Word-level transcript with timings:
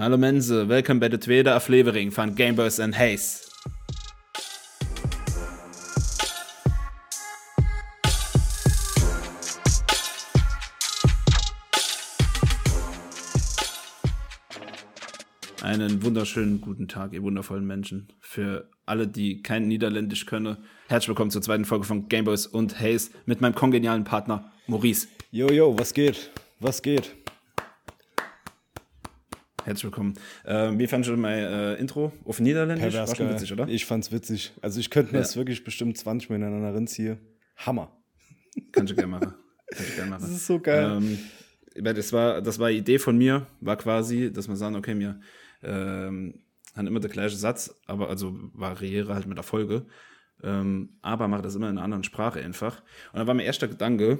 Hallo 0.00 0.16
Mensen, 0.16 0.66
welkom 0.66 0.98
bij 0.98 1.08
de 1.08 1.18
tweede 1.18 1.52
aflevering 1.52 2.14
van 2.14 2.36
Gameboys 2.36 2.78
and 2.78 2.94
Haze. 2.94 3.48
Einen 15.62 16.02
wunderschönen 16.02 16.60
guten 16.60 16.86
Tag, 16.86 17.12
ihr 17.12 17.22
wundervollen 17.22 17.66
Menschen. 17.66 18.08
Für 18.20 18.70
alle, 18.86 19.06
die 19.06 19.42
kein 19.42 19.68
Niederländisch 19.68 20.24
können, 20.24 20.56
herzlich 20.88 21.08
willkommen 21.08 21.30
zur 21.30 21.42
zweiten 21.42 21.66
Folge 21.66 21.84
von 21.84 22.08
Gameboys 22.08 22.46
und 22.46 22.80
Haze 22.80 23.10
mit 23.26 23.40
meinem 23.42 23.54
kongenialen 23.54 24.04
Partner 24.04 24.50
Maurice. 24.66 25.08
Jo, 25.30 25.48
jo, 25.50 25.78
was 25.78 25.92
geht? 25.92 26.30
Was 26.58 26.80
geht? 26.80 27.19
Herzlich 29.70 29.84
willkommen. 29.84 30.14
Äh, 30.42 30.72
wie 30.78 30.88
fandest 30.88 31.12
du 31.12 31.16
mein 31.16 31.38
äh, 31.44 31.74
Intro 31.74 32.12
auf 32.24 32.40
Niederländisch? 32.40 32.92
Pervers 32.92 33.10
War 33.10 33.14
schon 33.16 33.30
witzig, 33.30 33.52
oder? 33.52 33.68
Ich 33.68 33.86
fand's 33.86 34.10
witzig. 34.10 34.50
Also 34.62 34.80
ich 34.80 34.90
könnte 34.90 35.12
mir 35.12 35.18
Ja. 35.18 35.22
das 35.22 35.36
wirklich 35.36 35.62
bestimmt 35.62 35.96
20 35.96 36.28
Mal 36.28 36.36
ineinander 36.36 36.74
reinziehen. 36.74 37.20
Hammer. 37.56 37.96
Kann 38.72 38.86
ich 38.86 38.96
gerne 38.96 39.06
machen. 39.06 39.32
Kann 39.72 39.86
ich 39.88 39.94
gerne 39.94 40.10
machen. 40.10 40.22
Das 40.22 40.30
ist 40.32 40.48
so 40.48 40.58
geil. 40.58 40.98
Ähm, 41.76 41.84
das 41.84 42.12
war, 42.12 42.42
das 42.42 42.58
war 42.58 42.66
eine 42.66 42.78
Idee 42.78 42.98
von 42.98 43.16
mir, 43.16 43.46
war 43.60 43.76
quasi, 43.76 44.32
dass 44.32 44.48
wir 44.48 44.56
sagen, 44.56 44.74
okay, 44.74 44.98
wir 44.98 45.20
ähm, 45.62 46.42
haben 46.74 46.86
immer 46.88 46.98
der 46.98 47.10
gleiche 47.10 47.36
Satz, 47.36 47.72
aber 47.86 48.08
also 48.08 48.36
variiere 48.52 49.14
halt 49.14 49.28
mit 49.28 49.36
der 49.36 49.44
Folge, 49.44 49.86
ähm, 50.42 50.98
aber 51.00 51.28
mache 51.28 51.42
das 51.42 51.54
immer 51.54 51.70
in 51.70 51.76
einer 51.76 51.84
anderen 51.84 52.02
Sprache 52.02 52.40
einfach. 52.40 52.82
Und 53.12 53.20
dann 53.20 53.28
war 53.28 53.34
mein 53.34 53.46
erster 53.46 53.68
Gedanke, 53.68 54.18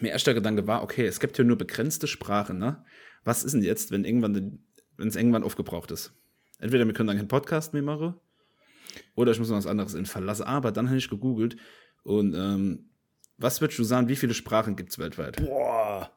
mein 0.00 0.12
erster 0.12 0.34
Gedanke 0.34 0.68
war, 0.68 0.84
okay, 0.84 1.04
es 1.04 1.18
gibt 1.18 1.34
hier 1.34 1.44
nur 1.44 1.58
begrenzte 1.58 2.06
Sprachen, 2.06 2.58
ne? 2.58 2.84
Was 3.24 3.44
ist 3.44 3.52
denn 3.52 3.62
jetzt, 3.62 3.90
wenn 3.90 4.04
irgendwann, 4.04 4.58
wenn 4.96 5.08
es 5.08 5.16
irgendwann 5.16 5.42
aufgebraucht 5.44 5.90
ist? 5.90 6.12
Entweder 6.58 6.86
wir 6.86 6.92
können 6.92 7.08
dann 7.08 7.16
keinen 7.16 7.28
Podcast 7.28 7.72
mehr 7.72 7.82
machen, 7.82 8.14
oder 9.14 9.32
ich 9.32 9.38
muss 9.38 9.48
noch 9.48 9.56
was 9.56 9.66
anderes 9.66 9.94
in 9.94 10.06
verlassen. 10.06 10.44
Aber 10.44 10.70
dann 10.72 10.88
habe 10.88 10.98
ich 10.98 11.08
gegoogelt 11.08 11.56
und 12.04 12.34
ähm, 12.34 12.90
was 13.38 13.60
würdest 13.60 13.78
du 13.78 13.84
sagen, 13.84 14.08
wie 14.08 14.16
viele 14.16 14.34
Sprachen 14.34 14.76
gibt 14.76 14.90
es 14.90 14.98
weltweit? 14.98 15.36
Boah. 15.44 16.10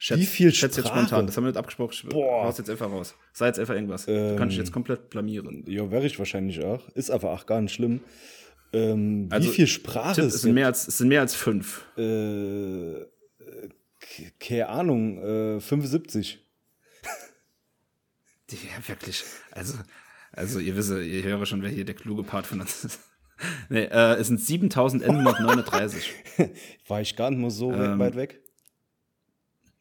Schätz, 0.00 0.18
Wie 0.20 0.26
viel 0.26 0.54
schätz 0.54 0.76
jetzt 0.76 0.88
spontan, 0.88 1.26
das 1.26 1.36
haben 1.36 1.44
wir 1.44 1.48
nicht 1.50 1.56
abgesprochen. 1.58 1.92
Ich 1.92 2.08
Boah. 2.08 2.44
haus 2.44 2.58
jetzt 2.58 2.70
einfach 2.70 2.88
raus. 2.90 3.16
Sei 3.32 3.46
jetzt 3.46 3.58
einfach 3.58 3.74
irgendwas. 3.74 4.06
du 4.06 4.36
kannst 4.38 4.52
dich 4.52 4.58
Ähm. 4.58 4.64
jetzt 4.64 4.72
komplett 4.72 5.10
blamieren. 5.10 5.64
Ja, 5.66 5.90
wäre 5.90 6.06
ich 6.06 6.18
wahrscheinlich 6.20 6.62
auch. 6.62 6.88
Ist 6.90 7.10
aber 7.10 7.32
auch 7.32 7.46
gar 7.46 7.60
nicht 7.60 7.72
schlimm. 7.74 8.00
Ähm, 8.72 9.28
Also, 9.30 9.48
wie 9.48 9.52
viel 9.52 9.66
Sprache 9.66 10.14
Tipp, 10.16 10.24
es 10.24 10.34
es, 10.36 10.42
sind 10.42 10.54
mehr 10.54 10.66
als, 10.66 10.86
es 10.86 10.98
sind 10.98 11.08
mehr 11.08 11.20
als 11.22 11.34
fünf. 11.34 11.84
Äh, 11.96 13.00
keine 14.40 14.68
Ahnung, 14.68 15.18
äh, 15.18 15.60
75. 15.60 16.44
Ja, 18.50 18.88
wirklich. 18.88 19.24
Also, 19.50 19.74
also 20.32 20.58
ihr 20.58 20.74
wisst, 20.74 20.90
ihr 20.90 21.22
höre 21.22 21.44
schon, 21.44 21.60
wer 21.62 21.68
hier 21.68 21.84
der 21.84 21.94
kluge 21.94 22.22
Part 22.22 22.46
von 22.46 22.62
uns 22.62 22.82
ist. 22.82 23.00
nee, 23.68 23.84
äh, 23.84 24.14
es 24.14 24.28
sind 24.28 24.40
7139. 24.40 26.14
War 26.88 27.02
ich 27.02 27.14
gar 27.14 27.30
nicht 27.30 27.40
mal 27.40 27.50
so 27.50 27.70
Ähm. 27.72 27.98
weit 27.98 28.16
weg. 28.16 28.40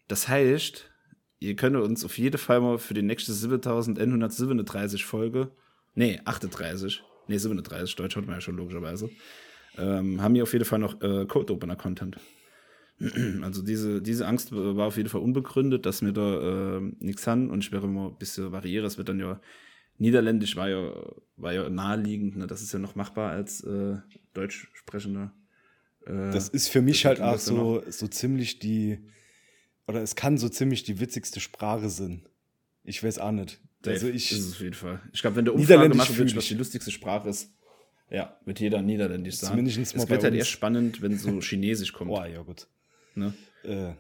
Das 0.10 0.28
heißt, 0.28 0.90
ihr 1.40 1.56
könnt 1.56 1.78
uns 1.78 2.04
auf 2.04 2.18
jeden 2.18 2.38
Fall 2.38 2.60
mal 2.60 2.78
für 2.78 2.94
die 2.94 3.02
nächste 3.04 3.32
7137 3.34 5.06
Folge, 5.06 5.52
nee, 5.96 6.20
38, 6.26 7.02
nee, 7.28 7.38
37, 7.38 7.96
Deutsch 7.96 8.16
hat 8.16 8.26
man 8.26 8.36
ja 8.36 8.42
schon 8.42 8.58
logischerweise, 8.58 9.10
ähm, 9.78 10.22
haben 10.22 10.34
wir 10.36 10.44
auf 10.44 10.54
jeden 10.54 10.66
Fall 10.66 10.80
noch 10.80 11.02
äh, 11.02 11.26
Code 11.26 11.54
Opener 11.54 11.76
Content. 11.76 12.18
Also 13.44 13.62
diese, 13.62 14.02
diese 14.02 14.28
Angst 14.28 14.52
war 14.52 14.88
auf 14.88 14.98
jeden 14.98 15.10
Fall 15.10 15.22
unbegründet, 15.22 15.86
dass 15.86 16.02
wir 16.02 16.12
da 16.14 16.78
äh, 16.78 16.82
nichts 17.00 17.28
haben 17.28 17.50
und 17.50 17.64
ich 17.64 17.72
werde 17.72 17.88
immer 17.88 18.08
ein 18.10 18.18
bisschen 18.18 18.52
variieren. 18.52 18.86
Es 18.86 18.98
wird 18.98 19.10
dann 19.10 19.20
ja, 19.20 19.40
Niederländisch 20.00 20.56
war 20.56 20.70
ja, 20.70 20.94
war 21.38 21.54
ja 21.54 21.70
naheliegend, 21.70 22.38
ne? 22.38 22.48
das 22.48 22.62
ist 22.62 22.74
ja 22.74 22.80
noch 22.80 22.96
machbar 22.96 23.32
als 23.32 23.62
äh, 23.64 23.98
Deutsch 24.34 24.70
sprechender. 24.74 25.32
Äh, 26.06 26.32
Das 26.32 26.50
ist 26.50 26.70
für 26.70 26.82
mich 26.82 27.06
halt 27.06 27.22
auch 27.22 27.40
so, 27.40 27.84
so 27.88 28.08
ziemlich 28.08 28.60
die, 28.60 29.00
oder 29.88 30.02
es 30.02 30.16
kann 30.16 30.38
so 30.38 30.50
ziemlich 30.50 30.84
die 30.84 31.00
witzigste 31.00 31.40
Sprache 31.40 31.90
sein. 31.90 32.28
Ich 32.84 33.04
weiß 33.04 33.20
auch 33.20 33.32
nicht. 33.32 33.60
Also 33.86 34.08
ich, 34.08 34.32
ist 34.32 34.40
es 34.40 34.54
auf 34.54 34.62
jeden 34.62 34.74
Fall. 34.74 35.02
Ich 35.14 35.22
glaube, 35.22 35.38
wenn 35.38 35.46
der 35.46 35.54
Umfrage 35.54 35.96
machen 35.96 36.18
wird, 36.18 36.36
was 36.36 36.48
die 36.48 36.56
lustigste 36.56 36.92
Sprache 36.92 37.30
ist, 37.30 37.54
ja, 38.10 38.38
wird 38.46 38.60
jeder 38.60 38.82
Niederländisch 38.82 39.36
sagen. 39.36 39.52
Zumindest 39.52 39.96
mal 39.96 40.04
es 40.04 40.10
wird 40.10 40.24
halt 40.24 40.34
erst 40.34 40.50
spannend, 40.50 41.02
wenn 41.02 41.18
so 41.18 41.40
Chinesisch 41.42 41.94
kommt. 41.94 42.10
boah, 42.10 42.26
ja 42.26 42.42
gut. 42.42 42.68
Ne? 43.18 43.34
Äh, 43.64 43.94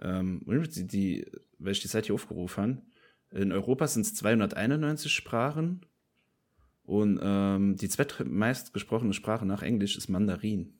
Ähm, 0.00 0.42
die, 0.46 0.86
die, 0.86 1.26
weil 1.58 1.72
ich 1.72 1.80
die 1.80 1.88
Seite 1.88 2.06
hier 2.06 2.14
aufgerufen 2.14 2.82
habe, 3.30 3.42
in 3.42 3.52
Europa 3.52 3.86
sind 3.86 4.06
es 4.06 4.14
291 4.14 5.12
Sprachen 5.12 5.86
und 6.84 7.20
ähm, 7.22 7.76
die 7.76 7.88
zweitmeist 7.88 8.72
gesprochene 8.72 9.12
Sprache 9.12 9.46
nach 9.46 9.62
Englisch 9.62 9.96
ist 9.96 10.08
Mandarin. 10.08 10.74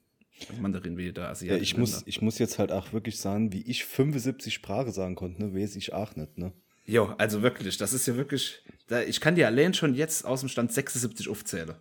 Also 0.48 0.60
Mandarin 0.60 0.96
wie 0.96 1.12
der 1.12 1.24
ja, 1.24 1.30
asiatische 1.30 1.62
ich, 1.62 1.76
muss, 1.76 2.02
ich 2.06 2.22
muss 2.22 2.38
jetzt 2.38 2.58
halt 2.58 2.72
auch 2.72 2.92
wirklich 2.92 3.18
sagen, 3.18 3.52
wie 3.52 3.62
ich 3.62 3.84
75 3.84 4.52
Sprache 4.52 4.91
sagen 4.91 5.14
konnte, 5.14 5.42
ne, 5.42 5.54
weiß 5.54 5.76
ich 5.76 5.92
auch 5.92 6.16
nicht, 6.16 6.38
ne? 6.38 6.52
Jo, 6.86 7.14
also 7.18 7.42
wirklich, 7.42 7.78
das 7.78 7.92
ist 7.92 8.06
ja 8.06 8.16
wirklich, 8.16 8.62
da, 8.88 9.00
ich 9.02 9.20
kann 9.20 9.36
dir 9.36 9.46
allein 9.46 9.72
schon 9.74 9.94
jetzt 9.94 10.24
aus 10.24 10.41
dem 10.41 10.48
Stand 10.48 10.72
76 10.72 11.28
aufzählen. 11.28 11.74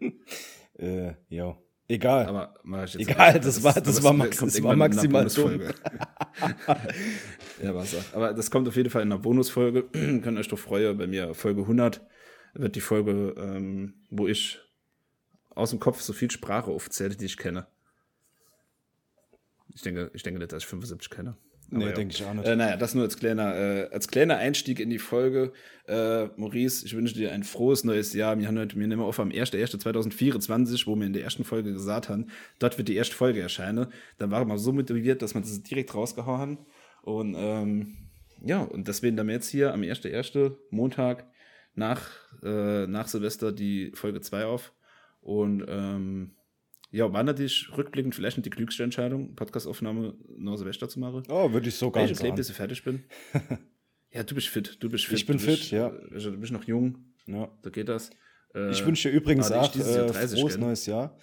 Äh, 0.78 1.12
ja. 1.28 1.58
Egal. 1.90 2.26
Aber 2.26 2.54
Egal, 2.96 3.32
nicht. 3.34 3.44
das 3.44 3.62
war- 3.64 3.74
das 3.80 4.02
war 4.02 4.12
max- 4.12 4.38
das 4.38 4.62
war 4.62 4.76
maximal 4.76 5.22
Bonusfolge. 5.22 5.74
ja, 7.62 7.74
was 7.74 7.94
auch. 7.94 8.14
Aber 8.14 8.32
das 8.32 8.50
kommt 8.50 8.68
auf 8.68 8.76
jeden 8.76 8.90
Fall 8.90 9.02
in 9.02 9.10
einer 9.12 9.20
Bonusfolge. 9.20 9.82
Könnt 9.92 10.38
euch 10.38 10.48
doch 10.48 10.58
freuen, 10.58 10.96
bei 10.96 11.06
mir 11.06 11.34
Folge 11.34 11.62
100 11.62 12.00
wird 12.54 12.76
die 12.76 12.80
Folge, 12.80 13.34
ähm, 13.36 13.94
wo 14.10 14.26
ich 14.28 14.60
aus 15.50 15.70
dem 15.70 15.80
Kopf 15.80 16.00
so 16.00 16.12
viel 16.12 16.30
Sprache 16.30 16.70
aufzähle, 16.70 17.16
die 17.16 17.26
ich 17.26 17.36
kenne. 17.36 17.66
Ich 19.74 19.82
denke, 19.82 20.10
ich 20.14 20.22
denke 20.22 20.38
nicht, 20.40 20.52
dass 20.52 20.62
ich 20.62 20.68
75 20.68 21.10
kenne. 21.10 21.36
Nee, 21.70 21.86
ja. 21.86 21.92
denke 21.92 22.14
ich 22.14 22.24
auch 22.24 22.34
nicht. 22.34 22.46
Äh, 22.46 22.56
naja, 22.56 22.76
das 22.76 22.94
nur 22.94 23.04
als 23.04 23.16
kleiner, 23.16 23.54
äh, 23.54 23.88
als 23.92 24.08
kleiner 24.08 24.36
Einstieg 24.36 24.80
in 24.80 24.90
die 24.90 24.98
Folge. 24.98 25.52
Äh, 25.86 26.26
Maurice, 26.36 26.84
ich 26.84 26.96
wünsche 26.96 27.14
dir 27.14 27.32
ein 27.32 27.42
frohes 27.42 27.84
neues 27.84 28.12
Jahr. 28.12 28.38
Wir 28.38 28.48
haben 28.48 28.58
heute, 28.58 28.78
wir 28.78 28.86
nehmen 28.86 29.02
auf 29.02 29.18
am 29.20 29.30
1.1.2024, 29.30 30.86
wo 30.86 30.96
wir 30.96 31.06
in 31.06 31.12
der 31.12 31.22
ersten 31.22 31.44
Folge 31.44 31.72
gesagt 31.72 32.08
haben, 32.08 32.26
dort 32.58 32.78
wird 32.78 32.88
die 32.88 32.96
erste 32.96 33.14
Folge 33.14 33.40
erscheinen. 33.40 33.86
Dann 34.18 34.30
waren 34.30 34.48
wir 34.48 34.58
so 34.58 34.72
motiviert, 34.72 35.22
dass 35.22 35.34
wir 35.34 35.40
das 35.40 35.62
direkt 35.62 35.94
rausgehauen 35.94 36.40
haben. 36.40 36.58
Und 37.02 37.34
ähm, 37.38 37.96
ja, 38.44 38.62
und 38.62 38.88
deswegen 38.88 39.16
dann 39.16 39.28
jetzt 39.28 39.48
hier 39.48 39.72
am 39.72 39.82
1.1. 39.82 40.56
Montag 40.70 41.26
nach, 41.74 42.08
äh, 42.42 42.86
nach 42.86 43.08
Silvester 43.08 43.52
die 43.52 43.92
Folge 43.94 44.20
2 44.20 44.44
auf. 44.44 44.72
Und 45.20 45.64
ähm, 45.68 46.32
ja, 46.90 47.12
war 47.12 47.22
natürlich 47.22 47.68
rückblickend 47.76 48.14
vielleicht 48.14 48.36
nicht 48.36 48.46
die 48.46 48.50
klügste 48.50 48.82
Entscheidung, 48.82 49.34
Podcastaufnahme 49.34 50.14
nach 50.36 50.56
Silvester 50.56 50.88
zu 50.88 50.98
machen. 51.00 51.22
Oh, 51.28 51.52
würde 51.52 51.68
ich 51.68 51.74
so 51.76 51.90
gar 51.90 52.02
Weil 52.02 52.06
ich 52.10 52.18
nicht 52.18 52.22
lebe, 52.22 52.36
bis 52.36 52.50
ich 52.50 52.56
fertig 52.56 52.82
bin. 52.82 53.04
ja, 54.10 54.22
du 54.24 54.34
bist 54.34 54.48
fit. 54.48 54.76
Du 54.80 54.90
bist 54.90 55.06
fit. 55.06 55.18
Ich 55.18 55.26
bin 55.26 55.38
du 55.38 55.46
bist, 55.46 55.62
fit, 55.64 55.70
ja. 55.72 55.88
äh, 55.88 56.18
Du 56.20 56.36
bist 56.38 56.52
noch 56.52 56.64
jung. 56.64 57.14
Ja. 57.26 57.48
Da 57.62 57.70
geht 57.70 57.88
das. 57.88 58.10
Äh, 58.54 58.70
Ich 58.70 58.84
wünsche 58.84 59.08
dir 59.08 59.14
übrigens 59.16 59.52
auch 59.52 59.74
äh, 59.74 59.78
30 60.06 60.40
frohes 60.40 60.54
gell? 60.54 60.64
neues 60.64 60.86
Jahr. 60.86 61.16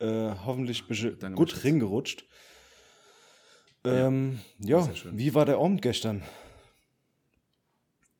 Äh, 0.00 0.30
hoffentlich 0.44 0.86
bist 0.86 1.04
du 1.04 1.30
gut 1.30 1.62
ringerutscht. 1.62 2.26
Ähm, 3.84 4.40
ja, 4.58 4.92
schön. 4.94 5.18
wie 5.18 5.34
war 5.34 5.44
der 5.44 5.58
Abend 5.58 5.82
gestern? 5.82 6.22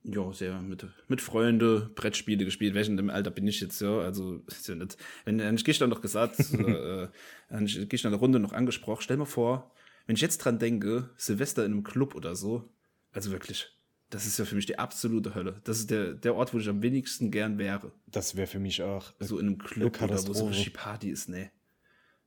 Ja, 0.04 0.32
sehr 0.32 0.60
mit, 0.60 0.86
mit 1.08 1.22
Freunde 1.22 1.90
Brettspiele 1.94 2.44
gespielt. 2.44 2.74
Welchen 2.74 2.98
im 2.98 3.08
Alter 3.08 3.30
bin 3.30 3.46
ich 3.46 3.60
jetzt 3.60 3.80
ja? 3.80 4.00
Also, 4.00 4.42
ist 4.46 4.68
ja 4.68 4.74
nicht. 4.74 4.98
Wenn, 5.24 5.38
wenn 5.38 5.54
ich 5.54 5.64
gestern 5.64 5.88
noch 5.88 6.02
gesagt, 6.02 6.38
äh, 6.52 7.08
wenn 7.48 7.64
ich 7.64 7.88
gestern 7.88 8.12
in 8.12 8.18
der 8.18 8.20
Runde 8.20 8.38
noch 8.38 8.52
angesprochen, 8.52 9.00
stell 9.02 9.16
mir 9.16 9.26
vor, 9.26 9.72
wenn 10.06 10.16
ich 10.16 10.22
jetzt 10.22 10.38
dran 10.38 10.58
denke, 10.58 11.08
Silvester 11.16 11.64
in 11.64 11.72
einem 11.72 11.84
Club 11.84 12.14
oder 12.14 12.36
so, 12.36 12.70
also 13.12 13.30
wirklich, 13.30 13.66
das 14.10 14.26
ist 14.26 14.38
ja 14.38 14.44
für 14.44 14.56
mich 14.56 14.66
die 14.66 14.78
absolute 14.78 15.34
Hölle. 15.34 15.60
Das 15.64 15.78
ist 15.78 15.90
der, 15.90 16.12
der 16.12 16.34
Ort, 16.34 16.52
wo 16.52 16.58
ich 16.58 16.68
am 16.68 16.82
wenigsten 16.82 17.30
gern 17.30 17.56
wäre. 17.56 17.90
Das 18.06 18.36
wäre 18.36 18.46
für 18.46 18.58
mich 18.58 18.82
auch. 18.82 19.12
so 19.20 19.38
in 19.38 19.46
einem 19.46 19.58
Club 19.58 20.02
oder 20.02 20.14
wo 20.26 20.34
so 20.34 20.46
richtig 20.46 20.74
Party 20.74 21.08
ist, 21.08 21.30
nee. 21.30 21.50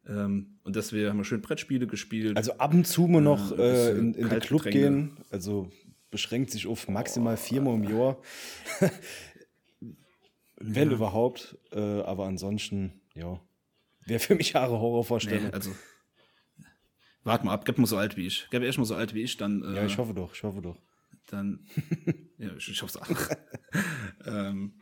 Ähm, 0.08 0.58
und 0.64 0.76
deswegen 0.76 1.10
haben 1.10 1.18
wir 1.18 1.26
schön 1.26 1.42
Brettspiele 1.42 1.86
gespielt. 1.86 2.38
Also 2.38 2.54
ab 2.54 2.74
und 2.74 2.88
zu 2.88 3.08
mal 3.08 3.22
noch 3.22 3.58
äh, 3.58 3.92
in, 3.92 4.14
in 4.16 4.30
den 4.30 4.40
Club 4.40 4.64
gehen. 4.64 5.18
Also 5.30 5.70
beschränkt 6.10 6.52
sich 6.52 6.68
auf 6.68 6.88
maximal 6.88 7.38
viermal 7.38 7.76
im 7.76 7.84
Jahr. 7.84 8.18
Wenn 10.56 10.92
überhaupt. 10.92 11.58
Äh, 11.72 12.02
aber 12.02 12.26
ansonsten, 12.26 13.02
ja. 13.14 13.40
Wäre 14.06 14.20
für 14.20 14.36
mich 14.36 14.56
eine 14.56 14.70
Horrorvorstellung. 14.70 15.48
nee, 15.48 15.54
also. 15.54 15.76
Warte 17.24 17.46
mal 17.46 17.54
ab, 17.54 17.66
gib 17.66 17.78
mal 17.78 17.86
so 17.86 17.98
alt 17.98 18.16
wie 18.16 18.26
ich. 18.26 18.48
Gib 18.52 18.64
erst 18.64 18.78
mal 18.78 18.86
so 18.86 18.96
alt 18.96 19.14
wie 19.14 19.22
ich, 19.22 19.38
dann. 19.38 19.64
Äh, 19.64 19.76
ja, 19.76 19.86
ich 19.86 19.98
hoffe 19.98 20.14
doch, 20.14 20.34
ich 20.34 20.44
hoffe 20.44 20.62
doch. 20.62 20.78
dann. 21.28 21.68
ja, 22.38 22.56
ich, 22.56 22.70
ich 22.70 22.82
hoffe 22.82 23.00
es 23.00 23.10
auch. 23.12 23.38
ähm, 24.26 24.74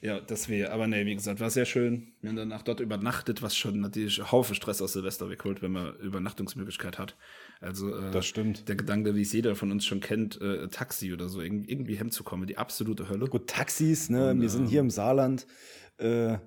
Ja, 0.00 0.20
das 0.20 0.48
wäre, 0.48 0.70
aber 0.70 0.86
nee, 0.86 1.04
wie 1.06 1.14
gesagt, 1.16 1.40
war 1.40 1.50
sehr 1.50 1.64
schön. 1.64 2.12
Wir 2.20 2.30
haben 2.30 2.36
danach 2.36 2.62
dort 2.62 2.78
übernachtet, 2.78 3.42
was 3.42 3.56
schon 3.56 3.80
natürlich 3.80 4.20
ein 4.20 4.30
Haufen 4.30 4.54
Stress 4.54 4.80
aus 4.80 4.92
Silvester 4.92 5.28
wegholt, 5.28 5.60
wenn 5.60 5.72
man 5.72 5.96
Übernachtungsmöglichkeit 5.96 6.98
hat. 7.00 7.16
Also 7.60 7.92
äh, 7.96 8.12
Das 8.12 8.24
stimmt. 8.24 8.68
der 8.68 8.76
Gedanke, 8.76 9.16
wie 9.16 9.22
es 9.22 9.32
jeder 9.32 9.56
von 9.56 9.72
uns 9.72 9.84
schon 9.84 9.98
kennt, 9.98 10.40
äh, 10.40 10.68
Taxi 10.68 11.12
oder 11.12 11.28
so, 11.28 11.40
irg- 11.40 11.64
irgendwie 11.68 11.96
hinzukommen, 11.96 12.46
die 12.46 12.58
absolute 12.58 13.08
Hölle. 13.08 13.26
Gut, 13.26 13.48
Taxis, 13.48 14.08
ne? 14.08 14.40
wir 14.40 14.48
sind 14.50 14.68
hier 14.68 14.80
im 14.80 14.90
Saarland. 14.90 15.48
Äh, 15.96 16.38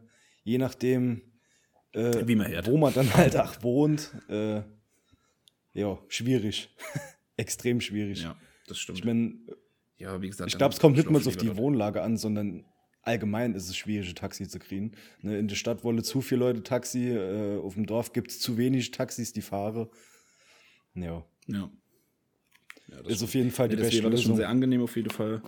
je 0.44 0.58
nachdem, 0.58 1.22
äh, 1.92 2.26
Wie 2.26 2.36
man 2.36 2.48
hört. 2.48 2.68
wo 2.68 2.78
man 2.78 2.94
dann 2.94 3.14
halt 3.16 3.36
auch 3.36 3.62
wohnt. 3.64 4.12
Äh, 4.30 4.62
ja, 5.74 6.00
schwierig. 6.08 6.70
Extrem 7.36 7.82
schwierig. 7.82 8.24
Ja, 8.24 8.38
das 8.68 8.80
stimmt. 8.80 9.00
Ich 9.00 9.04
meine, 9.04 9.34
ja, 9.98 10.22
wie 10.22 10.30
gesagt, 10.30 10.50
ich 10.52 10.58
glaube, 10.58 10.74
es 10.74 10.80
kommt 10.80 10.96
nicht 10.96 11.10
mal 11.10 11.22
so 11.22 11.30
auf 11.32 11.36
die. 11.38 11.56
Wohnlage 11.58 12.02
an, 12.02 12.16
sondern 12.16 12.64
allgemein 13.02 13.54
ist 13.56 13.70
es 13.70 13.76
schwierig, 13.78 14.10
ein 14.10 14.16
Taxi 14.16 14.48
zu 14.48 14.60
kriegen. 14.60 14.92
Ne, 15.22 15.38
in 15.38 15.48
der 15.48 15.56
Stadt 15.56 15.84
wollen 15.84 16.04
zu 16.04 16.22
viele 16.22 16.40
Leute 16.42 16.64
Taxi, 16.64 17.10
äh, 17.10 17.58
auf 17.58 17.74
dem 17.76 17.86
Dorf 17.86 18.14
gibt 18.14 18.32
es 18.32 18.40
zu 18.40 18.58
wenig 18.58 18.92
Taxis, 18.92 19.34
die 19.34 19.42
fahren. 19.42 19.88
Ja, 20.94 21.26
Ja. 21.48 21.72
ja 22.88 23.02
das 23.04 23.14
ist 23.14 23.24
auf 23.24 23.34
jeden 23.34 23.52
Fall 23.52 23.70
die 23.70 23.76
Ja, 23.76 23.82
beste 23.84 24.04
war 24.04 24.12
das 24.12 24.24
schon 24.24 24.36
sehr 24.36 24.50
angenehm 24.50 24.82
auf 24.82 24.96
jeden 24.96 25.10
Fall. 25.10 25.42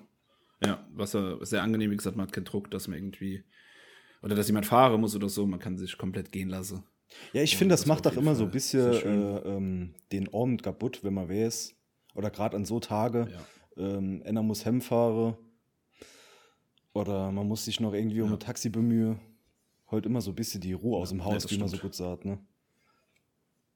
Ja, 0.63 0.87
was 0.93 1.13
er 1.13 1.45
sehr 1.45 1.61
angenehm, 1.61 1.91
wie 1.91 1.97
gesagt, 1.97 2.15
man 2.15 2.27
hat 2.27 2.33
keinen 2.33 2.45
Druck, 2.45 2.71
dass 2.71 2.87
man 2.87 2.97
irgendwie 2.97 3.43
oder 4.21 4.35
dass 4.35 4.47
jemand 4.47 4.65
fahren 4.65 5.01
muss 5.01 5.15
oder 5.15 5.27
so, 5.27 5.45
man 5.45 5.59
kann 5.59 5.77
sich 5.77 5.97
komplett 5.97 6.31
gehen 6.31 6.47
lassen. 6.47 6.83
Ja, 7.33 7.43
ich 7.43 7.57
finde, 7.57 7.73
das, 7.73 7.81
das 7.81 7.87
macht 7.87 8.07
auch 8.07 8.15
immer 8.15 8.35
so 8.35 8.45
Fall 8.45 8.47
ein 8.47 8.51
bisschen 8.51 8.93
äh, 8.93 9.37
ähm, 9.39 9.95
den 10.11 10.33
Abend 10.33 10.63
kaputt, 10.63 11.03
wenn 11.03 11.13
man 11.13 11.29
weiß. 11.29 11.75
Oder 12.15 12.29
gerade 12.31 12.55
an 12.55 12.63
so 12.65 12.79
Tage, 12.79 13.27
Ja. 13.31 13.45
ähm, 13.97 14.23
einer 14.25 14.41
muss 14.41 14.65
heimfahren. 14.65 15.35
Oder 16.93 17.31
man 17.31 17.47
muss 17.47 17.65
sich 17.65 17.79
noch 17.79 17.93
irgendwie 17.93 18.21
um 18.21 18.29
Ja. 18.29 18.35
ein 18.35 18.39
Taxi 18.39 18.69
bemühen. 18.69 19.19
Heute 19.89 20.09
immer 20.09 20.21
so 20.21 20.31
ein 20.31 20.35
bisschen 20.35 20.61
die 20.61 20.73
Ruhe 20.73 20.97
aus 20.97 21.09
dem 21.09 21.23
Haus, 21.25 21.43
das 21.43 21.51
wie 21.51 21.57
man 21.57 21.67
so 21.67 21.77
gut 21.77 21.95
sagt. 21.95 22.25
Ne? 22.25 22.39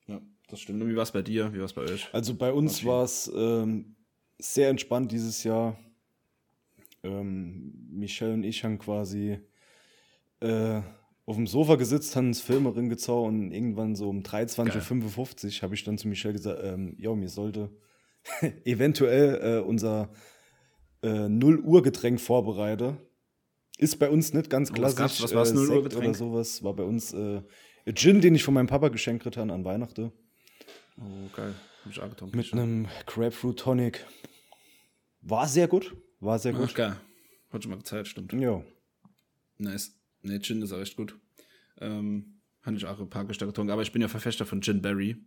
Ja, 0.07 0.21
das 0.47 0.59
stimmt. 0.61 0.81
Und 0.81 0.89
wie 0.89 0.95
war 0.95 1.03
es 1.03 1.11
bei 1.11 1.21
dir? 1.21 1.53
Wie 1.53 1.57
war 1.59 1.65
es 1.65 1.73
bei 1.73 1.81
euch? 1.81 2.07
Also 2.13 2.33
bei 2.35 2.51
uns 2.51 2.85
war 2.85 3.03
es 3.03 3.31
ähm, 3.35 3.95
sehr 4.39 4.69
entspannt 4.69 5.11
dieses 5.11 5.43
Jahr. 5.43 5.77
Ähm, 7.03 7.87
Michelle 7.91 8.33
und 8.33 8.43
ich 8.43 8.63
haben 8.63 8.79
quasi 8.79 9.39
äh, 10.39 10.81
auf 11.25 11.35
dem 11.35 11.47
Sofa 11.47 11.75
gesitzt, 11.75 12.15
haben 12.15 12.27
uns 12.27 12.41
Filme 12.41 12.71
drin 12.71 12.89
gezogen 12.89 13.45
und 13.47 13.51
irgendwann 13.51 13.95
so 13.95 14.09
um 14.09 14.21
23.55 14.21 15.57
Uhr 15.57 15.61
habe 15.63 15.75
ich 15.75 15.83
dann 15.83 15.97
zu 15.97 16.07
Michelle 16.07 16.33
gesagt, 16.33 16.61
ähm, 16.63 16.95
ja, 16.99 17.13
mir 17.13 17.29
sollte 17.29 17.69
eventuell 18.65 19.59
äh, 19.59 19.61
unser 19.61 20.09
äh, 21.03 21.27
0 21.29 21.59
Uhr 21.59 21.81
Getränk 21.83 22.19
vorbereiten. 22.21 22.97
Ist 23.77 23.97
bei 24.00 24.09
uns 24.09 24.33
nicht 24.33 24.50
ganz 24.50 24.69
was 24.71 24.75
klassisch. 24.75 24.97
gab's? 24.97 25.21
Was 25.21 25.35
war's, 25.35 25.51
äh, 25.51 25.56
0 25.56 25.69
Uhr 25.69 25.83
Sekt? 25.83 25.95
Oder 25.95 26.13
sowas 26.13 26.63
war 26.63 26.74
bei 26.74 26.83
uns 26.83 27.13
äh, 27.13 27.41
Gin, 27.94 28.21
den 28.21 28.35
ich 28.35 28.44
von 28.44 28.53
meinem 28.53 28.68
Papa 28.68 28.89
geschenkt 28.89 29.25
hatte 29.25 29.41
an 29.41 29.63
Weihnachten. 29.63 30.12
Oh, 30.97 31.29
geil. 31.35 31.53
Hab 31.85 31.91
ich 31.91 32.00
auch 32.01 32.09
getrunken. 32.09 32.35
Mit 32.35 32.51
einem 32.53 32.88
Grapefruit 33.06 33.59
Tonic. 33.59 34.06
War 35.21 35.47
sehr 35.47 35.68
gut. 35.68 35.95
War 36.19 36.39
sehr 36.39 36.53
Ach, 36.56 36.59
gut. 36.59 36.75
geil. 36.75 36.97
Hat 37.51 37.63
schon 37.63 37.69
mal 37.69 37.77
gezeigt, 37.77 38.07
stimmt. 38.07 38.33
Ja. 38.33 38.63
Nice. 39.57 39.95
Nee, 40.24 40.39
Gin 40.39 40.62
ist 40.62 40.74
auch 40.74 40.81
echt 40.81 40.97
gut. 40.97 41.15
Ähm, 41.79 42.39
hatte 42.63 42.77
ich 42.77 42.85
auch 42.85 43.00
ein 43.00 43.09
paar 43.09 43.25
Gestern 43.25 43.47
getrunken, 43.47 43.71
aber 43.71 43.83
ich 43.83 43.91
bin 43.91 44.01
ja 44.01 44.07
Verfechter 44.07 44.45
von 44.45 44.62
Gin 44.62 44.81
Berry. 44.81 45.18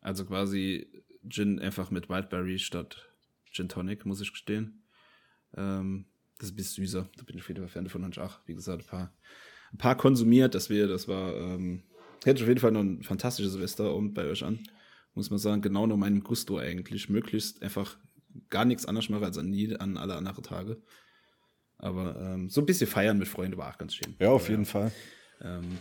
Also 0.00 0.24
quasi 0.24 0.86
Gin 1.28 1.58
einfach 1.58 1.90
mit 1.90 2.08
Wildberry 2.08 2.58
statt 2.58 3.10
Gin 3.50 3.68
Tonic, 3.68 4.06
muss 4.06 4.20
ich 4.20 4.30
gestehen. 4.30 4.84
Ähm, 5.56 6.06
das 6.40 6.48
ist 6.48 6.54
ein 6.54 6.56
bisschen 6.56 6.84
süßer. 6.86 7.08
Da 7.16 7.22
bin 7.22 7.36
ich 7.36 7.42
auf 7.42 7.48
jeden 7.48 7.60
Fall 7.60 7.68
Fan. 7.68 8.02
Habe 8.02 8.10
ich 8.10 8.18
auch, 8.18 8.38
wie 8.46 8.54
gesagt, 8.54 8.82
ein 8.82 8.86
paar, 8.86 9.12
ein 9.72 9.78
paar 9.78 9.96
konsumiert. 9.96 10.54
Das, 10.54 10.70
wir, 10.70 10.88
das 10.88 11.06
war, 11.06 11.36
ähm, 11.36 11.82
hätte 12.24 12.38
ich 12.38 12.42
auf 12.42 12.48
jeden 12.48 12.60
Fall 12.60 12.72
noch 12.72 12.80
ein 12.80 13.02
fantastisches 13.02 13.52
Silvester 13.52 13.94
und 13.94 14.14
bei 14.14 14.24
euch 14.24 14.42
an. 14.42 14.58
Muss 15.14 15.28
man 15.28 15.38
sagen, 15.38 15.60
genau 15.60 15.86
nur 15.86 15.98
meinem 15.98 16.22
Gusto 16.22 16.56
eigentlich. 16.58 17.10
Möglichst 17.10 17.62
einfach 17.62 17.98
gar 18.48 18.64
nichts 18.64 18.86
anderes 18.86 19.10
mache 19.10 19.26
als 19.26 19.36
an, 19.36 19.50
nie, 19.50 19.76
an 19.76 19.98
alle 19.98 20.14
anderen 20.14 20.42
Tage. 20.42 20.82
Aber 21.76 22.16
ähm, 22.18 22.48
so 22.48 22.62
ein 22.62 22.66
bisschen 22.66 22.86
feiern 22.86 23.18
mit 23.18 23.28
Freunden 23.28 23.58
war 23.58 23.70
auch 23.70 23.78
ganz 23.78 23.94
schön. 23.94 24.16
Ja, 24.18 24.30
auf 24.30 24.44
Aber 24.44 24.50
jeden 24.50 24.64
Fall. 24.64 24.92
ähm, 25.42 25.78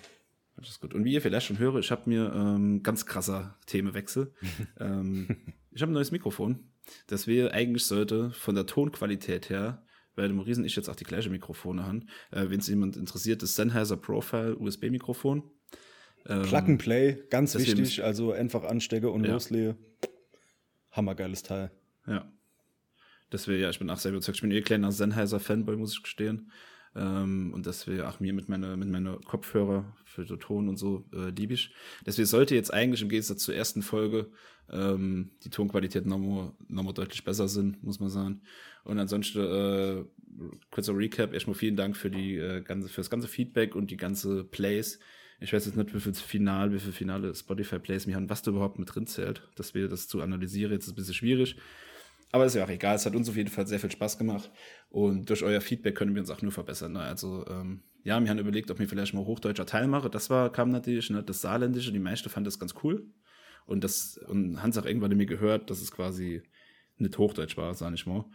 das 0.58 0.72
ist 0.72 0.82
gut. 0.82 0.94
Und 0.94 1.06
wie 1.06 1.14
ihr 1.14 1.22
vielleicht 1.22 1.48
schon 1.48 1.60
höre, 1.60 1.78
ich 1.78 1.90
habe 1.90 2.10
mir 2.10 2.34
ähm, 2.36 2.84
ganz 2.84 3.06
krasser 3.06 3.58
Themenwechsel. 3.66 4.34
ähm, 4.80 5.38
ich 5.72 5.82
habe 5.82 5.92
ein 5.92 5.94
neues 5.94 6.12
Mikrofon, 6.12 6.72
das 7.08 7.28
wir 7.28 7.54
eigentlich 7.54 7.86
sollte 7.86 8.32
von 8.32 8.56
der 8.56 8.66
Tonqualität 8.66 9.50
her, 9.50 9.86
weil 10.20 10.28
dem 10.28 10.40
Riesen 10.40 10.66
ich 10.66 10.76
jetzt 10.76 10.90
auch 10.90 10.96
die 10.96 11.06
gleiche 11.06 11.30
Mikrofone 11.30 11.86
haben. 11.86 12.08
Äh, 12.32 12.50
Wenn 12.50 12.60
es 12.60 12.68
jemand 12.68 12.98
interessiert, 12.98 13.42
das 13.42 13.56
Sennheiser 13.56 13.96
Profile 13.98 14.56
USB-Mikrofon. 14.58 15.44
Ähm, 16.28 16.42
Plug 16.44 16.58
and 16.68 16.82
Play, 16.82 17.24
ganz 17.30 17.56
wichtig. 17.58 18.04
Also 18.04 18.34
einfach 18.34 18.64
anstecke 18.66 19.10
und 19.10 19.24
Ja. 19.26 19.34
loslege. 19.34 19.78
Hammergeiles 20.92 21.44
Teil. 21.44 21.72
Ja. 22.06 22.32
Deswegen, 23.32 23.62
ja, 23.62 23.70
ich 23.70 23.80
bin 23.80 23.90
auch 23.90 23.98
sehr 23.98 24.12
überzeugt. 24.12 24.38
Ich 24.38 24.42
bin 24.42 24.52
eh 24.52 24.62
kleiner 24.62 24.92
Sennheiser-Fanboy, 24.92 25.78
muss 25.78 25.94
ich 25.94 26.04
gestehen. 26.04 26.52
Ähm, 26.96 27.52
und 27.54 27.66
deswegen 27.66 28.02
auch 28.02 28.20
mir 28.20 28.34
mit 28.34 28.50
meiner 28.50 28.76
mit 28.76 28.90
meiner 28.90 29.18
Kopfhörer 29.18 29.86
für 30.06 30.26
den 30.26 30.40
Ton 30.40 30.70
und 30.70 30.78
so 30.78 31.06
äh, 31.14 31.30
lieb 31.30 31.52
ich. 31.52 31.72
Deswegen 32.06 32.26
sollte 32.26 32.56
jetzt 32.56 32.74
eigentlich 32.74 33.02
im 33.02 33.10
Gegensatz 33.10 33.44
zur 33.44 33.56
ersten 33.56 33.82
Folge 33.82 34.32
ähm, 34.72 35.32
die 35.44 35.50
Tonqualität 35.50 36.06
nochmal 36.06 36.52
noch 36.68 36.92
deutlich 36.94 37.24
besser 37.24 37.48
sind, 37.48 37.84
muss 37.84 38.00
man 38.00 38.10
sagen. 38.10 38.42
Und 38.84 39.00
ansonsten 39.00 39.40
äh, 39.40 40.04
kurzer 40.72 40.96
Recap. 40.96 41.34
Erstmal 41.34 41.56
vielen 41.56 41.76
Dank 41.76 41.96
für 41.96 42.10
die 42.10 42.38
äh, 42.38 42.62
ganze 42.62 42.90
für 42.90 43.02
das 43.02 43.10
ganze 43.10 43.28
Feedback 43.28 43.76
und 43.76 43.92
die 43.92 43.98
ganze 43.98 44.44
Plays. 44.44 45.00
Ich 45.42 45.54
weiß 45.54 45.66
jetzt 45.66 45.78
nicht, 45.78 45.94
wie 45.94 46.00
viel 46.00 46.14
Final, 46.14 46.74
wie 46.74 46.80
viel 46.80 46.92
finale 46.92 47.34
Spotify-Plays 47.34 48.08
wir 48.08 48.16
haben, 48.16 48.30
was 48.30 48.42
da 48.42 48.52
überhaupt 48.52 48.78
mit 48.78 48.94
drin 48.94 49.08
zählt. 49.08 49.48
Dass 49.56 49.74
wir 49.74 49.88
das 49.88 50.08
zu 50.08 50.22
analysieren, 50.22 50.74
jetzt 50.74 50.88
ist 50.88 50.94
ein 50.94 50.96
bisschen 50.96 51.14
schwierig. 51.14 51.56
Aber 52.32 52.46
ist 52.46 52.56
ja 52.56 52.64
auch 52.64 52.70
egal, 52.70 52.96
es 52.96 53.06
hat 53.06 53.16
uns 53.16 53.28
auf 53.28 53.36
jeden 53.36 53.50
Fall 53.50 53.66
sehr 53.66 53.80
viel 53.80 53.92
Spaß 53.92 54.18
gemacht. 54.18 54.52
Und 54.90 55.30
durch 55.30 55.44
euer 55.44 55.62
Feedback 55.62 55.96
können 55.96 56.14
wir 56.14 56.22
uns 56.22 56.30
auch 56.30 56.42
nur 56.42 56.52
verbessern. 56.52 56.94
Ne? 56.94 57.02
Also, 57.02 57.46
ähm, 57.48 57.82
ja, 58.04 58.22
wir 58.22 58.30
haben 58.30 58.40
überlegt, 58.40 58.70
ob 58.72 58.80
wir 58.80 58.88
vielleicht 58.88 59.14
mal 59.14 59.26
hochdeutscher 59.26 59.66
Teil 59.66 59.88
machen. 59.88 60.12
Das 60.12 60.30
war, 60.30 60.52
kam 60.52 60.70
natürlich, 60.70 61.10
ne, 61.10 61.24
das 61.24 61.42
Saarländische, 61.42 61.92
die 61.92 62.00
meisten 62.00 62.30
fanden 62.30 62.46
das 62.46 62.60
ganz 62.60 62.76
cool. 62.84 63.08
Und 63.66 63.84
das, 63.84 64.20
und 64.28 64.62
Hans 64.62 64.78
auch 64.78 64.86
irgendwann 64.86 65.16
mir 65.18 65.26
gehört, 65.26 65.70
dass 65.70 65.82
es 65.82 65.92
quasi 65.92 66.44
nicht 66.98 67.18
Hochdeutsch 67.18 67.58
war, 67.58 67.74
sag 67.74 67.94
ich 67.94 68.06
mal. 68.06 68.26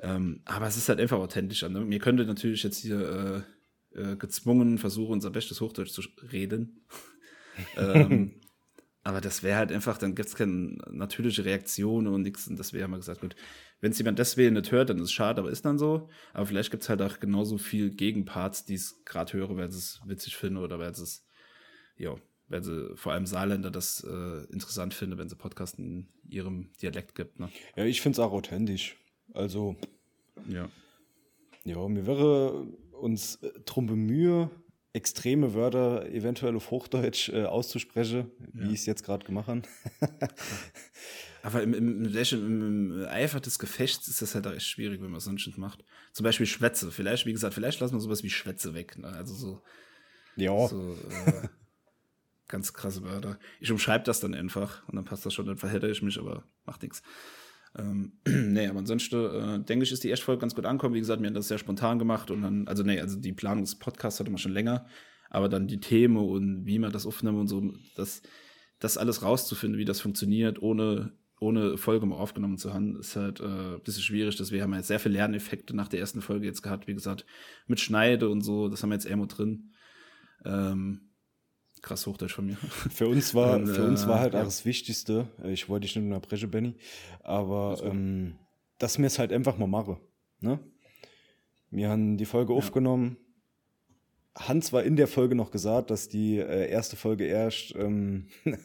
Ähm, 0.00 0.42
aber 0.44 0.66
es 0.66 0.76
ist 0.76 0.88
halt 0.88 1.00
einfach 1.00 1.18
authentischer. 1.18 1.68
Ne? 1.68 1.80
Mir 1.80 1.98
könnte 1.98 2.24
natürlich 2.24 2.62
jetzt 2.62 2.78
hier 2.78 3.44
äh, 3.94 4.02
äh, 4.12 4.16
gezwungen 4.16 4.78
versuchen, 4.78 5.12
unser 5.12 5.30
bestes 5.30 5.60
Hochdeutsch 5.60 5.90
zu 5.90 6.02
reden. 6.32 6.86
ähm, 7.76 8.40
aber 9.08 9.22
das 9.22 9.42
wäre 9.42 9.56
halt 9.56 9.72
einfach, 9.72 9.96
dann 9.96 10.14
gibt 10.14 10.28
es 10.28 10.36
keine 10.36 10.76
natürliche 10.90 11.42
Reaktion 11.42 12.06
und 12.06 12.20
nichts. 12.20 12.46
Und 12.46 12.58
das 12.58 12.74
wäre 12.74 12.82
ja 12.82 12.88
mal 12.88 12.98
gesagt, 12.98 13.22
gut, 13.22 13.34
wenn 13.80 13.92
es 13.92 13.96
jemand 13.96 14.18
deswegen 14.18 14.54
nicht 14.54 14.70
hört, 14.70 14.90
dann 14.90 14.98
ist 14.98 15.04
es 15.04 15.12
schade, 15.12 15.40
aber 15.40 15.50
ist 15.50 15.64
dann 15.64 15.78
so. 15.78 16.10
Aber 16.34 16.44
vielleicht 16.44 16.70
gibt 16.70 16.82
es 16.82 16.90
halt 16.90 17.00
auch 17.00 17.18
genauso 17.18 17.56
viel 17.56 17.88
Gegenparts, 17.88 18.66
die 18.66 18.74
es 18.74 19.02
gerade 19.06 19.32
hören, 19.32 19.56
weil 19.56 19.70
sie 19.70 19.78
es 19.78 20.02
witzig 20.04 20.36
finden 20.36 20.58
oder 20.58 20.78
weil 20.78 20.94
sie 20.94 21.04
es, 21.04 21.24
ja, 21.96 22.16
weil 22.48 22.62
sie 22.62 22.94
vor 22.96 23.12
allem 23.12 23.24
Saarländer 23.24 23.70
das 23.70 24.04
äh, 24.04 24.44
interessant 24.52 24.92
finden, 24.92 25.16
wenn 25.16 25.30
sie 25.30 25.36
Podcast 25.36 25.78
in 25.78 26.08
ihrem 26.28 26.68
Dialekt 26.82 27.14
gibt. 27.14 27.40
Ne? 27.40 27.48
Ja, 27.76 27.86
ich 27.86 28.02
finde 28.02 28.16
es 28.16 28.18
auch 28.20 28.32
authentisch. 28.32 28.94
Also, 29.32 29.74
Ja. 30.48 30.68
ja, 31.64 31.88
mir 31.88 32.06
wäre 32.06 32.66
uns 32.92 33.38
drum 33.64 33.86
bemühe, 33.86 34.50
extreme 34.98 35.54
Wörter 35.54 36.06
eventuell 36.10 36.56
auf 36.56 36.70
Hochdeutsch 36.70 37.30
äh, 37.30 37.44
auszusprechen, 37.44 38.30
wie 38.52 38.72
ich 38.74 38.80
es 38.80 38.86
jetzt 38.86 39.04
gerade 39.04 39.24
gemacht 39.24 39.48
habe. 39.48 39.62
Aber 41.42 41.62
im, 41.62 41.72
im, 41.72 42.04
im, 42.04 42.92
im, 42.92 43.06
Eifer 43.08 43.40
des 43.40 43.58
Gefechts 43.58 44.08
ist 44.08 44.20
das 44.20 44.34
halt 44.34 44.46
auch 44.46 44.52
echt 44.52 44.66
schwierig, 44.66 45.00
wenn 45.00 45.10
man 45.10 45.18
es 45.18 45.24
sonst 45.24 45.46
nicht 45.46 45.56
macht. 45.56 45.84
Zum 46.12 46.24
Beispiel 46.24 46.46
Schwätze. 46.46 46.90
Vielleicht, 46.90 47.26
wie 47.26 47.32
gesagt, 47.32 47.54
vielleicht 47.54 47.78
lassen 47.80 47.94
wir 47.94 48.00
sowas 48.00 48.24
wie 48.24 48.30
Schwätze 48.30 48.74
weg. 48.74 48.98
Ne? 48.98 49.08
Also 49.08 49.34
so, 49.34 49.62
Ja, 50.34 50.66
so 50.66 50.94
äh, 51.26 51.48
ganz 52.48 52.72
krasse 52.72 53.04
Wörter. 53.04 53.38
Ich 53.60 53.70
umschreibe 53.70 54.04
das 54.04 54.18
dann 54.20 54.34
einfach 54.34 54.86
und 54.88 54.96
dann 54.96 55.04
passt 55.04 55.24
das 55.24 55.32
schon, 55.32 55.46
dann 55.46 55.58
verhätte 55.58 55.88
ich 55.88 56.02
mich, 56.02 56.18
aber 56.18 56.42
macht 56.66 56.82
nichts. 56.82 57.02
Ähm, 57.76 58.12
nee, 58.26 58.66
aber 58.66 58.80
ansonsten 58.80 59.16
äh, 59.16 59.64
denke 59.64 59.84
ich, 59.84 59.92
ist 59.92 60.04
die 60.04 60.08
erste 60.08 60.24
Folge 60.24 60.40
ganz 60.40 60.54
gut 60.54 60.64
angekommen. 60.64 60.94
Wie 60.94 61.00
gesagt, 61.00 61.20
wir 61.20 61.26
haben 61.26 61.34
das 61.34 61.48
sehr 61.48 61.58
spontan 61.58 61.98
gemacht 61.98 62.30
und 62.30 62.42
dann, 62.42 62.68
also 62.68 62.82
nee, 62.82 63.00
also 63.00 63.18
die 63.18 63.32
Planung 63.32 63.64
des 63.64 63.78
Podcasts 63.78 64.20
hatte 64.20 64.30
man 64.30 64.38
schon 64.38 64.52
länger, 64.52 64.86
aber 65.30 65.48
dann 65.48 65.68
die 65.68 65.80
Themen 65.80 66.16
und 66.16 66.66
wie 66.66 66.78
man 66.78 66.92
das 66.92 67.06
aufnimmt 67.06 67.38
und 67.38 67.48
so, 67.48 67.74
das, 67.96 68.22
das 68.78 68.96
alles 68.96 69.22
rauszufinden, 69.22 69.78
wie 69.78 69.84
das 69.84 70.00
funktioniert, 70.00 70.62
ohne, 70.62 71.12
ohne 71.40 71.76
Folge 71.78 72.06
mal 72.06 72.16
aufgenommen 72.16 72.58
zu 72.58 72.72
haben, 72.72 72.98
ist 72.98 73.16
halt 73.16 73.40
äh, 73.40 73.44
ein 73.44 73.82
bisschen 73.82 74.02
schwierig. 74.02 74.36
Deswegen 74.36 74.62
haben 74.62 74.70
wir 74.70 74.78
jetzt 74.78 74.88
sehr 74.88 75.00
viele 75.00 75.14
Lerneffekte 75.14 75.74
nach 75.76 75.88
der 75.88 76.00
ersten 76.00 76.22
Folge 76.22 76.46
jetzt 76.46 76.62
gehabt, 76.62 76.86
wie 76.86 76.94
gesagt, 76.94 77.26
mit 77.66 77.80
Schneide 77.80 78.28
und 78.28 78.40
so, 78.40 78.68
das 78.68 78.82
haben 78.82 78.90
wir 78.90 78.94
jetzt 78.94 79.06
irgendwo 79.06 79.26
drin. 79.26 79.72
Ähm, 80.44 81.07
krass 81.82 82.06
Hochdeutsch 82.06 82.34
von 82.34 82.46
mir. 82.46 82.56
Für 82.90 83.08
uns 83.08 83.34
war, 83.34 83.56
Und, 83.56 83.68
für 83.68 83.84
uns 83.84 84.06
war 84.06 84.20
halt 84.20 84.34
äh, 84.34 84.36
auch 84.36 84.40
ja. 84.40 84.44
das 84.44 84.64
Wichtigste, 84.64 85.28
äh, 85.42 85.52
ich 85.52 85.68
wollte 85.68 85.86
dich 85.86 85.96
nicht 85.96 86.04
unterbrechen, 86.04 86.50
Benny, 86.50 86.74
aber 87.22 87.80
ähm, 87.84 88.36
dass 88.78 88.98
wir 88.98 89.06
es 89.06 89.18
halt 89.18 89.32
einfach 89.32 89.58
mal 89.58 89.66
machen. 89.66 89.98
Ne? 90.40 90.58
Wir 91.70 91.88
haben 91.90 92.16
die 92.16 92.24
Folge 92.24 92.52
aufgenommen, 92.52 93.16
Hans 94.38 94.72
war 94.72 94.84
in 94.84 94.96
der 94.96 95.08
Folge 95.08 95.34
noch 95.34 95.50
gesagt, 95.50 95.90
dass 95.90 96.08
die 96.08 96.38
äh, 96.38 96.70
erste 96.70 96.96
Folge 96.96 97.24
erst 97.24 97.74
ähm, 97.74 98.28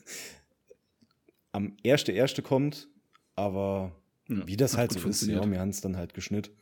am 1.52 1.78
erste 1.84 2.12
erste 2.12 2.42
kommt, 2.42 2.90
aber 3.36 3.92
ja, 4.28 4.46
wie 4.48 4.58
das 4.58 4.78
halt 4.78 4.92
so 4.92 5.08
ist, 5.08 5.26
ja, 5.26 5.50
wir 5.50 5.60
haben 5.60 5.70
es 5.70 5.82
dann 5.82 5.98
halt 5.98 6.14
geschnitten, 6.14 6.56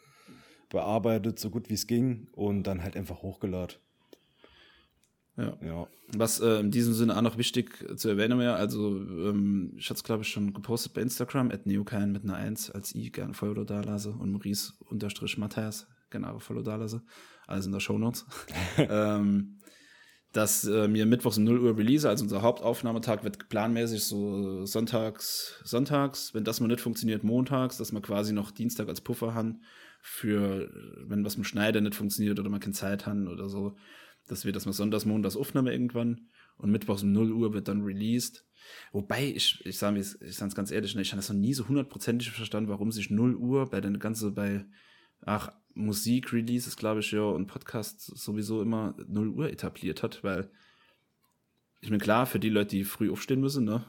bearbeitet, 0.70 1.40
so 1.40 1.50
gut 1.50 1.70
wie 1.70 1.74
es 1.74 1.88
ging 1.88 2.28
und 2.32 2.64
dann 2.64 2.84
halt 2.84 2.96
einfach 2.96 3.22
hochgeladen. 3.22 3.78
Ja. 5.38 5.58
ja. 5.62 5.88
Was 6.14 6.40
äh, 6.42 6.60
in 6.60 6.72
diesem 6.72 6.94
Sinne 6.94 7.16
auch 7.16 7.22
noch 7.22 7.38
wichtig 7.38 7.86
zu 7.98 8.10
erwähnen 8.10 8.38
wäre, 8.38 8.56
also 8.56 8.98
ähm, 8.98 9.74
ich 9.78 9.86
hatte 9.86 9.98
es 9.98 10.04
glaube 10.04 10.24
ich 10.24 10.30
schon 10.30 10.54
gepostet 10.54 10.94
bei 10.94 11.02
Instagram, 11.02 11.52
at 11.52 11.66
neokain 11.66 12.12
mit 12.12 12.24
einer 12.24 12.36
1 12.36 12.72
als 12.72 12.94
i 12.94 13.10
gerne 13.10 13.34
Follow 13.34 13.64
da 13.64 13.82
lasse 13.82 14.12
und 14.12 14.32
Maurice 14.32 14.74
unterstrich 14.90 15.38
Matthias 15.38 15.88
gerne 16.12 16.32
auch 16.32 16.42
Follow 16.42 16.62
da 16.62 16.76
lasse. 16.76 17.02
Alles 17.48 17.66
in 17.66 17.72
der 17.72 17.80
Show 17.80 17.98
Notes. 17.98 18.26
ähm, 18.78 19.58
dass 20.34 20.64
äh, 20.64 20.88
mir 20.88 21.06
mittwochs 21.06 21.38
um 21.38 21.44
0 21.44 21.60
Uhr 21.60 21.78
release, 21.78 22.08
also 22.08 22.24
unser 22.24 22.42
Hauptaufnahmetag 22.42 23.24
wird 23.24 23.50
planmäßig 23.50 24.04
so 24.04 24.66
sonntags, 24.66 25.60
sonntags, 25.64 26.34
wenn 26.34 26.46
das 26.46 26.62
mal 26.62 26.68
nicht 26.68 26.80
funktioniert, 26.80 27.24
montags, 27.24 27.78
dass 27.78 27.92
man 27.92 28.02
quasi 28.02 28.32
noch 28.32 28.52
Dienstag 28.52 28.88
als 28.88 29.02
Puffer 29.02 29.34
haben 29.34 29.62
für, 30.02 30.72
wenn 31.06 31.26
was 31.26 31.38
mit 31.38 31.48
Schneider 31.48 31.82
nicht 31.82 31.96
funktioniert 31.96 32.40
oder 32.40 32.50
man 32.50 32.62
keine 32.62 32.74
Zeit 32.74 33.06
haben 33.06 33.28
oder 33.28 33.50
so, 33.50 33.76
dass 34.28 34.46
wir 34.46 34.52
das 34.52 34.66
mal 34.66 34.74
sonntags, 34.74 35.06
montags 35.06 35.36
aufnehmen 35.36 35.68
irgendwann 35.68 36.30
und 36.58 36.72
mittwochs 36.72 37.04
um 37.04 37.12
0 37.12 37.32
Uhr 37.32 37.54
wird 37.54 37.68
dann 37.68 37.82
released. 37.82 38.46
Wobei, 38.92 39.26
ich, 39.26 39.66
ich 39.66 39.78
sage 39.78 40.00
ich 40.00 40.38
ganz 40.56 40.72
ehrlich, 40.72 40.96
ne, 40.96 41.02
ich 41.02 41.12
habe 41.12 41.18
das 41.18 41.30
noch 41.30 41.36
nie 41.36 41.54
so 41.54 41.68
hundertprozentig 41.68 42.32
verstanden, 42.32 42.70
warum 42.70 42.92
sich 42.92 43.10
0 43.10 43.36
Uhr 43.36 43.70
bei 43.70 43.82
den 43.82 44.00
ganzen, 44.00 44.34
bei, 44.34 44.66
ach, 45.26 45.52
Musik-Releases, 45.74 46.76
glaube 46.76 47.00
ich, 47.00 47.12
ja, 47.12 47.22
und 47.24 47.48
Podcasts 47.48 48.06
sowieso 48.06 48.62
immer 48.62 48.96
0 49.08 49.30
Uhr 49.30 49.50
etabliert 49.50 50.04
hat, 50.04 50.24
weil 50.24 50.50
ich 51.82 51.90
mir 51.90 51.98
klar, 51.98 52.26
für 52.26 52.40
die 52.40 52.50
Leute, 52.50 52.76
die 52.76 52.84
früh 52.84 53.12
aufstehen 53.12 53.42
müssen, 53.42 53.66
ne? 53.66 53.86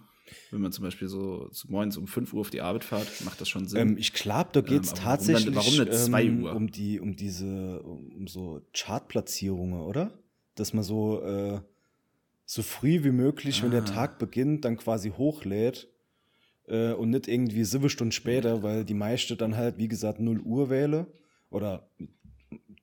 Wenn 0.51 0.61
man 0.63 0.73
zum 0.73 0.85
Beispiel 0.85 1.09
so 1.09 1.51
morgens 1.69 1.97
um 1.97 2.07
5 2.07 2.33
Uhr 2.33 2.41
auf 2.41 2.51
die 2.51 2.63
Arbeit 2.63 2.85
fährt, 2.85 3.25
macht 3.25 3.41
das 3.41 3.49
schon 3.49 3.67
Sinn. 3.67 3.81
Ähm, 3.81 3.97
ich 3.99 4.13
glaube, 4.13 4.51
da 4.53 4.61
geht 4.63 4.85
es 4.85 4.91
ähm, 4.91 4.97
tatsächlich 4.97 5.55
warum, 5.55 5.77
dann, 5.77 5.89
warum 5.89 5.95
nicht 5.95 6.07
2 6.07 6.23
ähm, 6.23 6.45
Uhr? 6.45 6.55
Um, 6.55 6.71
die, 6.71 7.01
um 7.01 7.17
diese, 7.17 7.83
um 7.83 8.27
so 8.29 8.63
Chartplatzierungen, 8.73 9.81
oder? 9.81 10.22
Dass 10.55 10.75
man 10.75 10.85
so, 10.85 11.23
äh, 11.23 11.61
so 12.45 12.63
früh 12.63 13.05
wie 13.05 13.11
möglich, 13.11 13.61
ah. 13.61 13.65
wenn 13.65 13.71
der 13.71 13.83
ah. 13.83 13.87
Tag 13.87 14.19
beginnt, 14.19 14.65
dann 14.65 14.77
quasi 14.77 15.11
hochlädt 15.11 15.89
äh, 16.67 16.93
und 16.93 17.11
nicht 17.11 17.29
irgendwie 17.29 17.65
sieben 17.65 17.89
Stunden 17.89 18.13
später, 18.13 18.63
weil 18.63 18.85
die 18.85 18.95
meiste 18.95 19.37
dann 19.37 19.57
halt, 19.57 19.79
wie 19.79 19.89
gesagt, 19.89 20.21
0 20.21 20.41
Uhr 20.41 20.71
wähle 20.71 21.07
oder 21.51 21.89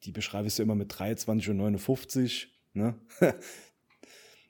die 0.03 0.11
beschreibe 0.11 0.47
ich 0.47 0.57
ja 0.57 0.63
immer 0.63 0.75
mit 0.75 0.93
23.59 0.93 2.45
Uhr, 2.75 2.81
ne? 2.81 2.95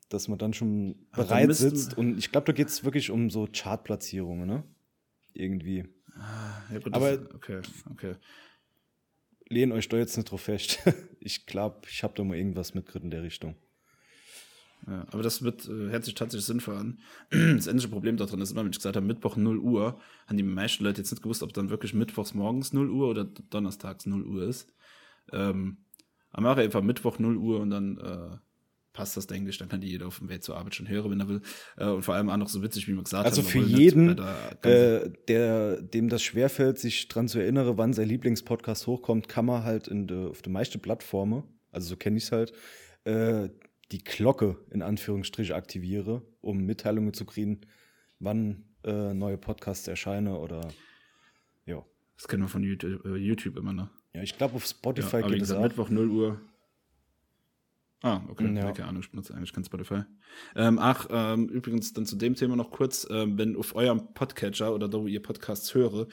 dass 0.09 0.27
man 0.27 0.39
dann 0.39 0.53
schon 0.53 0.95
Ach, 1.11 1.17
bereit 1.17 1.49
dann 1.49 1.53
sitzt. 1.53 1.97
Und 1.97 2.17
ich 2.17 2.31
glaube, 2.31 2.45
da 2.45 2.53
geht 2.53 2.67
es 2.67 2.83
wirklich 2.83 3.11
um 3.11 3.29
so 3.29 3.47
Chartplatzierungen, 3.51 4.47
ne? 4.47 4.63
Irgendwie. 5.33 5.85
Ah, 6.15 6.61
ja, 6.71 6.79
gut, 6.79 6.93
Aber 6.93 7.17
das, 7.17 7.35
okay, 7.35 7.61
okay. 7.91 8.15
Lehnen 9.49 9.71
euch 9.71 9.89
da 9.89 9.97
jetzt 9.97 10.15
nicht 10.15 10.31
drauf 10.31 10.41
fest. 10.41 10.79
ich 11.19 11.45
glaube, 11.45 11.81
ich 11.89 12.03
habe 12.03 12.13
da 12.15 12.23
mal 12.23 12.37
irgendwas 12.37 12.73
mitgekriegt 12.73 13.03
in 13.03 13.11
der 13.11 13.23
Richtung. 13.23 13.55
Ja, 14.87 15.05
aber 15.11 15.23
das 15.23 15.41
wird, 15.41 15.67
äh, 15.67 15.89
hört 15.89 16.05
sich 16.05 16.13
tatsächlich 16.15 16.45
sinnvoll 16.45 16.75
an. 16.75 16.99
Das 17.55 17.67
endliche 17.67 17.89
Problem 17.89 18.17
darin 18.17 18.41
ist 18.41 18.51
immer, 18.51 18.63
wenn 18.63 18.71
ich 18.71 18.77
gesagt 18.77 18.95
habe, 18.95 19.05
Mittwoch 19.05 19.35
0 19.35 19.57
Uhr, 19.57 19.99
haben 20.27 20.37
die 20.37 20.43
meisten 20.43 20.83
Leute 20.83 21.01
jetzt 21.01 21.11
nicht 21.11 21.21
gewusst, 21.21 21.43
ob 21.43 21.53
dann 21.53 21.69
wirklich 21.69 21.93
Mittwochs 21.93 22.33
morgens 22.33 22.73
0 22.73 22.89
Uhr 22.89 23.09
oder 23.09 23.25
Donnerstags 23.25 24.05
0 24.05 24.23
Uhr 24.23 24.43
ist. 24.43 24.73
Ähm, 25.33 25.79
aber 26.31 26.49
mache 26.49 26.61
einfach 26.61 26.81
Mittwoch 26.81 27.19
0 27.19 27.37
Uhr 27.37 27.59
und 27.59 27.71
dann 27.71 27.97
äh, 27.97 28.37
passt 28.99 29.15
das, 29.15 29.27
denke 29.27 29.49
ich. 29.49 29.57
Dann 29.57 29.69
kann 29.69 29.79
die 29.79 29.87
jeder 29.87 30.07
auf 30.07 30.19
dem 30.19 30.27
Weg 30.27 30.43
zur 30.43 30.57
Arbeit 30.57 30.75
schon 30.75 30.89
hören, 30.89 31.09
wenn 31.09 31.21
er 31.21 31.29
will. 31.29 31.41
Äh, 31.77 31.85
und 31.85 32.03
vor 32.03 32.15
allem 32.15 32.29
auch 32.29 32.35
noch 32.35 32.49
so 32.49 32.61
witzig, 32.61 32.87
wie 32.89 32.91
man 32.91 33.05
gesagt 33.05 33.25
also 33.25 33.41
hat. 33.41 33.47
Also 33.47 33.59
für 33.59 33.65
jeden, 33.65 34.19
äh, 34.63 35.09
der, 35.29 35.81
dem 35.81 36.09
das 36.09 36.21
schwerfällt, 36.21 36.77
sich 36.77 37.07
dran 37.07 37.29
zu 37.29 37.39
erinnern, 37.39 37.77
wann 37.77 37.93
sein 37.93 38.09
Lieblingspodcast 38.09 38.87
hochkommt, 38.87 39.29
kann 39.29 39.45
man 39.45 39.63
halt 39.63 39.87
in 39.87 40.07
de, 40.07 40.27
auf 40.27 40.41
der 40.41 40.51
meisten 40.51 40.81
Plattformen, 40.81 41.43
also 41.71 41.87
so 41.87 41.95
kenne 41.95 42.17
ich 42.17 42.25
es 42.25 42.31
halt, 42.33 42.51
äh, 43.05 43.49
die 43.93 44.03
Glocke 44.03 44.57
in 44.69 44.81
Anführungsstriche 44.81 45.55
aktiviere, 45.55 46.21
um 46.41 46.65
Mitteilungen 46.65 47.13
zu 47.13 47.25
kriegen, 47.25 47.61
wann 48.19 48.65
äh, 48.83 49.13
neue 49.13 49.37
Podcasts 49.37 49.87
erscheinen 49.87 50.35
oder 50.35 50.67
ja. 51.65 51.85
Das 52.17 52.27
kennen 52.27 52.43
wir 52.43 52.49
von 52.49 52.63
YouTube, 52.63 53.05
äh, 53.05 53.15
YouTube 53.15 53.55
immer 53.55 53.71
noch. 53.71 53.89
Ja, 54.13 54.23
ich 54.23 54.37
glaube 54.37 54.55
auf 54.55 54.65
Spotify 54.65 55.21
ja, 55.21 55.27
geht 55.27 55.41
es 55.41 55.51
auch. 55.51 55.63
Mittwoch 55.63 55.89
0 55.89 56.09
Uhr. 56.09 56.41
Ah, 58.01 58.21
okay. 58.29 58.53
Ja. 58.55 58.71
Keine 58.71 58.87
Ahnung, 58.87 59.01
ich 59.01 59.11
benutze 59.11 59.33
eigentlich 59.33 59.51
kein 59.51 59.65
Spotify. 59.65 60.03
Ähm, 60.55 60.79
ach, 60.79 61.07
ähm, 61.09 61.49
übrigens 61.49 61.91
dann 61.91 62.05
zu 62.05 62.15
dem 62.15 62.33
Thema 62.33 62.55
noch 62.55 62.71
kurz, 62.71 63.05
ähm, 63.09 63.37
wenn 63.37 63.57
auf 63.57 63.75
eurem 63.75 64.13
Podcatcher 64.13 64.73
oder 64.73 64.87
da, 64.87 64.99
wo 64.99 65.07
ihr 65.07 65.21
Podcasts 65.21 65.73
höre, 65.73 66.07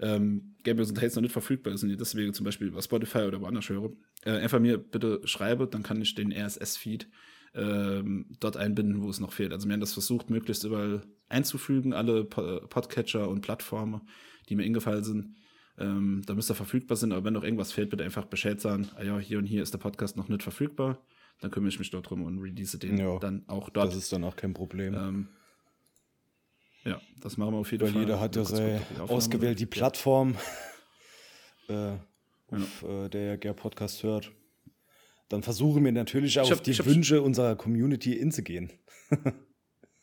ähm, 0.00 0.54
Gabriels 0.64 0.90
und 0.90 0.98
Hates 0.98 1.14
noch 1.14 1.22
nicht 1.22 1.32
verfügbar 1.32 1.72
ist 1.72 1.82
und 1.82 1.88
ihr 1.88 1.96
deswegen 1.96 2.34
zum 2.34 2.44
Beispiel 2.44 2.66
über 2.66 2.82
Spotify 2.82 3.20
oder 3.20 3.40
woanders 3.40 3.70
höre, 3.70 3.90
äh, 4.24 4.32
einfach 4.32 4.60
mir 4.60 4.76
bitte 4.76 5.22
schreibe, 5.24 5.66
dann 5.66 5.82
kann 5.82 6.02
ich 6.02 6.14
den 6.14 6.30
RSS-Feed 6.30 7.08
ähm, 7.54 8.26
dort 8.38 8.58
einbinden, 8.58 9.02
wo 9.02 9.08
es 9.08 9.18
noch 9.18 9.32
fehlt. 9.32 9.52
Also 9.54 9.66
wir 9.66 9.72
haben 9.72 9.80
das 9.80 9.94
versucht, 9.94 10.28
möglichst 10.28 10.64
überall 10.64 11.02
einzufügen, 11.30 11.94
alle 11.94 12.24
po 12.24 12.60
Podcatcher 12.68 13.28
und 13.30 13.40
Plattformen, 13.40 14.02
die 14.50 14.56
mir 14.56 14.64
ingefallen 14.64 15.04
sind. 15.04 15.36
Ähm, 15.78 16.20
da 16.26 16.34
müsste 16.34 16.54
verfügbar 16.54 16.98
sein, 16.98 17.12
aber 17.12 17.24
wenn 17.24 17.32
noch 17.32 17.44
irgendwas 17.44 17.72
fehlt, 17.72 17.88
bitte 17.88 18.04
einfach 18.04 18.26
Bescheid 18.26 18.60
sagen, 18.60 18.90
ah 18.96 19.02
ja, 19.02 19.18
hier 19.18 19.38
und 19.38 19.46
hier 19.46 19.62
ist 19.62 19.72
der 19.72 19.78
Podcast 19.78 20.18
noch 20.18 20.28
nicht 20.28 20.42
verfügbar 20.42 21.02
dann 21.40 21.50
kümmere 21.50 21.70
ich 21.70 21.78
mich 21.78 21.90
dort 21.90 22.08
drum 22.08 22.22
und 22.24 22.38
release 22.38 22.78
den 22.78 22.98
ja, 22.98 23.18
dann 23.18 23.44
auch 23.48 23.70
dort. 23.70 23.88
Das 23.88 23.96
ist 23.96 24.12
dann 24.12 24.24
auch 24.24 24.36
kein 24.36 24.54
Problem. 24.54 24.94
Ähm, 24.94 25.28
ja, 26.84 27.00
das 27.20 27.36
machen 27.36 27.54
wir 27.54 27.58
auf 27.58 27.72
jeden 27.72 27.84
Weil 27.84 27.92
Fall. 27.92 28.02
Jeder 28.02 28.20
hat 28.20 28.36
ja 28.36 28.44
seine 28.44 28.80
ausgewählt 28.98 29.58
die 29.58 29.66
Plattform, 29.66 30.36
äh, 31.68 31.96
auf 32.50 32.82
ja. 32.82 33.04
äh, 33.04 33.08
der 33.08 33.36
der 33.36 33.52
Podcast 33.52 34.02
hört. 34.02 34.32
Dann 35.28 35.42
versuchen 35.42 35.84
wir 35.84 35.92
natürlich 35.92 36.40
auch 36.40 36.46
hab, 36.50 36.58
auf 36.58 36.62
die 36.62 36.76
Wünsche 36.84 37.22
unserer 37.22 37.56
Community 37.56 38.14
inzugehen. 38.14 38.70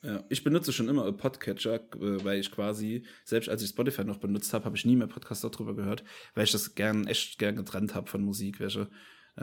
Ja, 0.04 0.24
ich 0.30 0.44
benutze 0.44 0.72
schon 0.72 0.90
immer 0.90 1.12
Podcatcher, 1.12 1.82
äh, 1.96 2.24
weil 2.24 2.40
ich 2.40 2.52
quasi, 2.52 3.04
selbst 3.26 3.50
als 3.50 3.64
ich 3.64 3.70
Spotify 3.70 4.04
noch 4.04 4.20
benutzt 4.20 4.54
habe, 4.54 4.64
habe 4.66 4.78
ich 4.78 4.86
nie 4.86 4.96
mehr 4.96 5.08
Podcasts 5.08 5.42
darüber 5.42 5.76
gehört, 5.76 6.04
weil 6.36 6.44
ich 6.44 6.52
das 6.52 6.76
gern, 6.76 7.08
echt 7.08 7.40
gern 7.40 7.56
getrennt 7.56 7.96
habe 7.96 8.08
von 8.08 8.22
Musik, 8.22 8.60
welche 8.60 8.82
äh, 8.82 8.88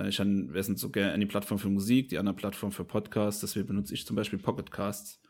ich 0.03 0.19
habe, 0.19 0.53
wir 0.53 0.63
sind 0.63 0.79
so 0.79 0.91
gerne 0.91 1.19
die 1.19 1.27
Plattform 1.27 1.59
für 1.59 1.69
Musik, 1.69 2.09
die 2.09 2.19
andere 2.19 2.35
Plattform 2.35 2.73
für 2.73 2.85
Podcasts. 2.85 3.41
Deswegen 3.41 3.67
benutze 3.67 3.95
ich 3.95 4.07
zum 4.07 4.17
Beispiel 4.17 4.39
Pocketcasts. 4.39 5.21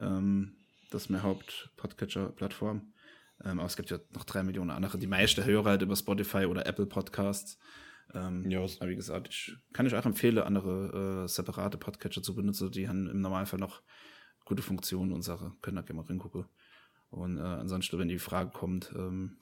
Ähm, 0.00 0.56
das 0.90 1.02
ist 1.02 1.10
meine 1.10 1.22
Haupt-Podcatcher-Plattform. 1.22 2.92
Ähm, 3.44 3.58
aber 3.58 3.66
es 3.66 3.76
gibt 3.76 3.90
ja 3.90 3.98
noch 4.14 4.24
drei 4.24 4.42
Millionen 4.42 4.70
andere. 4.70 4.98
Die 4.98 5.06
meisten 5.06 5.44
hören 5.44 5.66
halt 5.66 5.82
über 5.82 5.96
Spotify 5.96 6.46
oder 6.46 6.66
Apple 6.66 6.86
Podcasts. 6.86 7.58
Ähm, 8.14 8.48
ja. 8.50 8.60
Aber 8.60 8.88
wie 8.88 8.96
gesagt, 8.96 9.28
ich 9.28 9.56
kann 9.72 9.86
ich 9.86 9.94
auch 9.94 10.06
empfehlen, 10.06 10.38
andere 10.38 11.24
äh, 11.24 11.28
separate 11.28 11.76
Podcatcher 11.76 12.22
zu 12.22 12.34
benutzen. 12.34 12.70
Die 12.70 12.88
haben 12.88 13.08
im 13.08 13.20
Normalfall 13.20 13.60
noch 13.60 13.82
gute 14.44 14.62
Funktionen 14.62 15.12
und 15.12 15.22
Sachen. 15.22 15.60
Können 15.60 15.76
da 15.76 15.82
gerne 15.82 16.00
mal 16.00 16.08
reingucken. 16.08 16.46
Und 17.10 17.38
äh, 17.38 17.42
ansonsten, 17.42 17.98
wenn 17.98 18.08
die 18.08 18.18
Frage 18.18 18.50
kommt, 18.50 18.92
ähm, 18.96 19.36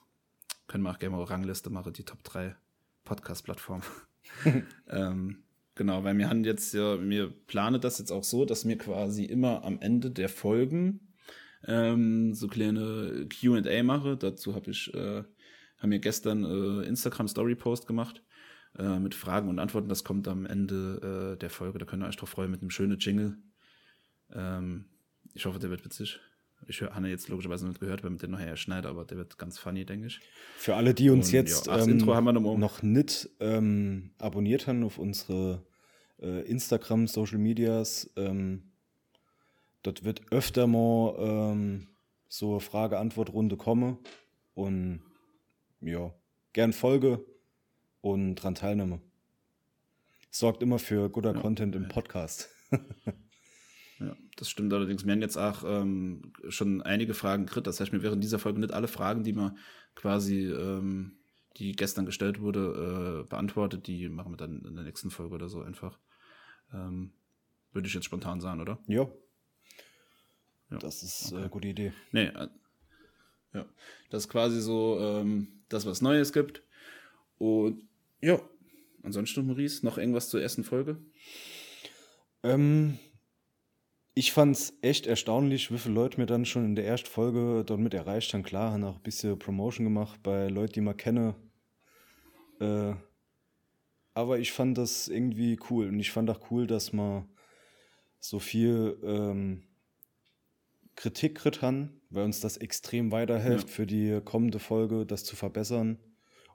können 0.67 0.83
wir 0.83 0.91
auch 0.91 0.99
gerne 0.99 1.15
mal 1.15 1.21
eine 1.21 1.29
Rangliste 1.29 1.69
machen, 1.69 1.93
die 1.93 2.03
Top 2.03 2.23
3 2.23 2.55
Podcast-Plattformen. 3.07 3.83
ähm, 4.89 5.43
genau, 5.75 6.03
weil 6.03 6.17
wir 6.17 6.29
haben 6.29 6.43
jetzt 6.43 6.73
ja, 6.73 7.01
wir 7.01 7.29
planen 7.47 7.79
das 7.79 7.99
jetzt 7.99 8.11
auch 8.11 8.23
so, 8.23 8.45
dass 8.45 8.67
wir 8.67 8.77
quasi 8.77 9.23
immer 9.23 9.63
am 9.63 9.79
Ende 9.79 10.11
der 10.11 10.29
Folgen 10.29 11.13
ähm, 11.65 12.33
so 12.33 12.47
kleine 12.47 13.27
QA 13.29 13.83
mache. 13.83 14.17
Dazu 14.17 14.55
habe 14.55 14.71
ich, 14.71 14.93
äh, 14.93 15.23
haben 15.77 15.91
wir 15.91 15.99
gestern 15.99 16.43
äh, 16.43 16.85
Instagram 16.85 17.27
Story 17.27 17.55
Post 17.55 17.87
gemacht 17.87 18.21
äh, 18.77 18.99
mit 18.99 19.15
Fragen 19.15 19.49
und 19.49 19.59
Antworten. 19.59 19.89
Das 19.89 20.03
kommt 20.03 20.27
am 20.27 20.45
Ende 20.45 21.33
äh, 21.33 21.39
der 21.39 21.49
Folge. 21.49 21.79
Da 21.79 21.85
könnt 21.85 22.03
ihr 22.03 22.07
euch 22.07 22.17
drauf 22.17 22.29
freuen 22.29 22.51
mit 22.51 22.61
einem 22.61 22.69
schönen 22.69 22.99
Jingle. 22.99 23.37
Ähm, 24.33 24.85
ich 25.33 25.45
hoffe, 25.45 25.59
der 25.59 25.69
wird 25.69 25.85
witzig. 25.85 26.19
Ich 26.67 26.81
habe 26.81 27.07
jetzt 27.07 27.29
logischerweise 27.29 27.67
nicht 27.67 27.79
gehört, 27.79 28.03
weil 28.03 28.09
mit 28.09 28.21
dem 28.21 28.31
nachher 28.31 28.57
schneidet, 28.57 28.87
aber 28.87 29.05
der 29.05 29.17
wird 29.17 29.37
ganz 29.37 29.57
funny, 29.57 29.85
denke 29.85 30.07
ich. 30.07 30.19
Für 30.57 30.75
alle, 30.75 30.93
die 30.93 31.09
uns 31.09 31.27
Und, 31.27 31.33
jetzt 31.33 31.67
ja, 31.67 31.79
ähm, 31.83 31.97
noch, 31.97 32.57
noch, 32.57 32.83
nicht 32.83 33.29
ähm, 33.39 34.11
abonniert 34.17 34.67
haben 34.67 34.83
auf 34.83 34.97
unsere 34.97 35.63
äh, 36.21 36.41
Instagram, 36.41 37.07
Social 37.07 37.37
Medias, 37.37 38.09
ähm, 38.15 38.63
dort 39.83 40.03
wird 40.03 40.31
öfter 40.31 40.67
mal 40.67 41.15
ähm, 41.19 41.87
so 42.27 42.59
Frage-Antwort-Runde 42.59 43.55
kommen. 43.55 43.97
Und 44.53 45.01
ja, 45.81 46.13
gern 46.53 46.73
Folge 46.73 47.23
und 48.01 48.35
dran 48.35 48.55
teilnehme. 48.55 48.99
Sorgt 50.31 50.61
immer 50.61 50.79
für 50.79 51.09
guter 51.09 51.33
ja. 51.33 51.39
Content 51.39 51.75
im 51.75 51.87
Podcast. 51.87 52.49
Ja, 53.99 54.15
das 54.35 54.49
stimmt 54.49 54.73
allerdings. 54.73 55.05
Wir 55.05 55.13
haben 55.13 55.21
jetzt 55.21 55.37
auch 55.37 55.63
ähm, 55.65 56.31
schon 56.49 56.81
einige 56.83 57.13
Fragen 57.13 57.45
gekriegt. 57.45 57.67
Das 57.67 57.79
heißt, 57.79 57.91
mir 57.91 58.03
wären 58.03 58.21
dieser 58.21 58.39
Folge 58.39 58.59
nicht 58.59 58.73
alle 58.73 58.87
Fragen, 58.87 59.23
die 59.23 59.33
man 59.33 59.57
quasi, 59.95 60.45
ähm, 60.45 61.17
die 61.57 61.71
gestern 61.71 62.05
gestellt 62.05 62.39
wurde, 62.39 63.23
äh, 63.25 63.29
beantwortet. 63.29 63.87
Die 63.87 64.07
machen 64.09 64.33
wir 64.33 64.37
dann 64.37 64.63
in 64.65 64.75
der 64.75 64.83
nächsten 64.83 65.09
Folge 65.09 65.35
oder 65.35 65.49
so 65.49 65.61
einfach. 65.61 65.97
Ähm, 66.73 67.13
würde 67.71 67.87
ich 67.87 67.93
jetzt 67.93 68.05
spontan 68.05 68.39
sagen, 68.39 68.61
oder? 68.61 68.77
Ja. 68.87 69.07
ja. 70.69 70.77
Das 70.77 71.01
ist 71.01 71.33
eine 71.33 71.39
okay. 71.39 71.45
äh, 71.45 71.49
gute 71.49 71.67
Idee. 71.69 71.93
Nee, 72.11 72.25
äh, 72.25 72.49
ja. 73.53 73.65
Das 74.11 74.23
ist 74.23 74.29
quasi 74.29 74.61
so 74.61 74.99
ähm, 74.99 75.63
das, 75.69 75.87
was 75.87 76.01
Neues 76.01 76.33
gibt. 76.33 76.61
Und 77.39 77.83
ja, 78.21 78.39
ansonsten, 79.01 79.45
Maurice, 79.47 79.83
noch 79.85 79.97
irgendwas 79.97 80.29
zur 80.29 80.41
ersten 80.41 80.63
Folge? 80.63 80.97
Ähm, 82.43 82.99
ich 84.17 84.31
fand 84.31 84.55
es 84.55 84.73
echt 84.81 85.05
erstaunlich, 85.05 85.71
wie 85.71 85.77
viele 85.77 85.93
Leute 85.93 86.19
mir 86.19 86.25
dann 86.25 86.43
schon 86.43 86.65
in 86.65 86.75
der 86.75 86.87
ersten 86.87 87.07
Folge 87.07 87.63
dort 87.63 87.79
mit 87.79 87.93
erreicht 87.93 88.33
haben. 88.33 88.41
Klar, 88.41 88.71
haben 88.71 88.83
auch 88.83 88.95
ein 88.95 89.03
bisschen 89.03 89.37
Promotion 89.37 89.85
gemacht 89.85 90.19
bei 90.23 90.47
Leuten, 90.47 90.73
die 90.73 90.81
man 90.81 90.97
kenne. 90.97 91.35
Äh, 92.59 92.95
aber 94.15 94.39
ich 94.39 94.53
fand 94.53 94.75
das 94.79 95.07
irgendwie 95.07 95.59
cool. 95.69 95.89
Und 95.89 95.99
ich 95.99 96.09
fand 96.09 96.31
auch 96.31 96.49
cool, 96.49 96.65
dass 96.65 96.93
man 96.93 97.29
so 98.19 98.39
viel 98.39 98.97
ähm, 99.03 99.67
Kritik 100.95 101.35
kriegt 101.35 101.61
haben, 101.61 102.01
weil 102.09 102.25
uns 102.25 102.39
das 102.39 102.57
extrem 102.57 103.11
weiterhilft 103.11 103.67
ja. 103.67 103.75
für 103.75 103.85
die 103.85 104.19
kommende 104.25 104.57
Folge, 104.57 105.05
das 105.05 105.25
zu 105.25 105.35
verbessern. 105.35 105.99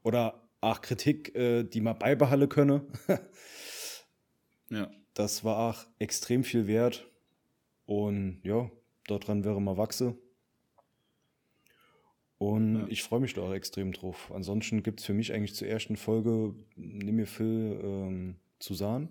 Oder 0.03 0.49
auch 0.61 0.81
Kritik, 0.81 1.33
äh, 1.37 1.63
die 1.63 1.81
man 1.81 1.97
beibehalten 1.97 2.49
könne. 2.49 2.89
ja. 4.69 4.91
Das 5.15 5.45
war 5.45 5.59
auch 5.59 5.87
extrem 6.01 6.43
viel 6.43 6.67
wert. 6.67 7.07
Und 7.93 8.41
ja, 8.43 8.71
daran 9.07 9.45
wäre 9.45 9.61
mal 9.61 9.77
wachse. 9.77 10.17
Und 12.39 12.77
ja. 12.77 12.87
ich 12.89 13.03
freue 13.03 13.21
mich 13.21 13.35
da 13.35 13.43
auch 13.43 13.53
extrem 13.53 13.93
drauf. 13.93 14.33
Ansonsten 14.35 14.83
gibt 14.83 15.01
es 15.01 15.07
für 15.07 15.13
mich 15.13 15.35
eigentlich 15.35 15.55
zur 15.55 15.69
ersten 15.69 15.99
Folge 15.99 16.55
nimm 16.75 17.17
mir 17.17 17.27
viel 17.27 17.79
ähm, 17.85 18.37
zu 18.59 18.73
sagen. 18.73 19.11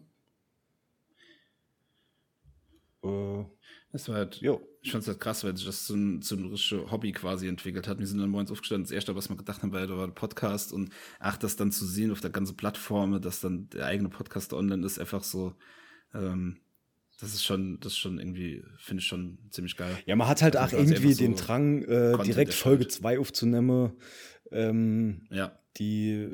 Äh, 3.04 3.44
das 3.92 4.10
war 4.10 4.16
halt, 4.16 4.38
jo. 4.38 4.68
ich 4.82 4.92
fand 4.92 5.04
es 5.04 5.08
halt 5.10 5.20
krass, 5.20 5.44
weil 5.44 5.56
sich 5.56 5.68
das 5.68 5.86
zu, 5.86 5.94
ein, 5.94 6.24
zu 6.24 6.36
einem 6.36 6.48
richtigen 6.50 6.90
Hobby 6.90 7.12
quasi 7.12 7.48
entwickelt 7.48 7.88
hat. 7.88 8.00
Wir 8.00 8.08
sind 8.08 8.18
dann 8.18 8.32
morgens 8.32 8.52
aufgestanden. 8.52 8.86
Das 8.86 8.92
erste, 8.92 9.16
was 9.16 9.30
wir 9.30 9.38
gedacht 9.38 9.62
haben, 9.62 9.74
war, 9.74 9.86
da 9.86 9.96
war 9.96 10.08
ein 10.08 10.16
Podcast 10.16 10.74
und 10.74 10.92
ach, 11.20 11.38
das 11.38 11.56
dann 11.56 11.72
zu 11.72 11.86
sehen 11.86 12.12
auf 12.12 12.22
der 12.22 12.32
ganzen 12.32 12.58
Plattform, 12.58 13.22
dass 13.22 13.42
dann 13.42 13.70
der 13.70 13.86
eigene 13.86 14.10
Podcast 14.10 14.54
online 14.54 14.84
ist, 14.84 14.98
einfach 14.98 15.24
so, 15.24 15.54
ähm, 16.16 16.58
das 17.22 17.36
ist 17.36 17.44
schon, 17.44 17.80
das 17.82 17.94
ist 17.94 18.00
schon 18.00 18.18
irgendwie, 18.18 18.64
finde 18.80 19.02
ich 19.02 19.08
schon 19.08 19.38
ziemlich 19.52 19.78
geil. 19.78 19.96
Ja, 20.08 20.16
man 20.16 20.28
hat 20.28 20.42
halt 20.42 20.56
also 20.56 20.76
auch 20.76 20.82
irgendwie 20.82 21.14
den 21.14 21.38
so 21.38 21.46
Drang, 21.46 21.84
äh, 21.84 22.18
direkt 22.24 22.52
Folge 22.52 22.88
2 22.88 23.20
aufzunehmen. 23.20 23.94
Ähm, 24.52 25.28
ja. 25.30 25.56
Die 25.78 26.30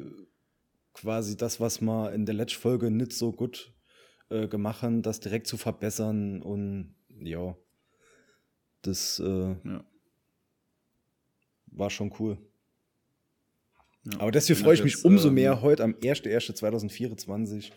quasi 0.93 1.35
das, 1.35 1.59
was 1.59 1.81
man 1.81 2.13
in 2.13 2.25
der 2.25 2.35
letzten 2.35 2.61
Folge 2.61 2.89
nicht 2.89 3.11
so 3.11 3.33
gut 3.33 3.73
äh, 4.29 4.47
gemacht 4.47 4.81
haben, 4.81 5.01
das 5.01 5.19
direkt 5.19 5.47
zu 5.47 5.57
verbessern 5.57 6.41
und 6.41 6.95
ja, 7.19 7.57
das 8.81 9.19
äh, 9.19 9.55
ja. 9.61 9.83
war 11.67 11.89
schon 11.89 12.13
cool. 12.17 12.37
Ja. 14.05 14.21
Aber 14.21 14.31
deswegen 14.31 14.57
freue 14.57 14.75
ich 14.75 14.83
mich 14.85 15.03
umso 15.03 15.27
ähm, 15.27 15.33
mehr, 15.33 15.61
heute 15.61 15.83
am 15.83 15.91
1.1.2024 15.95 17.71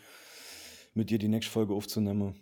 mit 0.95 1.11
dir 1.11 1.19
die 1.19 1.27
nächste 1.27 1.51
Folge 1.51 1.75
aufzunehmen. 1.75 2.37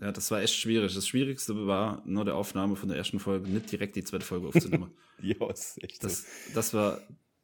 Ja, 0.00 0.12
das 0.12 0.30
war 0.30 0.40
echt 0.40 0.54
schwierig. 0.54 0.94
Das 0.94 1.08
Schwierigste 1.08 1.66
war 1.66 2.02
nur 2.04 2.24
der 2.24 2.36
Aufnahme 2.36 2.76
von 2.76 2.88
der 2.88 2.98
ersten 2.98 3.18
Folge, 3.18 3.48
nicht 3.48 3.70
direkt 3.72 3.96
die 3.96 4.04
zweite 4.04 4.24
Folge 4.24 4.48
aufzunehmen. 4.48 4.92
ja, 5.22 5.50
ist 5.50 5.82
echt 5.82 6.04
das, 6.04 6.22
so. 6.22 6.54
das 6.54 6.74
war 6.74 7.00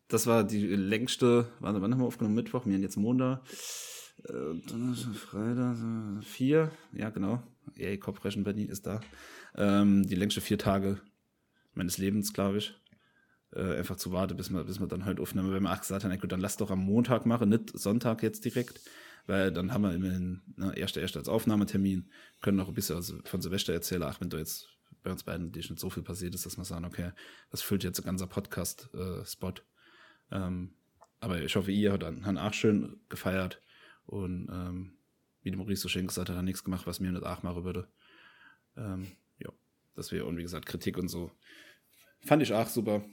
das 0.08 0.26
war 0.26 0.44
die 0.44 0.66
längste, 0.66 1.48
wann, 1.60 1.80
wann 1.80 1.92
haben 1.92 2.00
wir 2.00 2.06
aufgenommen? 2.06 2.34
Mittwoch, 2.34 2.66
wir 2.66 2.74
haben 2.74 2.82
jetzt 2.82 2.96
Montag. 2.96 3.40
Äh, 4.28 4.60
Donnerstag, 4.68 5.14
Freitag, 5.14 5.76
vier, 6.22 6.70
ja 6.92 7.10
genau. 7.10 7.42
Ey, 7.76 7.98
Kopfrechen 7.98 8.44
Benny 8.44 8.64
ist 8.64 8.86
da. 8.86 9.00
Ähm, 9.56 10.06
die 10.06 10.14
längste 10.14 10.40
vier 10.40 10.58
Tage 10.58 11.00
meines 11.74 11.98
Lebens, 11.98 12.32
glaube 12.32 12.58
ich. 12.58 12.74
Äh, 13.52 13.78
einfach 13.78 13.96
zu 13.96 14.12
warten, 14.12 14.36
bis 14.36 14.50
wir, 14.50 14.62
bis 14.64 14.78
wir 14.78 14.86
dann 14.86 15.04
halt 15.04 15.20
aufnehmen. 15.20 15.52
Wenn 15.52 15.62
wir 15.62 15.72
auch 15.72 15.80
gesagt 15.80 16.04
haben, 16.04 16.18
gut, 16.18 16.30
dann 16.30 16.40
lass 16.40 16.56
doch 16.56 16.70
am 16.70 16.80
Montag 16.80 17.26
machen, 17.26 17.48
nicht 17.48 17.76
Sonntag 17.76 18.22
jetzt 18.22 18.44
direkt. 18.44 18.80
Weil 19.26 19.52
dann 19.52 19.72
haben 19.72 19.82
wir 19.82 19.94
immerhin 19.94 20.42
ne, 20.56 20.76
erste, 20.76 21.00
erste 21.00 21.18
als 21.18 21.28
Aufnahmetermin, 21.28 22.10
können 22.42 22.58
noch 22.58 22.68
ein 22.68 22.74
bisschen 22.74 23.02
von 23.24 23.40
Silvester 23.40 23.72
erzählen, 23.72 24.02
ach, 24.02 24.20
wenn 24.20 24.28
da 24.28 24.38
jetzt 24.38 24.68
bei 25.02 25.10
uns 25.10 25.22
beiden 25.22 25.50
nicht 25.50 25.78
so 25.78 25.90
viel 25.90 26.02
passiert 26.02 26.34
ist, 26.34 26.46
dass 26.46 26.56
wir 26.56 26.64
sagen, 26.64 26.84
okay, 26.84 27.12
das 27.50 27.62
füllt 27.62 27.84
jetzt 27.84 28.00
ein 28.00 28.04
ganzer 28.04 28.26
Podcast-Spot. 28.26 29.48
Äh, 29.50 30.36
ähm, 30.36 30.74
aber 31.20 31.42
ich 31.42 31.56
hoffe, 31.56 31.70
ihr 31.72 31.92
habt 31.92 32.02
dann 32.02 32.38
auch 32.38 32.52
schön 32.52 33.00
gefeiert. 33.08 33.62
Und 34.06 34.48
ähm, 34.50 34.96
wie 35.42 35.50
der 35.50 35.58
Maurice 35.58 35.82
so 35.82 35.88
schön 35.88 36.06
gesagt 36.06 36.28
hat, 36.28 36.36
hat 36.36 36.44
nichts 36.44 36.64
gemacht, 36.64 36.86
was 36.86 37.00
mir 37.00 37.12
nicht 37.12 37.24
auch 37.24 37.42
machen 37.42 37.64
würde. 37.64 37.88
Ähm, 38.76 39.06
ja, 39.38 39.50
das 39.94 40.12
wäre, 40.12 40.24
und 40.26 40.36
wie 40.36 40.42
gesagt, 40.42 40.66
Kritik 40.66 40.98
und 40.98 41.08
so. 41.08 41.30
Fand 42.20 42.42
ich 42.42 42.52
auch 42.52 42.68
super. 42.68 43.04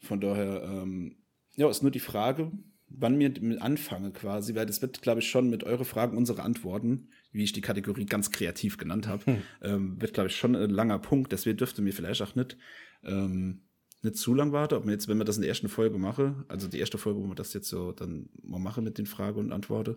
Von 0.00 0.20
daher, 0.20 0.62
ähm, 0.62 1.16
ja, 1.54 1.68
ist 1.68 1.82
nur 1.82 1.90
die 1.90 2.00
Frage, 2.00 2.52
wann 2.88 3.18
wir 3.18 3.32
mit 3.40 3.60
anfange 3.60 4.12
quasi, 4.12 4.54
weil 4.54 4.66
das 4.66 4.82
wird, 4.82 5.02
glaube 5.02 5.20
ich, 5.20 5.28
schon 5.28 5.50
mit 5.50 5.64
eure 5.64 5.84
Fragen 5.84 6.16
unsere 6.16 6.42
Antworten, 6.42 7.08
wie 7.32 7.44
ich 7.44 7.52
die 7.52 7.60
Kategorie 7.60 8.06
ganz 8.06 8.30
kreativ 8.30 8.78
genannt 8.78 9.08
habe, 9.08 9.26
hm. 9.26 9.42
ähm, 9.62 10.00
wird, 10.00 10.14
glaube 10.14 10.28
ich, 10.28 10.36
schon 10.36 10.54
ein 10.54 10.70
langer 10.70 10.98
Punkt. 10.98 11.32
Deswegen 11.32 11.58
dürfte 11.58 11.82
mir 11.82 11.92
vielleicht 11.92 12.22
auch 12.22 12.34
nicht, 12.34 12.56
ähm, 13.02 13.62
nicht 14.02 14.16
zu 14.16 14.34
lang 14.34 14.52
warten. 14.52 14.74
Ob 14.74 14.84
wir 14.86 14.92
jetzt, 14.92 15.08
wenn 15.08 15.18
wir 15.18 15.24
das 15.24 15.36
in 15.36 15.42
der 15.42 15.50
ersten 15.50 15.68
Folge 15.68 15.98
machen, 15.98 16.44
also 16.48 16.68
die 16.68 16.78
erste 16.78 16.98
Folge, 16.98 17.20
wo 17.20 17.28
wir 17.28 17.34
das 17.34 17.52
jetzt 17.52 17.68
so 17.68 17.92
dann 17.92 18.28
mal 18.42 18.60
machen 18.60 18.84
mit 18.84 18.98
den 18.98 19.06
Fragen 19.06 19.40
und 19.40 19.52
Antworten, 19.52 19.96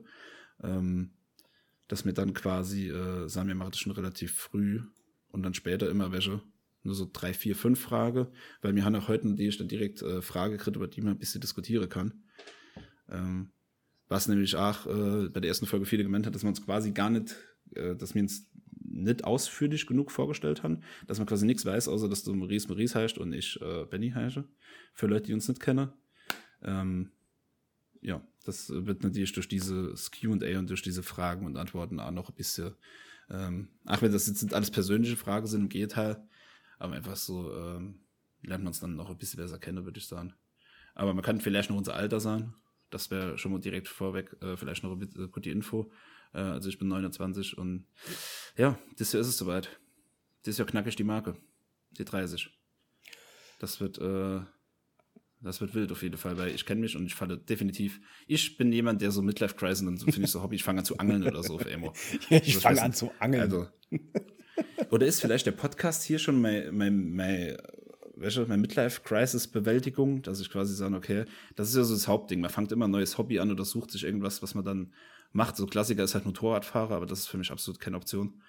ähm, 0.63 1.12
dass 1.88 2.06
wir 2.06 2.13
dann 2.13 2.34
quasi 2.34 2.89
äh, 2.89 3.28
sagen, 3.28 3.47
wir 3.47 3.56
machen 3.56 3.71
das 3.71 3.80
schon 3.80 3.91
relativ 3.91 4.34
früh 4.34 4.82
und 5.30 5.43
dann 5.43 5.54
später 5.54 5.89
immer 5.89 6.12
welche. 6.12 6.41
Nur 6.84 6.95
so 6.95 7.10
drei, 7.12 7.34
vier, 7.34 7.58
fünf 7.58 7.82
Fragen, 7.82 8.28
weil 8.62 8.73
wir 8.73 8.86
haben 8.86 8.95
auch 8.95 9.10
heute, 9.10 9.36
die 9.36 9.47
ich 9.47 9.58
dann 9.58 9.67
direkt 9.67 10.02
äh, 10.02 10.21
Frage 10.21 10.56
kriege, 10.58 10.78
über 10.78 10.88
die 10.88 11.02
man 11.02 11.13
ein 11.13 11.19
bisschen 11.19 11.41
diskutieren 11.41 11.89
kann. 11.89 12.23
Ähm, 13.10 13.52
was 14.08 14.28
nämlich 14.28 14.56
auch 14.56 14.86
äh, 14.88 15.30
bei 15.30 15.39
der 15.39 15.50
ersten 15.50 15.67
Folge 15.67 15.86
viele 15.86 16.04
gemeint 16.04 16.26
hat, 16.26 16.34
dass 16.34 16.43
man 16.43 16.52
uns 16.52 16.65
quasi 16.65 16.91
gar 16.91 17.10
nicht, 17.10 17.36
äh, 17.76 17.95
dass 17.95 18.15
wir 18.15 18.22
uns 18.22 18.50
nicht 18.82 19.24
ausführlich 19.24 19.86
genug 19.86 20.12
vorgestellt 20.12 20.63
haben, 20.63 20.82
dass 21.08 21.19
man 21.19 21.28
quasi 21.28 21.45
nichts 21.45 21.65
weiß, 21.65 21.88
außer 21.88 22.10
dass 22.10 22.24
du 22.24 22.34
Maurice 22.34 22.67
Maurice 22.67 22.98
heißt 22.98 23.17
und 23.19 23.34
ich 23.34 23.62
äh, 23.62 23.86
Benny 23.86 24.10
heiße. 24.10 24.43
Für 24.93 25.08
Leute, 25.08 25.28
die 25.28 25.34
uns 25.34 25.48
nicht 25.48 25.60
kennen. 25.60 25.93
Ähm, 26.63 27.12
ja, 28.02 28.26
das 28.45 28.69
wird 28.69 29.04
natürlich 29.04 29.34
durch 29.34 29.48
diese 29.48 29.93
QA 30.12 30.60
und 30.60 30.69
durch 30.69 30.82
diese 30.82 31.04
Fragen 31.04 31.45
und 31.45 31.58
Antworten 31.58 32.00
auch 32.00 32.12
noch 32.12 32.30
ein 32.30 32.36
bisschen, 32.36 32.74
ähm, 33.30 33.69
ach, 33.86 34.02
wenn 34.02 34.12
das 34.12 34.28
jetzt 34.28 34.41
nicht 34.41 34.54
alles 34.54 34.72
persönliche 34.72 35.17
Fragen 35.17 35.48
sind 35.48 35.62
im 35.62 35.69
Gegenteil, 35.69 36.24
aber 36.80 36.95
einfach 36.95 37.15
so 37.15 37.54
ähm, 37.54 38.00
lernt 38.41 38.63
man 38.63 38.72
es 38.72 38.80
dann 38.80 38.95
noch 38.95 39.10
ein 39.10 39.17
bisschen 39.17 39.38
besser 39.38 39.60
kennen, 39.60 39.86
würde 39.86 40.00
ich 40.00 40.08
sagen. 40.08 40.34
Aber 40.95 41.13
man 41.13 41.24
kann 41.24 41.41
vielleicht 41.41 41.69
noch 41.69 41.78
unser 41.78 41.95
Alter 41.95 42.19
sagen. 42.19 42.56
Das 42.89 43.12
wäre 43.12 43.38
schon 43.38 43.52
mal 43.52 43.60
direkt 43.60 43.88
vorweg, 43.88 44.36
äh, 44.41 44.58
vielleicht 44.58 44.84
noch 44.84 44.91
eine 44.91 45.28
gute 45.28 45.49
Info. 45.49 45.91
Äh, 46.34 46.39
also 46.39 46.69
ich 46.69 46.78
bin 46.78 46.88
29 46.88 47.58
und 47.58 47.86
ja, 48.58 48.78
das 48.97 49.13
Jahr 49.13 49.21
ist 49.21 49.28
es 49.28 49.38
soweit. 49.38 49.80
Dieses 50.45 50.58
Jahr 50.58 50.67
knacke 50.67 50.89
ich 50.89 50.95
die 50.95 51.04
Marke. 51.04 51.36
Die 51.91 52.06
30. 52.06 52.49
Das 53.60 53.80
wird, 53.82 53.97
äh, 53.99 54.39
das 55.41 55.62
wird 55.62 55.73
wild 55.75 55.91
auf 55.91 56.02
jeden 56.02 56.17
Fall, 56.17 56.38
weil 56.38 56.49
ich 56.49 56.65
kenne 56.65 56.82
mich 56.82 56.95
und 56.95 57.06
ich 57.06 57.15
falle 57.15 57.38
definitiv. 57.38 57.99
Ich 58.28 58.58
bin 58.58 58.71
jemand, 58.71 59.02
der 59.02 59.12
so 59.12 59.21
Midlife 59.21 59.56
Crisis 59.56 59.86
und 59.88 59.97
so 59.97 60.06
finde 60.06 60.25
ich 60.25 60.32
so 60.32 60.41
Hobby, 60.41 60.56
ich 60.56 60.63
fange 60.63 60.80
an 60.80 60.86
zu 60.86 60.97
angeln 60.97 61.23
oder 61.23 61.43
so 61.43 61.56
auf 61.56 61.65
Emo. 61.65 61.93
ich 62.30 62.58
fange 62.58 62.82
an 62.82 62.93
zu 62.93 63.12
angeln. 63.19 63.43
Also, 63.43 63.67
oder 64.89 65.06
ist 65.06 65.21
vielleicht 65.21 65.45
der 65.45 65.52
Podcast 65.52 66.04
hier 66.04 66.19
schon 66.19 66.41
mein, 66.41 66.75
mein, 66.75 67.12
mein 67.12 67.58
welche, 68.19 68.45
meine 68.45 68.62
Midlife-Crisis-Bewältigung, 68.62 70.21
dass 70.21 70.39
ich 70.39 70.49
quasi 70.49 70.75
sage, 70.75 70.95
okay, 70.95 71.25
das 71.55 71.69
ist 71.69 71.75
ja 71.75 71.84
so 71.84 71.93
das 71.93 72.08
Hauptding. 72.08 72.41
Man 72.41 72.49
fängt 72.49 72.71
immer 72.71 72.88
ein 72.88 72.91
neues 72.91 73.17
Hobby 73.17 73.39
an 73.39 73.51
oder 73.51 73.65
sucht 73.65 73.91
sich 73.91 74.03
irgendwas, 74.03 74.41
was 74.41 74.55
man 74.55 74.65
dann 74.65 74.93
macht. 75.32 75.55
So 75.55 75.65
Klassiker 75.65 76.03
ist 76.03 76.15
halt 76.15 76.25
Motorradfahrer, 76.25 76.95
aber 76.95 77.05
das 77.05 77.19
ist 77.19 77.27
für 77.27 77.38
mich 77.38 77.51
absolut 77.51 77.79
keine 77.79 77.97
Option. 77.97 78.41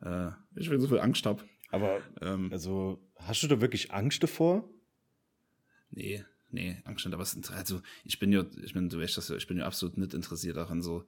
Äh, 0.00 0.30
ich 0.54 0.70
will 0.70 0.80
so 0.80 0.88
viel 0.88 1.00
Angst 1.00 1.26
habe. 1.26 1.44
Aber, 1.70 2.00
ähm, 2.20 2.50
also, 2.52 3.00
hast 3.16 3.42
du 3.42 3.48
da 3.48 3.60
wirklich 3.60 3.92
Angst 3.92 4.22
davor? 4.22 4.68
Nee, 5.90 6.24
nee, 6.50 6.76
Angst 6.84 7.04
nicht. 7.06 7.14
Aber 7.14 7.22
es, 7.22 7.38
also, 7.50 7.80
ich 8.04 8.18
bin 8.18 8.32
ja, 8.32 8.44
ich 8.62 8.72
bin, 8.72 8.88
du 8.88 9.00
weißt 9.00 9.16
das 9.16 9.28
ja, 9.28 9.36
ich 9.36 9.46
bin 9.46 9.58
ja 9.58 9.66
absolut 9.66 9.98
nicht 9.98 10.14
interessiert 10.14 10.56
daran, 10.56 10.82
so 10.82 11.04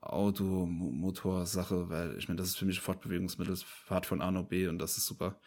Auto, 0.00 0.66
Motorsache, 0.66 1.88
weil 1.88 2.18
ich 2.18 2.28
meine, 2.28 2.38
das 2.38 2.48
ist 2.48 2.56
für 2.56 2.64
mich 2.64 2.80
Fortbewegungsmittel, 2.80 3.56
Fahrt 3.56 4.04
von 4.04 4.20
A 4.20 4.32
nach 4.32 4.42
B 4.42 4.66
und 4.66 4.78
das 4.78 4.98
ist 4.98 5.06
super. 5.06 5.38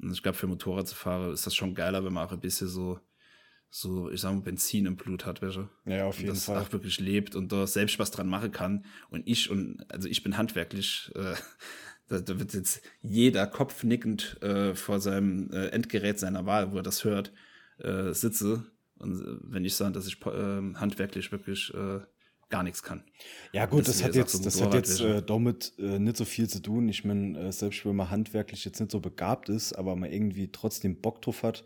Und 0.00 0.12
ich 0.12 0.22
glaube, 0.22 0.38
für 0.38 0.46
Motorradfahrer 0.46 1.32
ist 1.32 1.46
das 1.46 1.54
schon 1.54 1.74
geiler, 1.74 2.04
wenn 2.04 2.12
man 2.12 2.26
auch 2.26 2.32
ein 2.32 2.40
bisschen 2.40 2.68
so, 2.68 3.00
so, 3.70 4.10
ich 4.10 4.20
sag 4.20 4.32
mal, 4.32 4.42
Benzin 4.42 4.86
im 4.86 4.96
Blut 4.96 5.26
hat, 5.26 5.42
welche. 5.42 5.68
Ja, 5.84 6.06
auf 6.06 6.18
jeden 6.18 6.30
und 6.30 6.36
das 6.36 6.44
Fall. 6.44 6.62
auch 6.62 6.72
wirklich 6.72 7.00
lebt 7.00 7.34
und 7.34 7.52
da 7.52 7.66
selbst 7.66 7.98
was 7.98 8.10
dran 8.10 8.28
machen 8.28 8.52
kann. 8.52 8.84
Und 9.10 9.26
ich, 9.26 9.50
und, 9.50 9.84
also 9.90 10.08
ich 10.08 10.22
bin 10.22 10.36
handwerklich, 10.36 11.10
äh, 11.14 11.34
da, 12.08 12.20
da 12.20 12.38
wird 12.38 12.54
jetzt 12.54 12.82
jeder 13.00 13.46
kopfnickend 13.46 14.40
äh, 14.42 14.74
vor 14.74 15.00
seinem 15.00 15.50
äh, 15.52 15.68
Endgerät 15.68 16.18
seiner 16.18 16.46
Wahl, 16.46 16.72
wo 16.72 16.76
er 16.76 16.82
das 16.82 17.04
hört, 17.04 17.32
äh, 17.78 18.12
sitze. 18.12 18.64
Und 18.98 19.20
äh, 19.20 19.36
wenn 19.42 19.64
ich 19.64 19.74
sage, 19.74 19.92
dass 19.92 20.06
ich 20.06 20.24
äh, 20.26 20.74
handwerklich 20.74 21.32
wirklich 21.32 21.72
äh, 21.74 22.00
gar 22.48 22.62
nichts 22.62 22.82
kann. 22.82 23.04
Ja 23.52 23.66
gut, 23.66 23.80
das, 23.80 23.98
das 23.98 24.04
hat 24.04 24.14
jetzt, 24.14 24.32
so 24.32 24.42
das 24.42 24.60
hat 24.60 24.74
jetzt 24.74 25.00
äh, 25.00 25.22
damit 25.22 25.74
äh, 25.78 25.98
nicht 25.98 26.16
so 26.16 26.24
viel 26.24 26.48
zu 26.48 26.60
tun. 26.60 26.88
Ich 26.88 27.04
meine, 27.04 27.38
äh, 27.38 27.52
selbst 27.52 27.84
wenn 27.84 27.96
man 27.96 28.10
handwerklich 28.10 28.64
jetzt 28.64 28.80
nicht 28.80 28.90
so 28.90 29.00
begabt 29.00 29.48
ist, 29.48 29.74
aber 29.74 29.96
man 29.96 30.10
irgendwie 30.10 30.50
trotzdem 30.50 31.00
Bock 31.00 31.22
drauf 31.22 31.42
hat, 31.42 31.64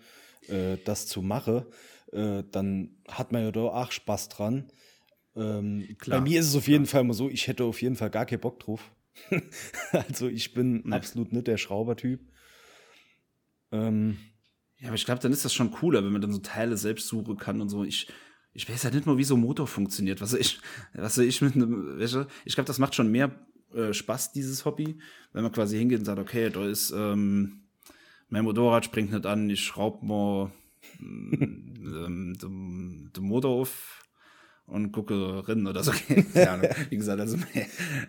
äh, 0.49 0.77
das 0.85 1.07
zu 1.07 1.23
machen, 1.23 1.65
äh, 2.13 2.43
dann 2.51 2.97
hat 3.09 3.33
man 3.33 3.43
ja 3.43 3.51
doch 3.53 3.75
auch 3.75 3.93
Spaß 3.93 4.29
dran. 4.29 4.73
Ähm, 5.35 5.97
bei 6.07 6.21
mir 6.21 6.41
ist 6.41 6.49
es 6.49 6.57
auf 6.57 6.69
jeden 6.69 6.85
klar. 6.85 6.91
Fall 6.91 7.01
immer 7.03 7.15
so, 7.15 7.31
ich 7.31 7.47
hätte 7.47 7.65
auf 7.65 7.81
jeden 7.81 7.97
Fall 7.97 8.11
gar 8.11 8.27
keinen 8.27 8.41
Bock 8.41 8.61
drauf. 8.61 8.93
also 9.93 10.29
ich 10.29 10.53
bin 10.53 10.83
nee. 10.85 10.97
absolut 10.97 11.33
nicht 11.33 11.47
der 11.47 11.59
Schraubertyp. 11.59 12.21
Ähm, 13.71 14.19
ja, 14.79 14.89
aber 14.89 14.97
ich 14.97 15.05
glaube, 15.05 15.21
dann 15.21 15.33
ist 15.33 15.45
das 15.45 15.55
schon 15.55 15.71
cooler, 15.71 16.05
wenn 16.05 16.13
man 16.13 16.21
dann 16.21 16.33
so 16.33 16.41
Teile 16.41 16.77
selbst 16.77 17.09
suchen 17.09 17.37
kann 17.37 17.61
und 17.61 17.69
so. 17.69 17.85
Ich, 17.85 18.09
ich 18.55 18.69
weiß 18.69 18.85
halt 18.85 18.95
nicht 18.95 19.07
mal, 19.07 19.19
wie 19.19 19.25
so 19.25 19.35
ein 19.35 19.41
Motor 19.41 19.67
funktioniert. 19.67 20.21
Was 20.21 20.35
ich, 20.35 20.61
was 20.95 21.19
ich 21.19 21.41
mit 21.41 21.55
einem, 21.55 21.99
ich 22.01 22.55
glaube, 22.55 22.67
das 22.67 22.79
macht 22.79 22.95
schon 22.95 23.11
mehr 23.11 23.31
äh, 23.75 23.93
Spaß, 23.93 24.33
dieses 24.33 24.65
Hobby, 24.65 24.99
wenn 25.33 25.43
man 25.43 25.53
quasi 25.53 25.79
hingeht 25.79 26.01
und 26.01 26.05
sagt, 26.05 26.19
okay, 26.19 26.51
da 26.51 26.67
ist, 26.67 26.93
ähm, 26.95 27.63
mein 28.29 28.45
Motorrad 28.45 28.85
springt 28.85 29.13
nicht 29.13 29.27
an, 29.27 29.49
ich 29.49 29.65
schraube 29.65 30.05
mal 30.05 30.51
ähm, 31.01 32.37
den, 32.41 33.11
den 33.17 33.25
Motor 33.25 33.53
auf 33.53 34.05
und 34.67 34.93
gucke 34.93 35.47
rein 35.47 35.67
oder 35.67 35.83
so. 35.83 35.93
ja, 36.35 36.61
wie 36.91 36.97
gesagt, 36.97 37.21
also 37.21 37.37
meine, 37.37 37.67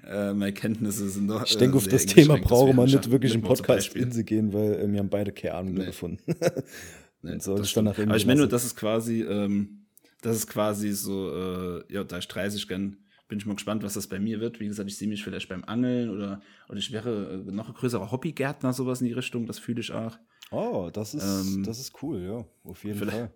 äh, 0.07 0.33
meine 0.33 0.53
Kenntnisse 0.53 1.09
sind 1.09 1.27
doch. 1.27 1.45
Ich 1.45 1.57
denke, 1.57 1.75
äh, 1.75 1.77
auf 1.77 1.87
das 1.87 2.05
Thema 2.05 2.37
brauche 2.37 2.73
man 2.73 2.85
nicht 2.85 3.09
wirklich 3.09 3.33
im 3.33 3.41
Podcast 3.41 3.95
in 3.95 4.11
sie 4.11 4.23
gehen, 4.23 4.53
weil 4.53 4.73
äh, 4.73 4.91
wir 4.91 4.99
haben 4.99 5.09
beide 5.09 5.31
keine 5.31 5.55
Ahnung 5.55 5.73
nee. 5.75 5.85
gefunden. 5.85 6.35
nee, 7.21 7.39
so, 7.39 7.57
das 7.57 7.75
Aber 7.77 8.15
ich 8.15 8.25
meine 8.25 8.39
nur, 8.39 8.49
das 8.49 8.65
ist 8.65 8.75
quasi, 8.75 9.21
ähm, 9.21 9.82
das 10.23 10.37
ist 10.37 10.47
quasi 10.47 10.91
so, 10.91 11.31
äh, 11.31 11.93
ja, 11.93 12.03
da 12.03 12.17
ich 12.17 12.27
30 12.27 12.67
gern 12.67 12.97
bin 13.27 13.39
ich 13.39 13.45
mal 13.45 13.55
gespannt, 13.55 13.83
was 13.83 13.93
das 13.93 14.07
bei 14.07 14.19
mir 14.19 14.39
wird. 14.39 14.59
Wie 14.59 14.67
gesagt, 14.67 14.89
ich 14.89 14.97
sehe 14.97 15.07
mich 15.07 15.23
vielleicht 15.23 15.49
beim 15.49 15.63
Angeln 15.63 16.09
oder, 16.09 16.41
oder 16.67 16.77
ich 16.77 16.91
wäre 16.91 17.43
äh, 17.47 17.51
noch 17.51 17.67
ein 17.67 17.73
größerer 17.73 18.11
Hobbygärtner, 18.11 18.73
sowas 18.73 19.01
in 19.01 19.07
die 19.07 19.13
Richtung, 19.13 19.45
das 19.45 19.59
fühle 19.59 19.81
ich 19.81 19.91
auch. 19.91 20.17
Oh, 20.51 20.89
das 20.91 21.13
ist, 21.13 21.23
ähm, 21.23 21.63
das 21.63 21.79
ist 21.79 22.01
cool, 22.01 22.21
ja, 22.21 22.45
auf 22.63 22.83
jeden 22.83 23.09
Fall. 23.09 23.33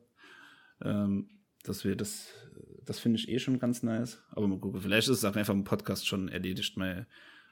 Ähm, 0.82 1.30
dass 1.64 1.84
wir 1.84 1.96
das, 1.96 2.28
das 2.86 3.00
finde 3.00 3.18
ich 3.18 3.30
eh 3.30 3.40
schon 3.40 3.60
ganz 3.60 3.82
nice. 3.82 4.22
Aber 4.30 4.48
mal 4.48 4.60
gucken, 4.60 4.82
vielleicht 4.82 5.08
ist 5.08 5.18
es 5.18 5.26
auch 5.26 5.36
einfach 5.36 5.54
im 5.54 5.64
Podcast 5.64 6.08
schon 6.08 6.30
erledigt, 6.30 6.78
mal, 6.78 7.08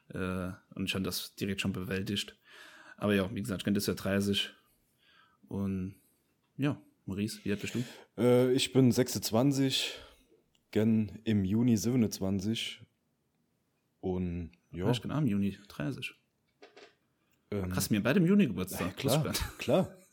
äh, 0.10 0.52
und 0.76 0.90
schon 0.90 1.04
das 1.04 1.36
direkt 1.36 1.62
schon 1.62 1.74
bewältigt. 1.74 2.38
Aber 2.98 3.16
ja, 3.16 3.34
wie 3.34 3.42
gesagt, 3.42 3.62
ich 3.62 3.66
kenne 3.66 3.76
das 3.76 3.88
ja 3.88 3.96
30. 3.96 4.54
Und 5.48 5.96
ja, 6.58 6.80
Maurice, 7.06 7.40
wie 7.44 7.52
alt 7.52 7.62
bist 7.62 7.76
du? 7.76 7.84
Äh, 8.18 8.52
ich 8.54 8.74
bin 8.74 8.92
26, 8.92 9.94
gern 10.72 11.20
im 11.24 11.46
Juni 11.46 11.78
27. 11.78 12.82
Und 14.02 14.52
ja. 14.72 14.90
Ich 14.92 15.02
genau 15.02 15.18
im 15.18 15.28
Juni 15.28 15.58
30. 15.68 16.14
Ähm, 17.52 17.70
Krass, 17.70 17.90
mir 17.90 18.02
beide 18.02 18.20
im 18.20 18.26
Juni 18.26 18.48
Geburtstag. 18.48 18.82
Ja, 18.82 18.94
klar, 18.94 19.34
klar. 19.58 19.98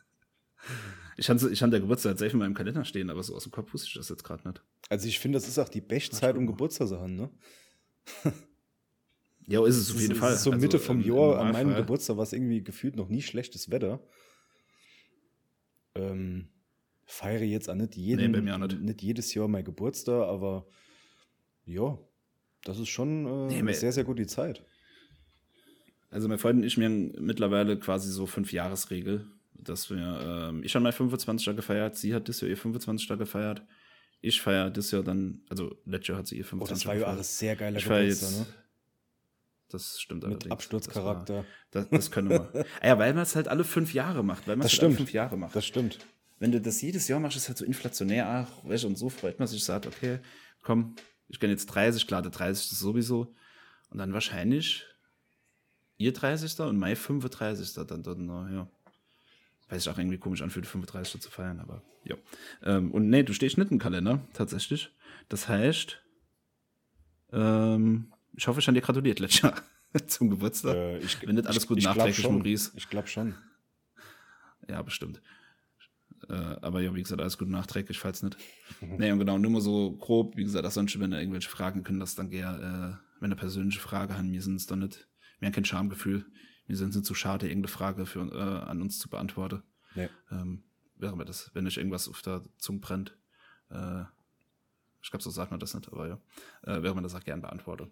Ich 1.18 1.28
hatte, 1.28 1.50
ich 1.50 1.62
hatte 1.62 1.78
Geburtstag 1.78 2.12
tatsächlich 2.12 2.32
in 2.32 2.38
meinem 2.38 2.54
Kalender 2.54 2.86
stehen, 2.86 3.10
aber 3.10 3.22
so 3.22 3.36
aus 3.36 3.42
dem 3.42 3.52
Kopf 3.52 3.74
wusste 3.74 3.86
ich 3.88 3.94
das 3.94 4.08
jetzt 4.08 4.24
gerade 4.24 4.48
nicht. 4.48 4.62
Also 4.88 5.06
ich 5.08 5.18
finde, 5.18 5.36
das 5.36 5.46
ist 5.46 5.58
auch 5.58 5.68
die 5.68 5.82
Bestzeit, 5.82 6.36
um 6.36 6.46
Geburtstag 6.46 6.88
zu 6.88 6.98
haben, 6.98 7.16
ne? 7.16 7.30
ja, 9.46 9.64
ist 9.66 9.76
es 9.76 9.90
auf 9.90 10.00
jeden 10.00 10.12
ist, 10.12 10.18
Fall. 10.18 10.32
Ist 10.32 10.42
so 10.42 10.52
Mitte 10.52 10.78
also, 10.78 10.86
vom 10.86 11.00
Jahr 11.02 11.38
an 11.38 11.52
meinem 11.52 11.74
Geburtstag 11.74 12.16
war 12.16 12.22
es 12.22 12.32
irgendwie 12.32 12.64
gefühlt 12.64 12.96
noch 12.96 13.08
nie 13.08 13.20
schlechtes 13.20 13.70
Wetter. 13.70 14.00
Ähm, 15.94 16.48
feiere 17.04 17.42
jetzt 17.42 17.68
auch 17.68 17.74
nicht, 17.74 17.96
jeden, 17.96 18.32
nee, 18.32 18.52
auch 18.52 18.58
nicht. 18.58 18.80
nicht. 18.80 19.02
jedes 19.02 19.34
Jahr 19.34 19.48
mein 19.48 19.64
Geburtstag, 19.64 20.28
aber 20.28 20.66
ja, 21.64 21.98
das 22.64 22.78
ist 22.78 22.88
schon 22.88 23.50
äh, 23.50 23.62
nee, 23.62 23.72
sehr, 23.72 23.92
sehr 23.92 24.04
gut 24.04 24.18
die 24.18 24.26
Zeit. 24.26 24.64
Also 26.10 26.28
mein 26.28 26.38
Freund 26.38 26.58
und 26.58 26.64
ich, 26.64 26.76
haben 26.76 27.12
mittlerweile 27.18 27.78
quasi 27.78 28.10
so 28.10 28.26
fünf 28.26 28.52
Jahresregel 28.52 29.26
dass 29.64 29.90
wir, 29.90 30.48
ähm, 30.48 30.62
ich 30.64 30.74
habe 30.74 30.82
mein 30.82 30.92
25er 30.92 31.54
gefeiert, 31.54 31.96
sie 31.96 32.14
hat 32.14 32.28
das 32.28 32.40
Jahr 32.40 32.50
ihr 32.50 32.58
25er 32.58 33.16
gefeiert. 33.16 33.62
Ich 34.20 34.40
feiere 34.40 34.70
das 34.70 34.90
Jahr 34.90 35.02
dann, 35.02 35.42
also 35.48 35.76
letztes 35.84 36.08
Jahr 36.08 36.18
hat 36.18 36.26
sie 36.26 36.38
ihr 36.38 36.44
25er. 36.44 36.62
Oh, 36.62 36.66
das 36.66 36.86
war 36.86 36.94
ja 36.94 37.06
alles 37.06 37.38
sehr 37.38 37.56
geiler 37.56 37.78
ich 37.78 37.84
Geburtstag, 37.88 38.30
jetzt, 38.30 38.38
ne? 38.38 38.46
Das 39.68 40.00
stimmt 40.00 40.22
Mit 40.22 40.30
allerdings. 40.30 40.52
Absturzcharakter. 40.52 41.44
Das, 41.70 41.88
das, 41.88 41.98
das 41.98 42.10
können 42.10 42.28
wir. 42.28 42.66
ah 42.80 42.86
ja, 42.86 42.98
weil 42.98 43.14
man 43.14 43.22
es 43.22 43.34
halt 43.34 43.48
alle 43.48 43.64
fünf 43.64 43.94
Jahre 43.94 44.22
macht, 44.22 44.46
weil 44.46 44.56
man 44.56 44.66
es 44.66 44.72
halt 44.72 44.82
alle 44.84 44.94
fünf 44.94 45.12
Jahre 45.12 45.36
macht. 45.36 45.56
Das 45.56 45.66
stimmt. 45.66 45.98
Wenn 46.42 46.52
du 46.52 46.60
das 46.60 46.82
jedes 46.82 47.08
Jahr 47.08 47.20
machst, 47.20 47.36
ist 47.36 47.48
halt 47.48 47.58
so 47.58 47.64
inflationär, 47.64 48.28
ach, 48.28 48.68
weißt, 48.68 48.84
und 48.84 48.96
so 48.96 49.08
freut 49.08 49.38
man 49.38 49.48
sich, 49.48 49.62
sagt, 49.62 49.86
okay, 49.86 50.18
komm, 50.60 50.96
ich 51.28 51.38
gönne 51.38 51.52
jetzt 51.52 51.66
30, 51.66 52.06
klar, 52.06 52.20
der 52.20 52.32
30 52.32 52.72
ist 52.72 52.78
sowieso. 52.78 53.34
Und 53.90 53.98
dann 53.98 54.12
wahrscheinlich 54.12 54.84
ihr 55.98 56.12
30. 56.12 56.58
und 56.60 56.78
mein 56.78 56.96
35. 56.96 57.74
dann 57.86 58.02
dort 58.02 58.18
noch, 58.18 58.48
ja 58.48 58.68
weiß 59.72 59.86
ich 59.86 59.88
auch 59.88 59.96
irgendwie 59.96 60.18
komisch 60.18 60.42
anfühlt, 60.42 60.66
35 60.66 61.20
zu 61.20 61.30
feiern, 61.30 61.58
aber 61.58 61.82
ja. 62.04 62.16
Ähm, 62.62 62.90
und 62.90 63.08
nee, 63.08 63.22
du 63.22 63.32
stehst 63.32 63.56
nicht 63.56 63.70
im 63.70 63.78
Kalender, 63.78 64.20
tatsächlich. 64.34 64.90
Das 65.30 65.48
heißt, 65.48 65.98
ähm, 67.32 68.12
ich 68.36 68.46
hoffe, 68.46 68.60
ich 68.60 68.66
habe 68.66 68.74
dir 68.74 68.82
gratuliert 68.82 69.18
letztes 69.18 69.40
Jahr 69.40 69.54
zum 70.06 70.28
Geburtstag. 70.28 70.76
Äh, 70.76 70.98
ich, 70.98 71.26
Wenn 71.26 71.36
nicht 71.36 71.46
alles 71.46 71.66
gut 71.66 71.78
ich, 71.78 71.84
nachträglich, 71.84 72.28
Maurice. 72.28 72.72
Ich 72.76 72.90
glaube 72.90 73.08
schon. 73.08 73.34
Ja, 74.68 74.82
bestimmt. 74.82 75.22
Äh, 76.28 76.34
aber 76.34 76.80
ja, 76.80 76.94
wie 76.94 77.02
gesagt, 77.02 77.20
alles 77.20 77.38
gut 77.38 77.48
nachträglich, 77.48 77.98
falls 77.98 78.22
nicht. 78.22 78.36
nee, 78.80 79.10
und 79.10 79.18
genau, 79.18 79.38
nur 79.38 79.50
mal 79.50 79.60
so 79.60 79.92
grob, 79.92 80.36
wie 80.36 80.44
gesagt, 80.44 80.66
auch 80.66 80.70
sonst, 80.70 80.98
wenn 80.98 81.10
da 81.10 81.18
irgendwelche 81.18 81.50
Fragen 81.50 81.82
können, 81.82 82.00
das 82.00 82.14
dann 82.14 82.30
gerne, 82.30 82.58
äh, 82.58 83.20
wenn 83.20 83.26
eine 83.26 83.36
persönliche 83.36 83.80
Frage 83.80 84.16
haben, 84.16 84.30
mir 84.30 84.42
sind 84.42 84.56
es 84.56 84.66
dann 84.66 84.80
nicht, 84.80 85.08
mir 85.40 85.50
kein 85.50 85.64
Schamgefühl 85.64 86.26
wir 86.66 86.76
sind 86.76 86.94
nicht 86.94 87.04
zu 87.04 87.14
schade, 87.14 87.48
irgendeine 87.48 87.72
Frage 87.72 88.06
für, 88.06 88.20
äh, 88.32 88.68
an 88.70 88.80
uns 88.80 88.98
zu 88.98 89.08
beantworten. 89.08 89.62
Nee. 89.94 90.08
Ähm, 90.30 90.62
wäre 90.96 91.16
mir 91.16 91.24
das, 91.24 91.50
wenn 91.54 91.66
euch 91.66 91.76
irgendwas 91.76 92.08
auf 92.08 92.22
der 92.22 92.42
Zunge 92.58 92.80
brennt. 92.80 93.16
Äh, 93.70 94.04
ich 95.02 95.10
glaube, 95.10 95.22
so 95.22 95.30
sagt 95.30 95.50
man 95.50 95.60
das 95.60 95.74
nicht, 95.74 95.88
aber 95.88 96.08
ja, 96.08 96.20
äh, 96.62 96.82
wäre 96.82 96.94
man 96.94 97.02
das 97.02 97.14
auch 97.14 97.24
gern 97.24 97.42
beantwortet. 97.42 97.90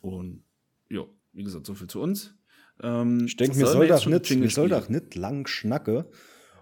Und 0.00 0.44
ja, 0.88 1.04
wie 1.32 1.44
gesagt, 1.44 1.66
so 1.66 1.74
viel 1.74 1.88
zu 1.88 2.00
uns. 2.00 2.34
Ähm, 2.80 3.26
ich 3.26 3.36
denke, 3.36 3.58
mir 3.58 3.66
soll 3.66 3.88
doch 3.88 4.06
nicht, 4.06 4.30
mir 4.30 4.50
soll 4.50 4.68
doch 4.68 4.88
nicht 4.88 5.14
lang 5.14 5.46
schnacke. 5.46 6.10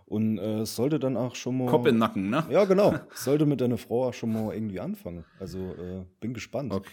Und 0.09 0.39
äh, 0.39 0.65
sollte 0.65 0.99
dann 0.99 1.19
auch 1.19 1.35
schon 1.35 1.59
mal. 1.59 1.67
Kopf 1.67 1.87
in 1.87 1.95
den 1.95 1.99
Nacken, 1.99 2.31
ne? 2.31 2.47
Ja, 2.51 2.65
genau. 2.65 2.99
sollte 3.15 3.45
mit 3.45 3.61
deiner 3.61 3.77
Frau 3.77 4.09
auch 4.09 4.15
schon 4.15 4.33
mal 4.33 4.55
irgendwie 4.55 4.81
anfangen. 4.81 5.27
Also 5.39 5.59
äh, 5.59 6.07
bin 6.21 6.33
gespannt. 6.33 6.73
Okay. 6.73 6.89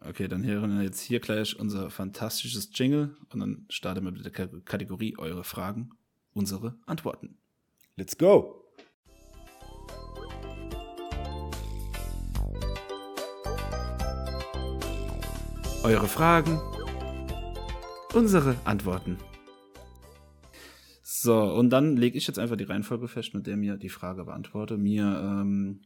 Okay, 0.00 0.28
dann 0.28 0.46
hören 0.46 0.78
wir 0.78 0.84
jetzt 0.84 1.00
hier 1.00 1.20
gleich 1.20 1.58
unser 1.58 1.90
fantastisches 1.90 2.70
Jingle 2.72 3.16
und 3.32 3.40
dann 3.40 3.66
starten 3.68 4.04
wir 4.04 4.12
mit 4.12 4.24
der 4.24 4.32
Kategorie 4.32 5.16
Eure 5.18 5.42
Fragen, 5.44 5.90
unsere 6.32 6.78
Antworten. 6.86 7.36
Let's 7.96 8.16
go! 8.16 8.64
Eure 15.82 16.06
Fragen, 16.06 16.60
unsere 18.14 18.56
Antworten. 18.64 19.18
So, 21.20 21.52
und 21.52 21.70
dann 21.70 21.96
lege 21.96 22.16
ich 22.16 22.28
jetzt 22.28 22.38
einfach 22.38 22.56
die 22.56 22.64
Reihenfolge 22.64 23.08
fest, 23.08 23.34
mit 23.34 23.48
der 23.48 23.56
mir 23.56 23.76
die 23.76 23.88
Frage 23.88 24.24
beantworte. 24.24 24.76
Mir 24.76 25.02
ähm, 25.04 25.80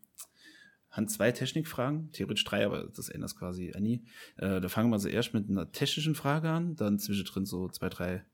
haben 0.90 1.09
zwei 1.09 1.33
Technikfragen, 1.33 2.12
theoretisch 2.12 2.45
drei, 2.45 2.66
aber 2.66 2.85
das 2.95 3.09
ändert 3.09 3.31
es 3.31 3.37
quasi 3.37 3.73
nie. 3.81 4.05
Äh, 4.37 4.61
da 4.61 4.68
fangen 4.68 4.90
wir 4.90 4.99
so 4.99 5.09
erst 5.09 5.33
mit 5.33 5.49
einer 5.49 5.73
technischen 5.73 6.14
Frage 6.14 6.51
an, 6.51 6.77
dann 6.77 6.99
zwischendrin 6.99 7.47
so 7.47 7.68
zwei, 7.71 7.88
drei 7.88 8.27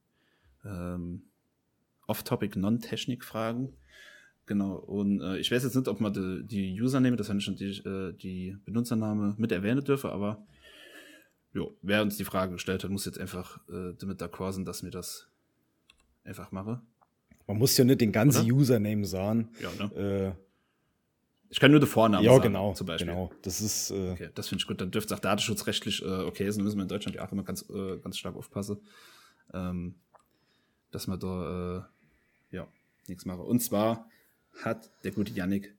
ähm, 0.65 1.23
Off-Topic, 2.09 2.59
Non-Technik-Fragen. 2.59 3.75
Genau, 4.47 4.75
und 4.75 5.21
äh, 5.21 5.39
ich 5.39 5.53
weiß 5.53 5.63
jetzt 5.63 5.77
nicht, 5.77 5.87
ob 5.87 6.01
man 6.01 6.13
die, 6.13 6.43
die 6.45 6.83
Username, 6.83 7.15
das 7.15 7.29
habe 7.29 7.39
ich 7.39 7.45
schon 7.45 7.55
die, 7.55 7.79
äh, 7.79 8.13
die 8.13 8.57
Benutzername 8.65 9.37
mit 9.39 9.53
erwähnen 9.53 9.85
dürfe, 9.85 10.11
aber 10.11 10.45
jo, 11.53 11.77
wer 11.81 12.03
uns 12.03 12.17
die 12.17 12.25
Frage 12.25 12.55
gestellt 12.55 12.83
hat, 12.83 12.91
muss 12.91 13.05
jetzt 13.05 13.21
einfach 13.21 13.59
äh, 13.69 13.95
damit 14.01 14.21
d'accord 14.21 14.55
sein, 14.55 14.65
dass 14.65 14.83
mir 14.83 14.91
das 14.91 15.29
einfach 16.29 16.53
mache. 16.53 16.81
Man 17.47 17.59
muss 17.59 17.77
ja 17.77 17.85
nicht 17.85 18.01
den 18.01 18.13
ganzen 18.13 18.45
Oder? 18.45 18.55
Username 18.55 19.05
sagen. 19.07 19.49
Ja, 19.61 19.87
ne? 19.87 20.35
Äh, 20.37 20.49
ich 21.51 21.61
kann 21.61 21.71
nur 21.71 21.81
den 21.81 21.89
Vornamen 21.89 22.25
ja, 22.25 22.33
sagen, 22.33 22.43
genau, 22.43 22.75
zum 22.75 22.87
Beispiel. 22.87 23.07
Genau, 23.07 23.31
das 23.41 23.63
ist. 23.63 23.91
Äh 23.91 24.11
okay, 24.13 24.29
das 24.35 24.49
finde 24.49 24.61
ich 24.61 24.67
gut. 24.67 24.81
Dann 24.81 24.91
dürfte 24.91 25.15
es 25.15 25.19
auch 25.19 25.23
datenschutzrechtlich 25.23 26.03
äh, 26.03 26.07
okay 26.07 26.51
sein. 26.51 26.63
müssen 26.63 26.77
wir 26.77 26.83
in 26.83 26.89
Deutschland 26.89 27.17
ja 27.17 27.27
auch 27.27 27.33
immer 27.33 27.45
ganz, 27.45 27.65
äh, 27.71 27.99
ganz 27.99 28.19
stark 28.19 28.37
aufpassen, 28.37 28.79
ähm, 29.55 29.95
dass 30.91 31.07
man 31.07 31.19
da 31.19 31.87
äh, 32.53 32.57
ja 32.57 32.69
nichts 33.07 33.25
mache. 33.25 33.43
Und 33.43 33.61
zwar 33.61 34.07
hat 34.63 34.91
der 35.05 35.13
gute 35.13 35.33
Yannick 35.33 35.75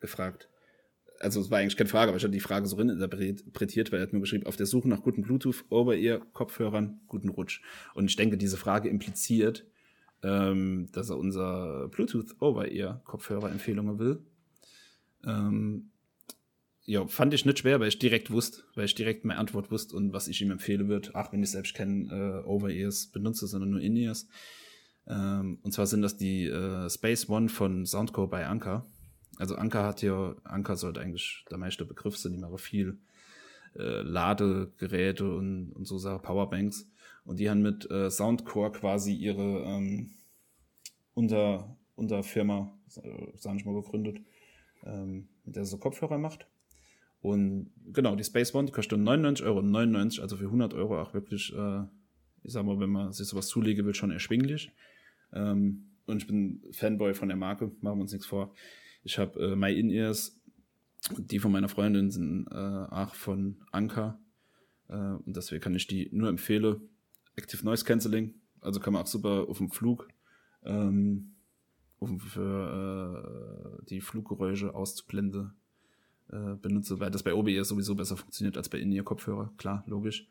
gefragt. 0.00 0.48
Also 1.20 1.40
es 1.40 1.52
war 1.52 1.58
eigentlich 1.58 1.76
keine 1.76 1.88
Frage, 1.88 2.08
aber 2.08 2.16
ich 2.16 2.24
hatte 2.24 2.32
die 2.32 2.40
Frage 2.40 2.66
so 2.66 2.76
interpretiert, 2.76 3.92
weil 3.92 4.00
er 4.00 4.06
hat 4.06 4.12
nur 4.12 4.22
geschrieben, 4.22 4.46
auf 4.46 4.56
der 4.56 4.66
Suche 4.66 4.88
nach 4.88 5.02
guten 5.02 5.22
Bluetooth 5.22 5.64
Over-Ear-Kopfhörern, 5.68 7.00
guten 7.06 7.28
Rutsch. 7.28 7.60
Und 7.94 8.06
ich 8.06 8.16
denke, 8.16 8.36
diese 8.36 8.56
Frage 8.56 8.88
impliziert, 8.88 9.64
ähm, 10.22 10.88
dass 10.92 11.10
er 11.10 11.18
unser 11.18 11.88
Bluetooth 11.88 12.40
Over-Ear-Kopfhörer-Empfehlungen 12.40 13.98
will. 13.98 14.22
Ähm, 15.24 15.90
ja, 16.84 17.06
fand 17.06 17.32
ich 17.32 17.44
nicht 17.44 17.60
schwer, 17.60 17.78
weil 17.80 17.88
ich 17.88 17.98
direkt 17.98 18.30
wusste, 18.30 18.62
weil 18.74 18.86
ich 18.86 18.94
direkt 18.94 19.24
meine 19.24 19.38
Antwort 19.38 19.70
wusste 19.70 19.96
und 19.96 20.12
was 20.12 20.28
ich 20.28 20.42
ihm 20.42 20.50
empfehlen 20.50 20.88
würde, 20.88 21.14
auch 21.14 21.32
wenn 21.32 21.42
ich 21.42 21.50
selbst 21.50 21.74
kein 21.74 22.10
äh, 22.10 22.42
Over-Ears 22.44 23.08
benutze, 23.08 23.46
sondern 23.46 23.70
nur 23.70 23.80
In-Ears. 23.80 24.26
Ähm, 25.06 25.58
und 25.62 25.72
zwar 25.72 25.86
sind 25.86 26.02
das 26.02 26.16
die 26.16 26.46
äh, 26.46 26.88
Space 26.90 27.28
One 27.28 27.48
von 27.48 27.86
Soundcore 27.86 28.28
bei 28.28 28.46
Anker. 28.46 28.86
Also 29.38 29.54
Anker 29.56 29.84
hat 29.84 30.02
ja, 30.02 30.34
Anker 30.44 30.76
sollte 30.76 31.00
eigentlich 31.00 31.44
der 31.50 31.58
meiste 31.58 31.84
Begriff 31.84 32.16
sein, 32.16 32.32
die 32.32 32.38
machen 32.38 32.58
viel 32.58 32.98
äh, 33.76 34.02
Ladegeräte 34.02 35.34
und, 35.34 35.72
und 35.72 35.86
so 35.86 35.98
Sachen, 35.98 36.22
Powerbanks. 36.22 36.88
Und 37.24 37.38
die 37.38 37.48
haben 37.48 37.62
mit 37.62 37.90
äh, 37.90 38.10
Soundcore 38.10 38.72
quasi 38.72 39.14
ihre 39.14 39.62
ähm, 39.64 40.10
unter, 41.14 41.76
Unterfirma, 41.94 42.76
äh, 42.96 43.26
sag 43.34 43.56
ich 43.56 43.64
mal, 43.64 43.74
gegründet, 43.74 44.20
ähm, 44.84 45.28
mit 45.44 45.56
der 45.56 45.64
so 45.64 45.78
Kopfhörer 45.78 46.18
macht. 46.18 46.46
Und 47.20 47.70
genau, 47.92 48.16
die 48.16 48.24
Space 48.24 48.54
One, 48.54 48.66
die 48.66 48.72
kostet 48.72 48.98
99,99 48.98 49.44
Euro, 49.44 49.62
99, 49.62 50.22
also 50.22 50.36
für 50.36 50.46
100 50.46 50.74
Euro 50.74 51.00
auch 51.00 51.14
wirklich, 51.14 51.52
äh, 51.56 51.82
ich 52.42 52.52
sag 52.52 52.64
mal, 52.64 52.80
wenn 52.80 52.90
man 52.90 53.12
sich 53.12 53.28
sowas 53.28 53.46
zulegen 53.46 53.86
will, 53.86 53.94
schon 53.94 54.10
erschwinglich. 54.10 54.72
Ähm, 55.32 55.92
und 56.06 56.16
ich 56.16 56.26
bin 56.26 56.62
Fanboy 56.72 57.14
von 57.14 57.28
der 57.28 57.36
Marke, 57.36 57.70
machen 57.80 57.98
wir 57.98 58.02
uns 58.02 58.12
nichts 58.12 58.26
vor. 58.26 58.52
Ich 59.04 59.18
habe 59.18 59.38
äh, 59.40 59.56
My 59.56 59.72
In-Ears, 59.72 60.40
die 61.16 61.38
von 61.38 61.52
meiner 61.52 61.68
Freundin 61.68 62.10
sind 62.10 62.48
äh, 62.50 62.54
auch 62.54 63.14
von 63.14 63.62
Anker. 63.70 64.20
Äh, 64.88 64.96
und 64.96 65.36
deswegen 65.36 65.62
kann 65.62 65.76
ich 65.76 65.86
die 65.86 66.08
nur 66.12 66.28
empfehlen. 66.28 66.88
Active 67.36 67.64
Noise 67.64 67.84
Cancelling, 67.84 68.34
also 68.60 68.80
kann 68.80 68.92
man 68.92 69.02
auch 69.02 69.06
super 69.06 69.46
auf 69.48 69.58
dem 69.58 69.70
Flug 69.70 70.08
ähm, 70.64 71.34
um 71.98 72.18
für 72.18 73.80
äh, 73.80 73.84
die 73.88 74.00
Fluggeräusche 74.00 74.74
auszublenden 74.74 75.52
äh, 76.30 76.54
benutze, 76.60 76.98
weil 76.98 77.10
das 77.10 77.22
bei 77.22 77.34
OBS 77.34 77.68
sowieso 77.68 77.94
besser 77.94 78.16
funktioniert 78.16 78.56
als 78.56 78.68
bei 78.68 78.78
In-Ear-Kopfhörer, 78.78 79.52
klar, 79.56 79.84
logisch. 79.86 80.26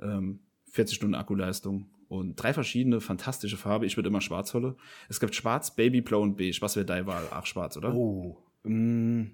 Ähm, 0.00 0.40
40 0.70 0.96
Stunden 0.96 1.14
Akkuleistung 1.14 1.90
und 2.08 2.36
drei 2.36 2.54
verschiedene 2.54 3.00
fantastische 3.00 3.56
Farben. 3.56 3.84
Ich 3.84 3.96
würde 3.96 4.08
immer 4.08 4.20
schwarz 4.20 4.54
holen. 4.54 4.76
Es 5.08 5.20
gibt 5.20 5.34
schwarz, 5.34 5.74
Baby, 5.74 6.00
Blau 6.00 6.22
und 6.22 6.36
Beige. 6.36 6.58
Was 6.60 6.76
wäre 6.76 6.86
deine 6.86 7.06
Wahl? 7.06 7.26
Ach, 7.30 7.44
schwarz, 7.44 7.76
oder? 7.76 7.94
Oh, 7.94 8.38
mm, 8.62 9.24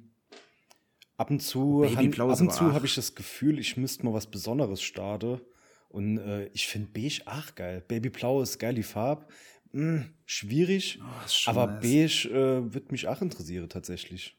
ab 1.19 1.31
und 1.31 1.41
zu, 1.41 1.85
ab 1.85 2.41
und 2.41 2.53
zu 2.53 2.73
habe 2.73 2.87
ich 2.87 2.95
das 2.95 3.15
Gefühl, 3.15 3.59
ich 3.59 3.77
müsste 3.77 4.05
mal 4.05 4.15
was 4.15 4.27
Besonderes 4.27 4.83
starten. 4.83 5.41
Und 5.89 6.19
äh, 6.19 6.47
ich 6.49 6.67
finde 6.67 6.89
Beige 6.93 7.23
ach 7.27 7.55
geil. 7.55 7.83
Baby 7.87 8.11
Blau 8.11 8.43
ist 8.43 8.59
geil, 8.59 8.75
die 8.75 8.83
Farbe. 8.83 9.27
Hm, 9.73 10.07
schwierig, 10.25 11.01
oh, 11.03 11.51
aber 11.51 11.67
nice. 11.67 11.83
beige 11.83 12.29
äh, 12.31 12.75
wird 12.75 12.93
mich 12.93 13.09
auch 13.09 13.21
interessieren 13.21 13.69
tatsächlich. 13.69 14.39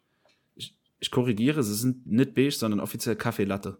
Ich, 0.55 0.75
ich 0.99 1.11
korrigiere, 1.11 1.63
sie 1.63 1.75
sind 1.75 2.07
nicht 2.07 2.33
beige, 2.33 2.51
sondern 2.51 2.79
offiziell 2.79 3.15
Kaffee 3.15 3.43
Latte. 3.43 3.77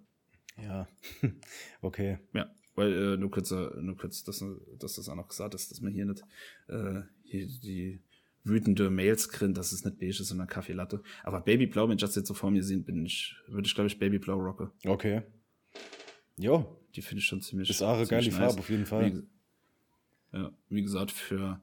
Ja, 0.62 0.88
okay. 1.82 2.20
Ja, 2.34 2.52
weil 2.76 2.94
äh, 2.94 3.18
nur 3.18 3.32
kurz, 3.32 3.52
äh, 3.52 3.70
nur 3.82 3.98
kurz, 3.98 4.24
dass, 4.24 4.44
dass 4.78 4.96
das 4.96 5.10
auch 5.10 5.16
noch 5.16 5.28
gesagt 5.28 5.56
ist, 5.56 5.72
dass 5.72 5.82
man 5.82 5.94
hier 5.94 6.06
nicht 6.06 6.24
äh, 6.68 7.02
hier 7.24 7.48
die 7.48 8.02
wütende 8.44 8.90
Mails 8.90 9.30
kriegt, 9.30 9.58
dass 9.58 9.72
es 9.72 9.84
nicht 9.84 10.00
beige 10.00 10.22
ist, 10.22 10.28
sondern 10.28 10.48
Kaffee 10.48 10.74
Latte. 10.74 11.02
Aber 11.24 11.42
Babyblau, 11.42 11.88
wenn 11.88 11.96
ich 11.96 12.02
das 12.02 12.16
jetzt 12.16 12.28
so 12.28 12.34
vor 12.34 12.52
mir 12.52 12.64
sehe, 12.64 12.78
bin 12.78 13.06
ich, 13.06 13.36
würde 13.48 13.68
ich 13.68 13.76
glaube 13.76 13.88
ich 13.88 14.00
Babyblau 14.00 14.36
rocke. 14.36 14.72
Okay. 14.86 15.24
Jo. 16.38 16.80
Die 16.98 17.02
finde 17.04 17.20
ich 17.20 17.28
schon 17.28 17.42
ziemlich. 17.42 17.70
Ist 17.70 17.84
auch 17.84 17.96
eine 17.96 18.08
geile 18.08 18.26
nice. 18.26 18.36
Farbe 18.36 18.60
auf 18.60 18.70
jeden 18.70 18.88
Fall. 18.88 19.14
Wie, 19.14 20.38
ja, 20.38 20.52
wie 20.70 20.82
gesagt, 20.82 21.12
für 21.12 21.62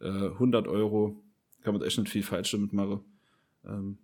äh, 0.00 0.06
100 0.06 0.68
Euro 0.68 1.20
kann 1.62 1.74
man 1.74 1.82
echt 1.82 1.98
nicht 1.98 2.10
viel 2.10 2.22
falsch 2.22 2.52
damit 2.52 2.72
machen. 2.72 3.00
Ähm, 3.66 3.98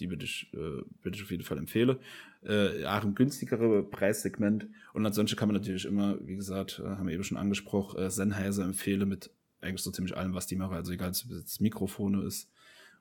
die 0.00 0.10
würde 0.10 0.24
ich, 0.24 0.52
äh, 0.52 0.56
würde 0.56 1.14
ich 1.14 1.22
auf 1.22 1.30
jeden 1.30 1.44
Fall 1.44 1.58
empfehlen. 1.58 1.96
Äh, 2.42 2.84
auch 2.84 3.04
ein 3.04 3.14
günstigere 3.14 3.84
Preissegment. 3.84 4.66
Und 4.92 5.06
ansonsten 5.06 5.36
kann 5.36 5.48
man 5.48 5.54
natürlich 5.54 5.84
immer, 5.86 6.18
wie 6.26 6.34
gesagt, 6.34 6.82
äh, 6.84 6.88
haben 6.88 7.06
wir 7.06 7.14
eben 7.14 7.24
schon 7.24 7.38
angesprochen, 7.38 8.00
äh, 8.00 8.10
Sennheiser 8.10 8.64
empfehlen 8.64 9.08
mit 9.08 9.30
eigentlich 9.60 9.82
so 9.82 9.92
ziemlich 9.92 10.16
allem, 10.16 10.34
was 10.34 10.48
die 10.48 10.56
machen. 10.56 10.74
Also 10.74 10.92
egal, 10.92 11.08
ob 11.08 11.14
es 11.14 11.26
jetzt 11.30 11.60
Mikrofone 11.60 12.22
ist 12.24 12.50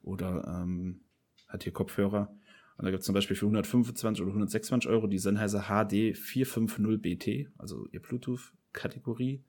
oder 0.03 0.45
ähm, 0.47 1.01
hat 1.47 1.63
hier 1.63 1.73
Kopfhörer. 1.73 2.33
Und 2.77 2.85
da 2.85 2.91
gibt 2.91 3.01
es 3.01 3.05
zum 3.05 3.15
Beispiel 3.15 3.35
für 3.35 3.45
125 3.45 4.21
oder 4.21 4.31
126 4.31 4.89
Euro 4.89 5.07
die 5.07 5.19
Sennheiser 5.19 5.63
HD 5.63 6.17
450 6.17 7.01
BT, 7.01 7.49
also 7.57 7.87
ihr 7.91 8.01
Bluetooth-Kategorie. 8.01 9.43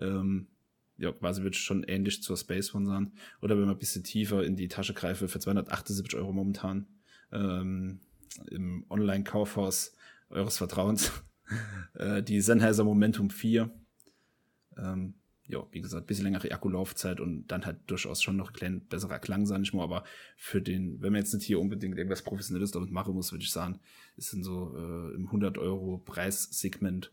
Ähm, 0.00 0.48
ja, 0.96 1.12
quasi 1.12 1.42
wird 1.42 1.56
schon 1.56 1.82
ähnlich 1.82 2.22
zur 2.22 2.36
Space 2.36 2.74
One 2.74 2.86
sein. 2.86 3.12
Oder 3.42 3.56
wenn 3.56 3.66
man 3.66 3.74
ein 3.74 3.78
bisschen 3.78 4.04
tiefer 4.04 4.44
in 4.44 4.56
die 4.56 4.68
Tasche 4.68 4.94
greife, 4.94 5.28
für 5.28 5.40
278 5.40 6.14
Euro 6.14 6.32
momentan 6.32 6.86
ähm, 7.32 8.00
im 8.50 8.86
Online-Kaufhaus 8.88 9.94
eures 10.30 10.56
Vertrauens. 10.56 11.12
äh, 11.94 12.22
die 12.22 12.40
Sennheiser 12.40 12.84
Momentum 12.84 13.30
4. 13.30 13.70
Ähm, 14.78 15.14
ja, 15.46 15.62
wie 15.72 15.80
gesagt, 15.80 16.04
ein 16.04 16.06
bisschen 16.06 16.24
längere 16.24 16.50
Akkulaufzeit 16.50 17.20
und 17.20 17.46
dann 17.48 17.66
halt 17.66 17.78
durchaus 17.86 18.22
schon 18.22 18.36
noch 18.36 18.50
ein 18.50 18.54
klein 18.54 18.80
besserer 18.80 19.18
Klang, 19.18 19.44
sag 19.46 19.60
ich 19.60 19.74
mal. 19.74 19.82
Aber 19.82 20.04
für 20.36 20.62
den, 20.62 21.02
wenn 21.02 21.12
man 21.12 21.20
jetzt 21.20 21.34
nicht 21.34 21.44
hier 21.44 21.60
unbedingt 21.60 21.98
irgendwas 21.98 22.22
Professionelles 22.22 22.70
damit 22.70 22.90
machen 22.90 23.14
muss, 23.14 23.30
würde 23.32 23.44
ich 23.44 23.50
sagen, 23.50 23.78
ist 24.16 24.32
in 24.32 24.42
so 24.42 24.74
äh, 24.74 25.14
im 25.14 25.26
100 25.26 25.58
Euro 25.58 25.98
Preissegment 25.98 27.12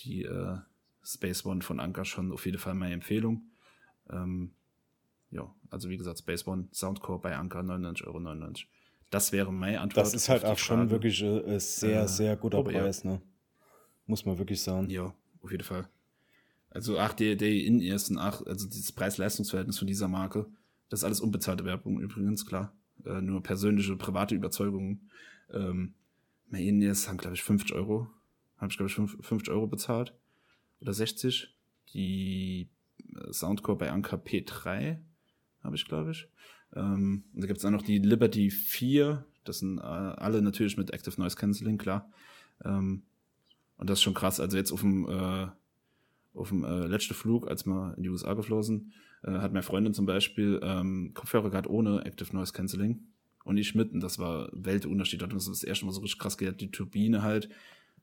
die 0.00 0.24
äh, 0.24 0.56
Space 1.04 1.44
One 1.44 1.62
von 1.62 1.78
Anker 1.78 2.04
schon 2.04 2.32
auf 2.32 2.46
jeden 2.46 2.58
Fall 2.58 2.74
meine 2.74 2.94
Empfehlung. 2.94 3.48
Ähm, 4.10 4.52
ja, 5.30 5.54
also 5.70 5.88
wie 5.88 5.96
gesagt, 5.96 6.18
Space 6.18 6.46
One, 6.46 6.68
Soundcore 6.72 7.20
bei 7.20 7.36
Anker 7.36 7.60
99,99 7.60 8.06
Euro. 8.06 8.52
Das 9.10 9.32
wäre 9.32 9.52
meine 9.52 9.80
Antwort. 9.80 10.06
Das 10.06 10.14
ist 10.14 10.28
halt 10.28 10.44
auch 10.44 10.58
schon 10.58 10.90
wirklich 10.90 11.22
äh, 11.22 11.58
sehr, 11.58 12.02
äh, 12.02 12.08
sehr 12.08 12.36
guter 12.36 12.62
Preis, 12.62 13.04
ne? 13.04 13.22
Muss 14.06 14.24
man 14.24 14.38
wirklich 14.38 14.62
sagen. 14.62 14.90
Ja, 14.90 15.14
auf 15.42 15.50
jeden 15.50 15.64
Fall. 15.64 15.88
Also 16.70 16.98
ach, 16.98 17.14
die, 17.14 17.36
die 17.36 17.66
in 17.66 17.80
ersten 17.80 18.18
ach, 18.18 18.42
also 18.44 18.66
dieses 18.66 18.92
Preis-Leistungs-Verhältnis 18.92 19.78
von 19.78 19.86
dieser 19.86 20.08
Marke, 20.08 20.46
das 20.88 21.00
ist 21.00 21.04
alles 21.04 21.20
unbezahlte 21.20 21.64
Werbung 21.64 22.00
übrigens, 22.00 22.46
klar. 22.46 22.72
Äh, 23.04 23.20
nur 23.20 23.42
persönliche, 23.42 23.96
private 23.96 24.34
Überzeugungen. 24.34 25.08
Ähm, 25.52 25.94
meine 26.48 26.64
In-Ears 26.64 27.08
haben, 27.08 27.18
glaube 27.18 27.34
ich, 27.34 27.42
50 27.42 27.74
Euro. 27.74 28.08
Habe 28.58 28.70
ich, 28.70 28.76
glaube 28.76 28.90
ich, 28.90 28.94
50 28.94 29.50
Euro 29.50 29.66
bezahlt 29.66 30.14
oder 30.80 30.92
60. 30.92 31.54
Die 31.94 32.68
äh, 33.14 33.32
Soundcore 33.32 33.78
bei 33.78 33.90
Anker 33.90 34.16
P3 34.16 34.98
habe 35.62 35.76
ich, 35.76 35.84
glaube 35.84 36.10
ich. 36.10 36.28
Ähm, 36.74 37.24
und 37.34 37.42
da 37.42 37.46
gibt 37.46 37.58
es 37.58 37.64
auch 37.64 37.70
noch 37.70 37.82
die 37.82 37.98
Liberty 37.98 38.50
4. 38.50 39.24
Das 39.44 39.60
sind 39.60 39.78
äh, 39.78 39.82
alle 39.82 40.42
natürlich 40.42 40.76
mit 40.76 40.90
Active 40.90 41.20
Noise 41.20 41.36
Cancelling, 41.36 41.78
klar. 41.78 42.10
Ähm, 42.64 43.02
und 43.76 43.88
das 43.88 43.98
ist 43.98 44.02
schon 44.02 44.14
krass. 44.14 44.40
Also 44.40 44.56
jetzt 44.56 44.72
auf 44.72 44.80
dem, 44.80 45.08
äh, 45.08 45.48
auf 46.34 46.50
dem 46.50 46.64
äh, 46.64 46.86
letzten 46.86 47.14
Flug, 47.14 47.48
als 47.48 47.66
wir 47.66 47.94
in 47.96 48.02
die 48.02 48.08
USA 48.08 48.34
geflogen 48.34 48.92
äh, 49.22 49.32
hat 49.32 49.52
meine 49.52 49.62
Freundin 49.62 49.94
zum 49.94 50.06
Beispiel 50.06 50.60
ähm, 50.62 51.12
Kopfhörer 51.14 51.50
gehabt 51.50 51.68
ohne 51.68 52.04
Active 52.04 52.34
Noise 52.34 52.52
Cancelling. 52.52 53.00
Und 53.44 53.56
ich 53.56 53.74
mit. 53.74 53.92
Und 53.92 54.00
das 54.00 54.18
war 54.18 54.50
Weltunterschied. 54.52 55.22
Und 55.22 55.32
das 55.32 55.44
ist 55.44 55.62
das 55.62 55.64
erste 55.64 55.86
Mal 55.86 55.92
so 55.92 56.00
richtig 56.00 56.20
krass 56.20 56.36
gehört. 56.36 56.60
Die 56.60 56.70
Turbine 56.70 57.22
halt 57.22 57.48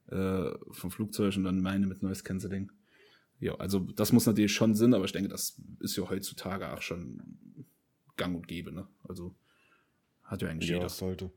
äh, 0.08 0.50
vom 0.72 0.90
Flugzeug 0.90 1.36
und 1.36 1.44
dann 1.44 1.60
meine 1.60 1.86
mit 1.86 2.02
Noise 2.02 2.24
Cancelling. 2.24 2.72
Ja, 3.38 3.54
also 3.56 3.80
das 3.80 4.12
muss 4.12 4.26
natürlich 4.26 4.52
schon 4.52 4.74
Sinn, 4.74 4.94
aber 4.94 5.04
ich 5.04 5.12
denke, 5.12 5.28
das 5.28 5.60
ist 5.80 5.96
ja 5.96 6.08
heutzutage 6.08 6.72
auch 6.72 6.80
schon 6.80 7.36
gang 8.16 8.34
und 8.34 8.48
gäbe, 8.48 8.72
ne? 8.72 8.88
Also 9.04 9.34
hat 10.22 10.42
ja 10.42 10.48
eigentlich 10.48 10.70
ja, 10.70 10.76
jeder. 10.76 10.88
sollte. 10.88 11.30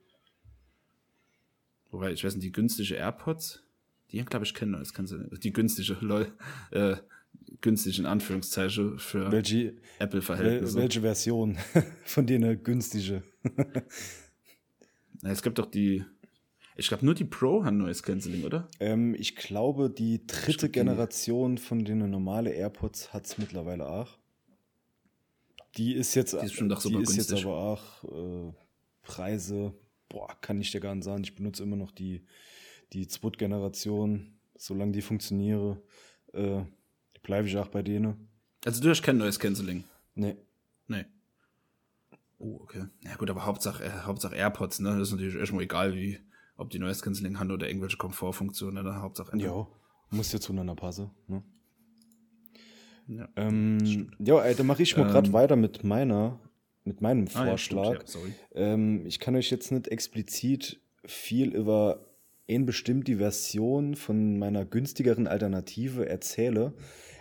Wobei, 1.92 2.14
ich 2.14 2.24
weiß 2.24 2.36
nicht, 2.36 2.46
die 2.46 2.52
günstige 2.52 2.96
AirPods, 2.96 3.64
die 4.12 4.24
glaube 4.24 4.46
ich 4.46 4.54
kennen 4.54 4.72
Noise 4.72 4.94
Cancelling. 4.94 5.30
Die 5.40 5.54
günstige, 5.54 5.98
lol, 6.02 6.32
äh, 6.72 6.96
günstig 7.62 8.00
in 8.00 8.06
Anführungszeichen 8.06 9.00
für 9.00 9.32
Apple-Verhältnisse. 10.00 10.78
Welche 10.78 11.02
Version 11.02 11.58
von 12.04 12.26
denen 12.26 12.64
günstige? 12.64 13.24
es 15.24 15.42
gibt 15.42 15.60
doch 15.60 15.70
die 15.70 16.06
ich 16.80 16.88
glaube, 16.88 17.04
nur 17.04 17.14
die 17.14 17.26
Pro 17.26 17.66
haben 17.66 17.78
Noise 17.78 18.04
Cancelling, 18.04 18.46
oder? 18.46 18.70
Ähm, 18.80 19.14
ich 19.14 19.36
glaube, 19.36 19.90
die 19.90 20.26
dritte 20.26 20.70
Generation 20.70 21.58
von 21.58 21.84
den 21.84 22.10
normalen 22.10 22.54
AirPods 22.54 23.12
hat 23.12 23.26
es 23.26 23.38
mittlerweile 23.38 23.90
auch. 23.90 24.18
Die 25.76 25.94
ist 25.94 26.16
jetzt, 26.16 26.32
die 26.32 26.46
ist, 26.46 26.54
schon 26.54 26.70
doch 26.70 26.82
die 26.82 26.96
ist 26.96 27.18
jetzt 27.18 27.34
aber 27.34 27.54
auch 27.54 28.04
äh, 28.06 28.54
Preise, 29.04 29.74
boah, 30.08 30.30
kann 30.40 30.62
ich 30.62 30.72
dir 30.72 30.80
gar 30.80 30.96
nicht 30.96 31.04
sagen. 31.04 31.24
Ich 31.24 31.36
benutze 31.36 31.64
immer 31.64 31.76
noch 31.76 31.92
die, 31.92 32.24
die 32.94 33.08
Zweite-Generation, 33.08 34.40
solange 34.56 34.92
die 34.92 35.02
funktioniere, 35.02 35.82
äh, 36.34 36.64
bleibe 37.24 37.48
ich 37.48 37.58
auch 37.58 37.68
bei 37.68 37.82
denen. 37.82 38.30
Also 38.66 38.82
du 38.82 38.90
hast 38.90 39.04
kein 39.04 39.18
Noise 39.18 39.40
Cancelling? 39.40 39.84
Nee. 40.16 40.36
Nee. 40.88 41.06
Oh, 42.40 42.60
okay. 42.62 42.86
Ja 43.04 43.16
gut, 43.16 43.30
aber 43.30 43.46
Hauptsache, 43.46 43.84
äh, 43.84 43.90
Hauptsache 44.04 44.36
AirPods, 44.36 44.80
ne? 44.80 44.98
Das 44.98 45.10
ist 45.10 45.12
natürlich 45.12 45.36
erstmal 45.36 45.64
egal, 45.64 45.96
wie, 45.96 46.20
ob 46.56 46.70
die 46.70 46.80
Noise 46.80 47.04
Cancelling 47.04 47.40
haben 47.40 47.52
oder 47.52 47.68
irgendwelche 47.68 47.98
Komfortfunktionen, 47.98 48.84
oder 48.84 49.02
Hauptsache. 49.02 49.38
Ja, 49.38 49.68
muss 50.10 50.32
ja 50.32 50.40
zueinander 50.40 50.76
passen. 50.76 51.12
Ne? 51.28 51.44
Ja, 53.08 53.28
ähm, 53.36 54.12
ja 54.20 54.42
ey, 54.42 54.56
dann 54.56 54.68
mache 54.68 54.84
ich 54.84 54.96
mal 54.96 55.04
ähm, 55.04 55.12
gerade 55.12 55.34
weiter 55.34 55.56
mit 55.56 55.84
meiner, 55.84 56.40
mit 56.84 57.02
meinem 57.02 57.28
Vorschlag. 57.28 57.88
Ah, 57.88 57.94
ja, 57.94 58.08
stimmt, 58.08 58.36
ja, 58.54 58.74
ähm, 58.74 59.06
ich 59.06 59.20
kann 59.20 59.36
euch 59.36 59.50
jetzt 59.50 59.72
nicht 59.72 59.88
explizit 59.88 60.82
viel 61.06 61.56
über 61.56 62.09
eine 62.56 62.66
bestimmte 62.66 63.18
Version 63.18 63.96
von 63.96 64.40
meiner 64.40 64.66
günstigeren 64.66 65.28
Alternative 65.28 66.08
erzähle. 66.08 66.74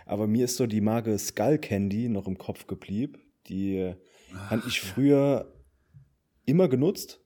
Aber 0.05 0.27
mir 0.27 0.45
ist 0.45 0.57
so 0.57 0.65
die 0.65 0.81
Marke 0.81 1.17
Skull 1.17 1.57
Candy 1.57 2.09
noch 2.09 2.27
im 2.27 2.37
Kopf 2.37 2.67
geblieben. 2.67 3.19
Die 3.47 3.93
habe 4.49 4.63
ich 4.67 4.81
früher 4.81 5.53
immer 6.45 6.67
genutzt, 6.67 7.23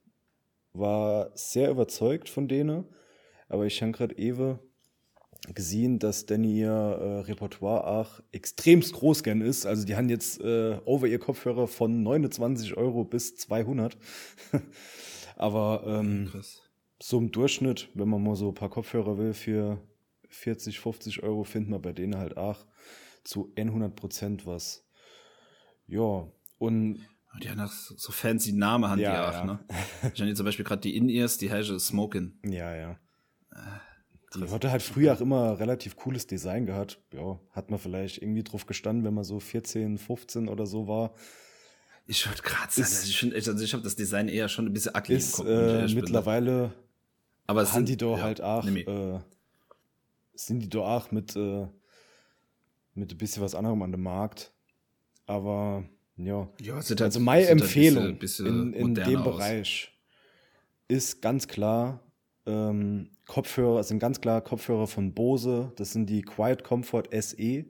war 0.73 1.31
sehr 1.35 1.69
überzeugt 1.69 2.29
von 2.29 2.47
denen. 2.47 2.85
Aber 3.47 3.65
ich 3.65 3.81
habe 3.81 3.91
gerade 3.91 4.17
Ewe 4.17 4.59
gesehen, 5.53 5.99
dass 5.99 6.25
Danny 6.25 6.59
ihr 6.59 6.69
äh, 6.69 7.19
Repertoire 7.21 7.85
auch 7.85 8.21
extremst 8.31 8.93
groß 8.93 9.23
gern 9.23 9.41
ist. 9.41 9.65
Also 9.65 9.85
die 9.85 9.95
haben 9.95 10.09
jetzt 10.09 10.39
äh, 10.41 10.79
over 10.85 11.07
ihr 11.07 11.19
Kopfhörer 11.19 11.67
von 11.67 12.03
29 12.03 12.77
Euro 12.77 13.03
bis 13.03 13.35
200. 13.35 13.97
Aber 15.35 15.83
ähm, 15.85 16.31
so 17.05 17.17
im 17.17 17.31
Durchschnitt, 17.31 17.89
wenn 17.95 18.07
man 18.07 18.23
mal 18.23 18.35
so 18.35 18.47
ein 18.49 18.53
paar 18.53 18.69
Kopfhörer 18.69 19.17
will 19.17 19.33
für 19.33 19.81
40, 20.29 20.79
50 20.79 21.21
Euro, 21.23 21.43
findet 21.43 21.69
man 21.69 21.81
bei 21.81 21.91
denen 21.91 22.17
halt 22.17 22.37
auch 22.37 22.65
zu 23.25 23.51
100 23.57 23.93
Prozent 23.95 24.45
was. 24.45 24.85
Ja, 25.85 26.31
und 26.59 26.99
die 27.41 27.49
haben 27.49 27.59
auch 27.59 27.71
so 27.71 28.11
fancy 28.13 28.53
Namen, 28.53 28.89
haben 28.89 28.99
Ja, 29.01 29.11
die 29.11 29.27
auch, 29.27 29.39
ja. 29.39 29.45
ne? 29.45 29.59
Ich 30.13 30.21
habe 30.21 30.33
zum 30.33 30.45
Beispiel 30.45 30.63
gerade 30.65 30.81
die 30.81 30.95
In-Ears, 30.95 31.37
die 31.37 31.51
heißen 31.51 31.77
Smokin. 31.79 32.39
ja, 32.45 32.73
ja. 32.75 32.99
Die 34.35 34.49
hatte 34.49 34.71
halt 34.71 34.81
früher 34.81 35.13
auch 35.13 35.21
immer 35.21 35.59
relativ 35.59 35.95
cooles 35.95 36.25
Design 36.25 36.65
gehabt. 36.65 36.99
Ja, 37.13 37.39
hat 37.51 37.69
man 37.69 37.79
vielleicht 37.79 38.19
irgendwie 38.21 38.43
drauf 38.43 38.65
gestanden, 38.65 39.03
wenn 39.05 39.13
man 39.13 39.23
so 39.25 39.39
14, 39.39 39.97
15 39.99 40.47
oder 40.47 40.65
so 40.65 40.87
war. 40.87 41.13
Ich 42.07 42.25
wollte 42.27 42.41
gerade 42.41 42.71
sagen, 42.71 42.87
Ist- 42.87 43.01
also 43.01 43.27
ich, 43.37 43.47
also 43.47 43.63
ich 43.63 43.73
habe 43.73 43.83
das 43.83 43.95
Design 43.95 44.27
eher 44.29 44.49
schon 44.49 44.65
ein 44.65 44.73
bisschen 44.73 44.95
ugly 44.95 45.15
Ist 45.17 45.37
im 45.39 45.45
Kopf. 45.45 45.47
äh, 45.53 45.85
ne? 45.85 45.91
mittlerweile 45.93 46.73
Aber 47.47 47.65
sind- 47.65 47.89
die 47.89 47.97
doch 47.97 48.17
ja, 48.17 48.23
halt 48.23 48.41
auch, 48.41 48.63
nee, 48.65 48.81
äh, 48.81 49.19
sind 50.33 50.59
die 50.61 50.69
doch 50.69 50.87
auch 50.87 51.11
mit, 51.11 51.35
äh, 51.35 51.67
mit 52.95 53.11
ein 53.11 53.17
bisschen 53.17 53.43
was 53.43 53.55
anderem 53.55 53.81
an 53.81 53.91
dem 53.91 54.03
Markt. 54.03 54.51
Aber 55.25 55.83
ja, 56.17 56.47
Ja, 56.61 56.75
halt- 56.75 57.01
also 57.01 57.19
meine 57.19 57.41
halt 57.47 57.51
ein 57.57 57.59
Empfehlung 57.59 58.17
bisschen- 58.19 58.45
in, 58.47 58.53
bisschen 58.71 58.73
in 58.73 58.87
moderner 58.89 59.09
dem 59.09 59.17
aus. 59.21 59.23
Bereich 59.35 59.91
ist 60.87 61.21
ganz 61.21 61.47
klar, 61.47 61.99
ähm, 62.45 63.09
Kopfhörer 63.27 63.83
sind 63.83 63.99
ganz 63.99 64.19
klar 64.21 64.41
Kopfhörer 64.41 64.85
von 64.87 65.13
Bose. 65.13 65.71
Das 65.77 65.93
sind 65.93 66.09
die 66.09 66.21
Quiet 66.23 66.63
Comfort 66.63 67.03
SE. 67.11 67.65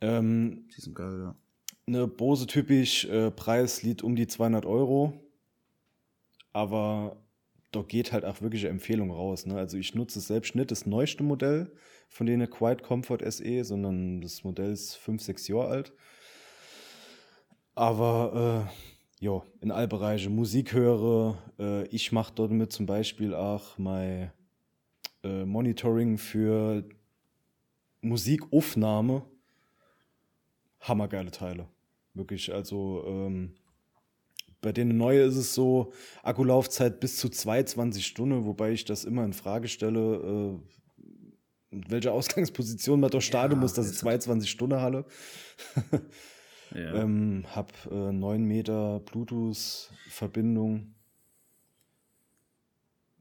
Ähm, 0.00 0.68
Die 0.76 0.80
sind 0.80 0.94
geil, 0.94 1.18
ja. 1.20 1.34
eine 1.86 2.06
Bose 2.06 2.46
typisch 2.46 3.04
äh, 3.06 3.30
Preis 3.30 3.82
liegt 3.82 4.02
um 4.02 4.14
die 4.16 4.26
200 4.26 4.66
Euro. 4.66 5.12
Aber 6.52 7.16
da 7.70 7.82
geht 7.82 8.12
halt 8.12 8.24
auch 8.24 8.40
wirklich 8.40 8.64
eine 8.64 8.70
Empfehlung 8.70 9.10
raus. 9.10 9.46
Ne? 9.46 9.56
Also 9.56 9.76
ich 9.76 9.94
nutze 9.94 10.20
selbst 10.20 10.54
nicht 10.54 10.70
das 10.70 10.86
neueste 10.86 11.22
Modell 11.22 11.70
von 12.08 12.26
denen 12.26 12.48
Quiet 12.48 12.82
Comfort 12.82 13.18
SE, 13.30 13.64
sondern 13.64 14.20
das 14.20 14.42
Modell 14.44 14.72
ist 14.72 14.96
5, 14.96 15.22
6 15.22 15.48
Jahre 15.48 15.68
alt. 15.68 15.92
Aber 17.74 18.68
äh, 18.68 19.24
ja, 19.24 19.42
in 19.60 19.70
all 19.70 19.88
Bereiche 19.88 20.30
Musik 20.30 20.72
höre. 20.72 21.38
Äh, 21.58 21.86
ich 21.88 22.12
mache 22.12 22.32
dort 22.34 22.50
mit 22.50 22.72
zum 22.72 22.86
Beispiel 22.86 23.34
auch 23.34 23.76
mein 23.78 24.32
äh, 25.22 25.44
Monitoring 25.44 26.18
für 26.18 26.84
Musikaufnahme. 28.00 29.22
Hammergeile 30.80 31.30
Teile. 31.30 31.68
Wirklich, 32.14 32.52
also 32.52 33.04
ähm, 33.06 33.54
bei 34.60 34.72
denen 34.72 34.96
neue 34.96 35.22
ist 35.22 35.36
es 35.36 35.54
so, 35.54 35.92
Akkulaufzeit 36.22 37.00
bis 37.00 37.16
zu 37.16 37.28
22 37.28 38.04
Stunden, 38.06 38.44
wobei 38.46 38.72
ich 38.72 38.84
das 38.84 39.04
immer 39.04 39.24
in 39.24 39.32
Frage 39.32 39.68
stelle, 39.68 40.60
äh, 41.70 41.76
mit 41.76 41.90
welcher 41.90 42.12
Ausgangsposition 42.14 42.98
man 43.00 43.10
da 43.10 43.20
starten 43.20 43.54
Ja, 43.54 43.60
muss, 43.60 43.74
dass 43.74 43.86
es 43.86 43.92
ist- 43.92 43.98
22 44.00 44.50
Stunden 44.50 44.80
halle. 44.80 45.04
ja. 45.92 46.00
Ähm, 46.74 47.44
hab 47.54 47.72
äh, 47.90 48.12
9 48.12 48.42
Meter 48.44 49.00
Bluetooth-Verbindung 49.00 50.94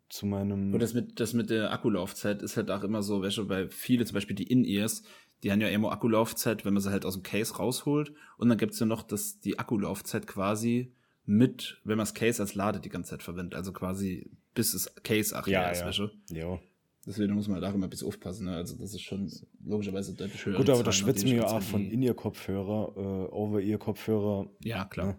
zu 0.09 0.25
meinem. 0.25 0.73
Und 0.73 0.79
das 0.81 0.93
mit, 0.93 1.19
das 1.19 1.33
mit 1.33 1.49
der 1.49 1.71
Akkulaufzeit 1.71 2.41
ist 2.41 2.57
halt 2.57 2.71
auch 2.71 2.83
immer 2.83 3.03
so, 3.03 3.21
welche 3.21 3.45
bei 3.45 3.69
viele, 3.69 4.03
zum 4.05 4.15
Beispiel 4.15 4.35
die 4.35 4.47
In-Ears, 4.51 5.03
die 5.43 5.51
haben 5.51 5.61
ja 5.61 5.69
immer 5.69 5.91
Akkulaufzeit, 5.91 6.65
wenn 6.65 6.73
man 6.73 6.81
sie 6.83 6.91
halt 6.91 7.05
aus 7.05 7.13
dem 7.13 7.23
Case 7.23 7.55
rausholt. 7.55 8.11
Und 8.37 8.49
dann 8.49 8.57
gibt's 8.57 8.79
ja 8.79 8.85
noch 8.85 9.03
das, 9.03 9.39
die 9.39 9.59
Akkulaufzeit 9.59 10.27
quasi 10.27 10.93
mit, 11.27 11.79
wenn 11.83 11.97
man 11.97 12.05
das 12.05 12.13
Case 12.15 12.41
als 12.41 12.55
Lade 12.55 12.79
die 12.79 12.89
ganze 12.89 13.11
Zeit 13.11 13.21
verwendet. 13.21 13.53
Also 13.53 13.71
quasi 13.73 14.31
bis 14.55 14.71
das 14.71 14.95
Case 15.03 15.37
auch 15.37 15.45
Ja, 15.45 15.61
leer 15.61 15.71
ist, 15.73 15.81
ja. 15.81 15.85
weißt 15.87 15.99
du? 15.99 16.09
ja. 16.33 16.59
Deswegen 17.05 17.35
muss 17.35 17.47
man 17.47 17.61
halt 17.61 17.71
auch 17.71 17.73
immer 17.75 17.87
ein 17.87 17.89
bisschen 17.89 18.07
aufpassen. 18.09 18.47
Ne? 18.47 18.55
Also 18.55 18.75
das 18.75 18.93
ist 18.93 19.01
schon 19.01 19.31
logischerweise 19.63 20.13
deutlich 20.13 20.45
höher. 20.45 20.57
Gut, 20.57 20.69
aber 20.69 20.83
da 20.83 20.91
schwätzen 20.91 21.27
wir 21.27 21.35
ja 21.35 21.47
auch 21.47 21.61
von 21.61 21.89
In-Ear-Kopfhörer, 21.89 22.93
äh, 22.97 23.31
Over-Ear-Kopfhörer. 23.33 24.49
Ja, 24.65 24.83
klar. 24.83 25.07
Ne? 25.07 25.17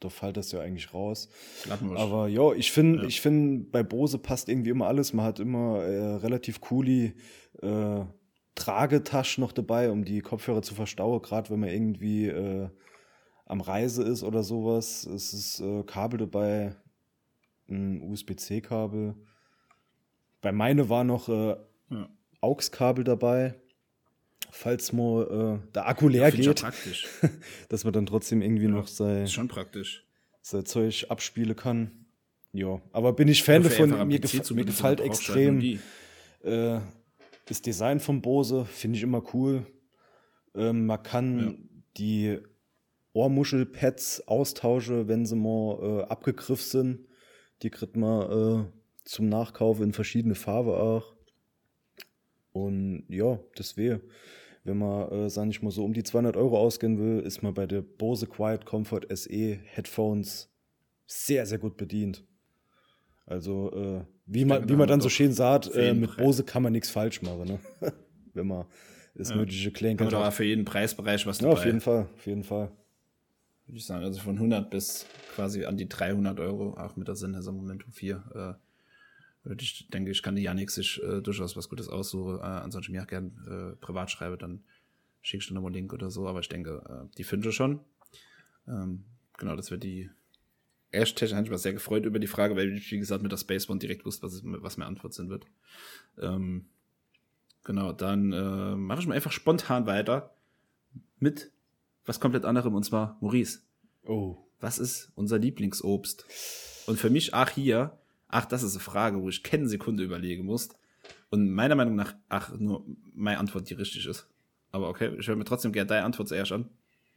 Da 0.00 0.10
fällt 0.10 0.36
das 0.36 0.52
ja 0.52 0.60
eigentlich 0.60 0.92
raus. 0.92 1.30
Laden 1.66 1.90
wir 1.90 1.98
Aber 1.98 2.28
ja, 2.28 2.52
ich 2.52 2.70
finde, 2.72 3.00
Ja. 3.02 3.08
ich 3.08 3.22
finde, 3.22 3.64
bei 3.70 3.82
Bose 3.82 4.18
passt 4.18 4.50
irgendwie 4.50 4.68
immer 4.70 4.88
alles. 4.88 5.14
Man 5.14 5.24
hat 5.24 5.40
immer 5.40 5.78
äh, 5.84 6.16
relativ 6.16 6.60
coole 6.60 7.14
äh, 7.62 8.04
Tragetaschen 8.54 9.40
noch 9.42 9.52
dabei, 9.52 9.90
um 9.90 10.04
die 10.04 10.20
Kopfhörer 10.20 10.60
zu 10.62 10.74
verstauen, 10.74 11.22
gerade 11.22 11.48
wenn 11.50 11.60
man 11.60 11.70
irgendwie 11.70 12.26
äh, 12.26 12.68
am 13.50 13.60
Reise 13.60 14.02
ist 14.02 14.22
oder 14.22 14.42
sowas. 14.42 15.04
Es 15.06 15.32
ist 15.32 15.60
äh, 15.60 15.82
Kabel 15.82 16.18
dabei, 16.18 16.74
ein 17.68 18.00
USB-C-Kabel. 18.02 19.14
Bei 20.40 20.52
meine 20.52 20.88
war 20.88 21.04
noch 21.04 21.28
äh, 21.28 21.56
Ja. 21.90 22.08
AUX-Kabel 22.40 23.04
dabei, 23.04 23.54
falls 24.50 24.92
mal 24.92 25.60
äh, 25.62 25.72
der 25.74 25.86
Akku 25.88 26.08
leer 26.08 26.28
auch 26.28 26.32
geht, 26.32 26.60
praktisch. 26.60 27.06
dass 27.68 27.84
man 27.84 27.92
dann 27.92 28.06
trotzdem 28.06 28.40
irgendwie 28.40 28.68
noch 28.68 28.86
sein 28.88 29.26
schon 29.28 29.48
praktisch. 29.48 30.04
sein 30.42 30.64
Zeug 30.64 31.06
abspielen 31.10 31.54
kann. 31.56 32.06
Ja, 32.52 32.80
aber 32.92 33.12
bin 33.12 33.28
ich 33.28 33.42
Fan 33.42 33.62
davon. 33.62 33.90
Mir, 34.08 34.18
gef 34.20 34.50
mir 34.52 34.64
gefällt 34.64 35.00
extrem 35.00 35.60
äh, 36.42 36.80
das 37.46 37.60
Design 37.62 38.00
von 38.00 38.22
Bose, 38.22 38.64
finde 38.64 38.96
ich 38.96 39.02
immer 39.02 39.22
cool. 39.34 39.66
Ähm, 40.54 40.86
man 40.86 41.02
kann 41.02 41.38
Ja. 41.38 41.54
die 41.98 42.38
Ohrmuschelpads 43.12 44.26
austauschen, 44.28 45.08
wenn 45.08 45.26
sie 45.26 45.36
mal 45.36 45.78
äh, 45.82 46.02
abgegriffen 46.04 46.56
sind. 46.64 47.06
Die 47.62 47.70
kriegt 47.70 47.96
man 47.96 48.30
äh, 48.66 48.70
zum 49.04 49.28
Nachkauf 49.28 49.80
in 49.80 49.92
verschiedene 49.92 50.34
Farben 50.34 50.70
auch. 50.70 51.14
Und 52.52 53.04
ja, 53.08 53.38
das 53.56 53.76
wäre. 53.76 54.00
Wenn 54.64 54.78
man, 54.78 55.10
äh, 55.10 55.30
sag 55.30 55.48
ich 55.48 55.62
mal, 55.62 55.70
so 55.70 55.84
um 55.84 55.92
die 55.92 56.02
200 56.02 56.36
Euro 56.36 56.58
ausgehen 56.58 56.98
will, 56.98 57.20
ist 57.20 57.42
man 57.42 57.54
bei 57.54 57.66
der 57.66 57.80
Bose 57.82 58.26
Quiet 58.26 58.66
Comfort 58.66 59.02
SE 59.14 59.58
Headphones 59.64 60.50
sehr, 61.06 61.46
sehr 61.46 61.58
gut 61.58 61.76
bedient. 61.76 62.24
Also, 63.26 63.72
äh, 63.72 64.04
wie, 64.26 64.44
man, 64.44 64.68
wie 64.68 64.74
man 64.76 64.88
dann 64.88 65.00
so 65.00 65.08
schön 65.08 65.32
sagt, 65.32 65.70
äh, 65.74 65.94
mit. 65.94 66.16
Bose 66.16 66.44
kann 66.44 66.62
man 66.62 66.72
nichts 66.72 66.90
falsch 66.90 67.22
machen, 67.22 67.44
ne? 67.46 67.60
wenn 68.34 68.46
man 68.46 68.66
das 69.14 69.30
Ja. 69.30 69.36
nötige 69.36 69.70
Kleingeld 69.70 70.12
Aber 70.12 70.26
hat. 70.26 70.34
für 70.34 70.44
jeden 70.44 70.64
Preisbereich 70.64 71.26
was 71.26 71.40
Ja, 71.40 71.48
dabei. 71.48 71.58
auf 71.60 71.64
jeden 71.64 71.80
Fall, 71.80 72.08
auf 72.14 72.26
jeden 72.26 72.42
Fall. 72.44 72.70
Würde 73.70 73.78
ich 73.78 73.86
sagen. 73.86 74.04
Also 74.04 74.20
von 74.20 74.36
100 74.36 74.70
bis 74.70 75.06
quasi 75.34 75.64
an 75.64 75.76
die 75.76 75.88
300 75.88 76.38
Euro, 76.40 76.74
auch 76.74 76.96
mit 76.96 77.08
der 77.08 77.16
Sennheiser 77.16 77.52
Momentum 77.52 77.92
4. 77.92 78.16
Äh, 78.34 79.48
würde 79.48 79.62
ich 79.62 79.88
denke, 79.88 80.10
ich 80.10 80.22
kann 80.22 80.36
die 80.36 80.42
Janik 80.42 80.70
sich 80.70 81.02
äh, 81.02 81.22
durchaus 81.22 81.56
was 81.56 81.68
Gutes 81.68 81.88
aussuchen. 81.88 82.38
Äh, 82.38 82.42
ansonsten 82.42 82.92
mir 82.92 83.02
auch 83.02 83.06
gern 83.06 83.32
äh, 83.46 83.76
privat 83.76 84.10
schreibe, 84.10 84.36
dann 84.36 84.64
schickst 85.22 85.50
du 85.50 85.54
nochmal 85.54 85.68
einen 85.68 85.76
Link 85.76 85.92
oder 85.92 86.10
so. 86.10 86.26
Aber 86.26 86.40
ich 86.40 86.48
denke, 86.48 86.82
äh, 86.88 87.16
die 87.16 87.24
finde 87.24 87.48
ich 87.48 87.54
schon. 87.54 87.80
Ähm, 88.66 89.04
genau, 89.38 89.56
das 89.56 89.70
wird 89.70 89.82
die 89.82 90.10
erst 90.92 91.20
habe 91.22 91.44
ich 91.44 91.50
mich 91.50 91.60
sehr 91.60 91.72
gefreut 91.72 92.04
über 92.04 92.18
die 92.18 92.26
Frage, 92.26 92.56
weil 92.56 92.76
ich, 92.76 92.90
wie 92.90 92.98
gesagt, 92.98 93.22
mit 93.22 93.32
der 93.32 93.36
Spacebone 93.36 93.78
direkt 93.78 94.04
wusste, 94.04 94.24
was, 94.24 94.42
was 94.44 94.76
meine 94.76 94.88
Antwort 94.88 95.14
sein 95.14 95.28
wird. 95.28 95.46
Ähm, 96.18 96.66
genau, 97.64 97.92
dann 97.92 98.32
äh, 98.32 98.76
mache 98.76 99.00
ich 99.00 99.06
mal 99.06 99.14
einfach 99.14 99.32
spontan 99.32 99.86
weiter 99.86 100.34
mit 101.18 101.52
was 102.06 102.20
komplett 102.20 102.44
anderem 102.44 102.74
und 102.74 102.84
zwar 102.84 103.16
Maurice. 103.20 103.60
Oh. 104.06 104.36
Was 104.60 104.78
ist 104.78 105.10
unser 105.14 105.38
Lieblingsobst? 105.38 106.24
Und 106.86 106.98
für 106.98 107.10
mich, 107.10 107.34
ach 107.34 107.50
hier, 107.50 107.98
ach, 108.28 108.46
das 108.46 108.62
ist 108.62 108.74
eine 108.74 108.80
Frage, 108.82 109.22
wo 109.22 109.28
ich 109.28 109.42
keine 109.42 109.68
Sekunde 109.68 110.02
überlegen 110.04 110.44
muss. 110.44 110.68
Und 111.30 111.50
meiner 111.50 111.74
Meinung 111.76 111.94
nach, 111.94 112.14
ach, 112.28 112.52
nur 112.58 112.84
meine 113.14 113.38
Antwort, 113.38 113.68
die 113.70 113.74
richtig 113.74 114.06
ist. 114.06 114.26
Aber 114.72 114.88
okay, 114.88 115.14
ich 115.18 115.26
höre 115.28 115.36
mir 115.36 115.44
trotzdem 115.44 115.72
gerne 115.72 115.86
deine 115.88 116.04
Antwort 116.04 116.28
zuerst 116.28 116.52
an. 116.52 116.68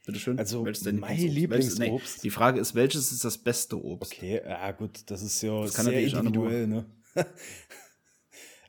Bitte 0.05 0.19
schön. 0.19 0.37
Also, 0.37 0.65
Welches 0.65 0.79
ist 0.81 0.87
dein 0.87 0.99
mein 0.99 1.17
Lieblingsobst? 1.17 1.51
Welches- 1.51 1.79
Lieblingsobst? 1.79 2.23
die 2.23 2.29
Frage 2.29 2.59
ist, 2.59 2.75
welches 2.75 3.11
ist 3.11 3.23
das 3.23 3.37
beste 3.37 3.81
Obst? 3.83 4.11
Okay, 4.13 4.41
ja 4.45 4.71
gut, 4.71 5.01
das 5.07 5.21
ist 5.21 5.41
ja 5.41 5.61
Das 5.61 5.73
kann 5.73 5.85
sehr 5.85 6.01
individuell, 6.01 6.67
ne? 6.67 6.85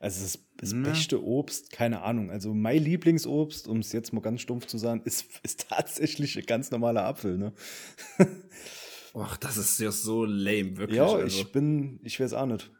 also 0.01 0.23
das, 0.23 0.39
das 0.65 0.73
Na. 0.73 0.89
beste 0.89 1.23
Obst, 1.23 1.71
keine 1.71 2.03
Ahnung. 2.03 2.31
Also 2.31 2.55
mein 2.55 2.83
Lieblingsobst, 2.83 3.69
um 3.69 3.79
es 3.79 3.93
jetzt 3.93 4.13
mal 4.13 4.21
ganz 4.21 4.41
stumpf 4.41 4.67
zu 4.67 4.79
sagen, 4.79 5.03
ist, 5.05 5.27
ist 5.43 5.69
tatsächlich 5.69 6.37
ein 6.39 6.47
ganz 6.47 6.71
normaler 6.71 7.05
Apfel, 7.05 7.39
ne? 7.39 7.53
Och, 9.15 9.37
das 9.37 9.57
ist 9.57 9.79
ja 9.79 9.93
so 9.93 10.25
lame, 10.25 10.77
wirklich. 10.77 10.97
Ja, 10.97 11.07
also. 11.07 11.25
ich 11.27 11.53
bin, 11.53 12.01
ich 12.03 12.19
weiß 12.19 12.33
auch 12.33 12.47
nicht. 12.47 12.71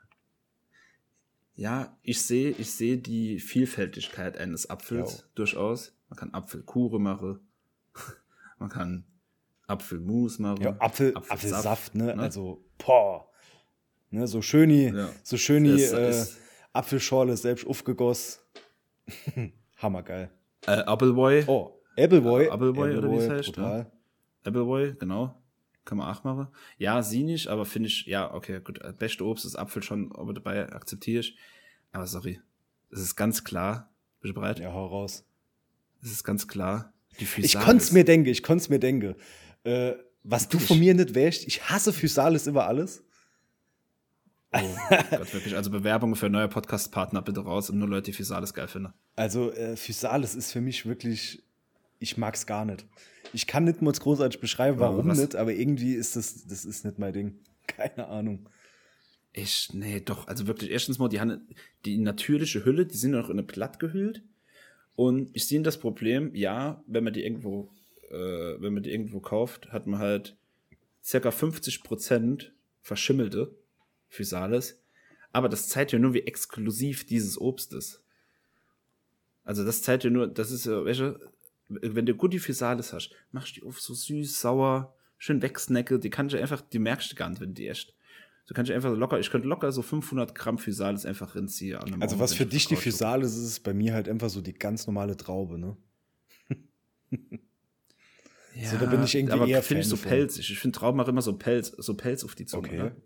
Ja, 1.55 1.97
ich 2.03 2.21
sehe, 2.23 2.51
ich 2.51 2.73
sehe 2.73 2.99
die 2.99 3.39
Vielfältigkeit 3.39 4.37
eines 4.37 4.69
Apfels 4.69 5.19
Ja. 5.19 5.25
durchaus. 5.37 5.97
Man 6.09 6.17
kann 6.19 6.35
Apfelkuchen 6.35 7.03
machen. 7.03 7.39
Man 8.59 8.69
kann 8.69 9.05
Apfelmus 9.69 10.39
machen. 10.41 10.63
Ja, 10.63 10.77
Apfel, 10.81 11.15
Apfelsaft, 11.17 11.33
Apfelsaft, 11.33 11.95
ne? 11.95 12.07
ne? 12.17 12.23
Also, 12.23 12.65
boah. 12.79 13.29
Ne, 14.11 14.27
so 14.27 14.43
schöni, 14.43 14.93
Ja. 14.95 15.11
so 15.23 15.37
schöni 15.37 15.81
äh, 15.81 16.27
Apfelschorle 16.75 17.37
selbst 17.37 17.67
aufgegossen. 17.67 18.41
Hammergeil. 19.77 20.31
Äh, 20.67 20.73
Appleboy. 20.73 21.45
Oh, 21.47 21.81
Appleboy. 21.97 22.47
Äh, 22.47 22.51
Appleboy, 22.51 22.97
oder 22.97 23.11
wie 23.11 23.17
es 23.17 23.29
heißt, 23.31 23.47
brutal. 23.47 23.91
Appleboy, 24.45 24.95
genau. 24.99 25.41
Kann 25.85 25.99
man 25.99 26.15
auch 26.15 26.25
machen. 26.25 26.49
Ja, 26.79 27.03
sie 27.03 27.23
nicht, 27.23 27.49
aber 27.49 27.65
finde 27.67 27.89
ich, 27.89 28.07
ja, 28.07 28.33
okay, 28.33 28.61
gut. 28.63 28.81
äh, 28.83 28.93
Beste 28.99 29.25
Obst 29.25 29.45
ist 29.45 29.57
Apfel 29.57 29.83
schon, 29.83 30.11
aber 30.17 30.33
dabei 30.33 30.73
akzeptiere 30.73 31.21
ich. 31.21 31.37
Aber 31.93 32.07
sorry. 32.07 32.41
Es 32.91 33.01
ist 33.01 33.17
ganz 33.17 33.45
klar. 33.45 33.91
Bist 34.21 34.31
du 34.35 34.41
bereit? 34.41 34.59
Ja, 34.59 34.73
hau 34.73 34.87
raus. 34.87 35.25
Es 36.03 36.11
ist 36.11 36.25
ganz 36.25 36.49
klar. 36.49 36.93
Die 37.21 37.25
Ich 37.25 37.31
Physalis. 37.31 37.65
konnte 37.67 37.85
es 37.85 37.93
mir 37.93 38.05
denken, 38.05 38.29
ich 38.31 38.43
konnte 38.43 38.63
es 38.63 38.69
mir 38.71 38.79
denken. 38.79 39.15
Äh, 39.65 39.93
was 40.23 40.49
du 40.49 40.59
von 40.59 40.79
mir 40.79 40.95
nicht 40.95 41.15
weißt, 41.15 41.47
ich 41.47 41.69
hasse 41.69 41.93
Physalis 41.93 42.47
über 42.47 42.67
alles. 42.67 43.04
Oh 44.91 45.17
Gott, 45.19 45.35
wirklich. 45.35 45.57
Also 45.57 45.71
Bewerbungen 45.71 46.15
für 46.17 46.29
neue 46.31 46.49
Podcast-Partner 46.49 47.23
bitte 47.23 47.41
raus 47.41 47.71
und 47.71 47.79
nur 47.79 47.89
Leute, 47.89 48.07
die 48.11 48.13
Physalis 48.13 48.55
geil 48.55 48.69
finden. 48.69 48.93
Also, 49.17 49.51
äh, 49.53 49.77
Physalis 49.77 50.35
ist 50.35 50.53
für 50.53 50.61
mich 50.61 50.87
wirklich, 50.87 51.43
ich 51.99 52.17
mag's 52.17 52.47
gar 52.47 52.65
nicht. 52.65 52.87
Ich 53.33 53.47
kann 53.47 53.65
nicht 53.65 53.83
mal 53.83 53.93
großartig 53.93 54.41
beschreiben, 54.41 54.79
warum 54.79 55.09
was- 55.09 55.19
nicht, 55.19 55.37
aber 55.37 55.53
irgendwie 55.53 55.95
ist 55.95 56.17
das, 56.17 56.47
das 56.47 56.65
ist 56.65 56.85
nicht 56.85 56.99
mein 56.99 57.13
Ding. 57.13 57.35
Keine 57.67 58.07
Ahnung. 58.09 58.49
Ich, 59.33 59.71
nee, 59.73 60.01
doch. 60.01 60.29
Also 60.29 60.47
wirklich, 60.47 60.71
erstens 60.71 60.99
mal, 60.99 61.09
die 61.09 61.21
haben 61.21 61.41
die 61.85 61.99
natürliche 61.99 62.65
Hülle, 62.65 62.87
die 62.87 62.97
sind 62.97 63.11
noch 63.13 63.27
in 63.31 63.33
eine 63.33 63.43
Blatt 63.43 63.81
gehüllt. 63.81 64.23
Und 64.95 65.31
ich 65.33 65.47
sehe 65.49 65.61
das 65.63 65.79
Problem, 65.79 66.33
ja, 66.37 66.81
wenn 66.87 67.03
man 67.03 67.13
die 67.13 67.25
irgendwo, 67.25 67.69
äh, 68.11 68.15
wenn 68.61 68.75
man 68.75 68.85
die 68.85 68.93
irgendwo 68.93 69.19
kauft, 69.19 69.73
hat 69.73 69.89
man 69.89 69.99
halt 69.99 70.37
circa 71.03 71.31
50% 71.31 72.51
verschimmelte 72.81 73.51
Physalis. 74.15 74.81
Aber 75.33 75.49
das 75.49 75.69
zeigt 75.69 75.93
ja 75.93 75.99
nur, 75.99 76.15
wie 76.15 76.23
exklusiv 76.23 77.07
dieses 77.07 77.41
Obst 77.41 77.75
ist. 77.75 78.03
Also 79.43 79.65
das 79.65 79.83
zeigt 79.83 80.05
ja 80.05 80.11
nur, 80.11 80.27
das 80.27 80.51
ist 80.51 80.67
ja, 80.67 80.85
welche, 80.85 81.21
wenn 81.69 82.07
du 82.07 82.15
gut 82.15 82.33
die 82.33 82.39
Physalis 82.39 82.93
hast, 82.93 83.11
machst 83.33 83.57
du 83.57 83.61
die 83.61 83.67
auf 83.67 83.81
so 83.81 83.95
süß, 83.95 84.41
sauer, 84.41 84.95
schön 85.19 85.43
wegsnacke, 85.43 85.99
die 85.99 86.11
kannst 86.11 86.35
du 86.35 86.41
einfach, 86.41 86.61
die 86.61 86.79
merkst 86.79 87.13
du 87.13 87.17
gar 87.17 87.29
nicht, 87.29 87.41
wenn 87.41 87.55
die 87.55 87.69
echt. 87.69 87.95
Du 88.47 88.53
kannst 88.53 88.71
einfach 88.71 88.91
so 88.91 88.97
locker, 88.97 89.19
ich 89.19 89.31
könnte 89.31 89.49
locker 89.49 89.73
so 89.73 89.81
500 89.81 90.35
Gramm 90.35 90.59
Physalis 90.59 91.07
einfach 91.07 91.35
einem 91.35 91.49
Also, 92.01 92.19
was 92.19 92.35
für 92.35 92.43
ich 92.45 92.51
dich 92.51 92.67
die 92.67 92.77
Physalis 92.77 93.35
ist, 93.37 93.45
ist 93.45 93.61
bei 93.61 93.73
mir 93.73 93.95
halt 93.95 94.09
einfach 94.09 94.29
so 94.29 94.43
die 94.43 94.53
ganz 94.53 94.87
normale 94.87 95.17
Traube, 95.17 95.59
ne? 95.59 95.77
Ja, 97.11 97.19
So, 98.71 98.77
da 98.77 98.87
bin 98.87 99.03
ich 99.03 99.15
irgendwie 99.15 99.33
aber 99.33 99.49
eher 99.49 99.63
finde 99.63 99.83
ich 99.83 99.89
so 99.89 99.97
pelzig. 99.97 100.51
Ich 100.51 100.59
finde 100.59 100.79
Trauben 100.79 101.01
auch 101.01 101.09
immer 101.09 101.23
so 101.23 101.37
Pelz, 101.37 101.73
so 101.77 101.95
Pelz 101.95 102.23
auf 102.23 102.35
die 102.35 102.47
Zunge. 102.47 102.69
Okay. 102.69 102.77
Ne? 102.77 102.97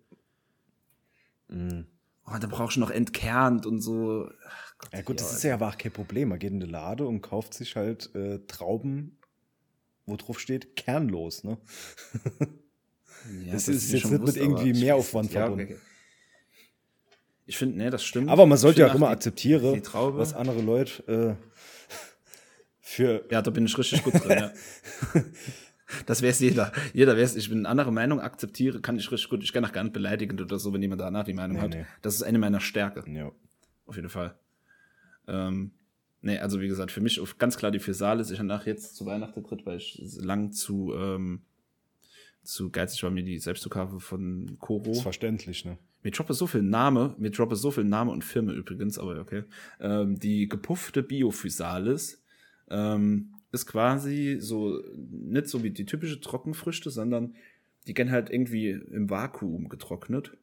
Mhm. 1.48 1.86
Oh, 2.26 2.36
dann 2.38 2.50
brauchst 2.50 2.76
du 2.76 2.80
noch 2.80 2.90
entkernt 2.90 3.64
und 3.64 3.80
so. 3.80 4.28
Gott, 4.78 4.92
Ja 4.92 5.02
gut, 5.02 5.20
das 5.20 5.32
ist 5.32 5.44
ja 5.44 5.54
aber 5.54 5.68
auch 5.68 5.78
kein 5.78 5.92
Problem. 5.92 6.28
Man 6.28 6.38
geht 6.38 6.52
in 6.52 6.60
die 6.60 6.66
Lade 6.66 7.06
und 7.06 7.22
kauft 7.22 7.54
sich 7.54 7.74
halt 7.74 8.14
äh, 8.14 8.40
Trauben, 8.46 9.18
wo 10.06 10.16
drauf 10.16 10.38
steht, 10.38 10.76
kernlos, 10.76 11.44
ne? 11.44 11.58
Ja, 13.44 13.52
das 13.52 13.66
das 13.66 13.76
ist 13.76 13.92
jetzt 13.92 14.10
nicht 14.10 14.22
mit 14.24 14.36
irgendwie 14.36 14.72
Mehraufwand 14.72 15.32
ja, 15.32 15.40
verbunden. 15.40 15.64
okay. 15.64 15.78
Ich 17.46 17.56
finde, 17.56 17.78
nee, 17.78 17.90
das 17.90 18.04
stimmt. 18.04 18.28
Aber 18.28 18.44
man 18.44 18.58
sollte 18.58 18.80
ja 18.82 18.90
auch 18.90 18.94
immer 18.94 19.08
akzeptieren, 19.08 19.82
was 19.92 20.34
andere 20.34 20.60
Leute 20.60 21.38
äh, 21.40 21.44
für. 22.80 23.24
Ja, 23.30 23.40
da 23.40 23.50
bin 23.50 23.64
ich 23.64 23.76
richtig 23.76 24.04
gut 24.04 24.22
drin, 24.22 24.38
ja. 24.38 24.52
Das 26.06 26.22
wär's 26.22 26.40
jeder. 26.40 26.72
Jeder 26.92 27.16
wär's. 27.16 27.34
Ich 27.36 27.48
bin 27.48 27.58
eine 27.60 27.68
andere 27.68 27.92
Meinung, 27.92 28.20
akzeptiere, 28.20 28.80
kann 28.80 28.96
ich 28.98 29.10
richtig 29.10 29.30
gut. 29.30 29.42
Ich 29.42 29.52
kann 29.52 29.64
auch 29.64 29.72
gar 29.72 29.82
nicht 29.84 29.92
beleidigend 29.92 30.40
oder 30.40 30.58
so, 30.58 30.72
wenn 30.72 30.82
jemand 30.82 31.00
danach 31.00 31.24
die 31.24 31.34
Meinung 31.34 31.56
Nee, 31.56 31.62
hat. 31.62 31.70
nee. 31.70 31.86
Das 32.02 32.14
ist 32.14 32.22
eine 32.22 32.38
meiner 32.38 32.60
Stärke. 32.60 33.04
Ja. 33.10 33.32
Auf 33.86 33.96
jeden 33.96 34.08
Fall. 34.10 34.34
Ähm, 35.26 35.72
nee, 36.20 36.38
also 36.38 36.60
wie 36.60 36.68
gesagt, 36.68 36.90
für 36.92 37.00
mich 37.00 37.20
ganz 37.38 37.56
klar 37.56 37.70
die 37.70 37.78
Physalis. 37.78 38.30
Ich 38.30 38.38
habe 38.38 38.48
nach 38.48 38.66
jetzt 38.66 38.96
zu 38.96 39.06
Weihnachten 39.06 39.42
tritt, 39.44 39.64
weil 39.66 39.78
ich 39.78 40.00
lang 40.20 40.52
zu, 40.52 40.92
ähm, 40.94 41.42
zu 42.42 42.70
geizig 42.70 43.02
war, 43.02 43.10
mir 43.10 43.24
die 43.24 43.38
selbst 43.38 43.62
zu 43.62 43.70
kaufen 43.70 44.00
von 44.00 44.56
Koro. 44.58 44.90
Ist 44.90 45.02
verständlich, 45.02 45.64
ne? 45.64 45.78
Mir 46.02 46.12
droppe 46.12 46.32
so 46.34 46.46
viel 46.46 46.62
Name, 46.62 47.14
mir 47.18 47.30
droppe 47.30 47.56
so 47.56 47.70
viel 47.70 47.84
Name 47.84 48.12
und 48.12 48.24
Firma 48.24 48.52
übrigens, 48.52 48.98
aber 48.98 49.18
okay. 49.20 49.44
Ähm, 49.80 50.18
die 50.18 50.48
gepuffte 50.48 51.02
Biophysalis 51.02 52.22
ähm, 52.70 53.34
ist 53.52 53.66
quasi 53.66 54.38
so, 54.40 54.82
nicht 54.96 55.48
so 55.48 55.62
wie 55.62 55.70
die 55.70 55.86
typische 55.86 56.20
Trockenfrüchte, 56.20 56.90
sondern 56.90 57.34
die 57.86 57.94
gehen 57.94 58.10
halt 58.10 58.30
irgendwie 58.30 58.70
im 58.70 59.08
Vakuum 59.08 59.68
getrocknet. 59.68 60.36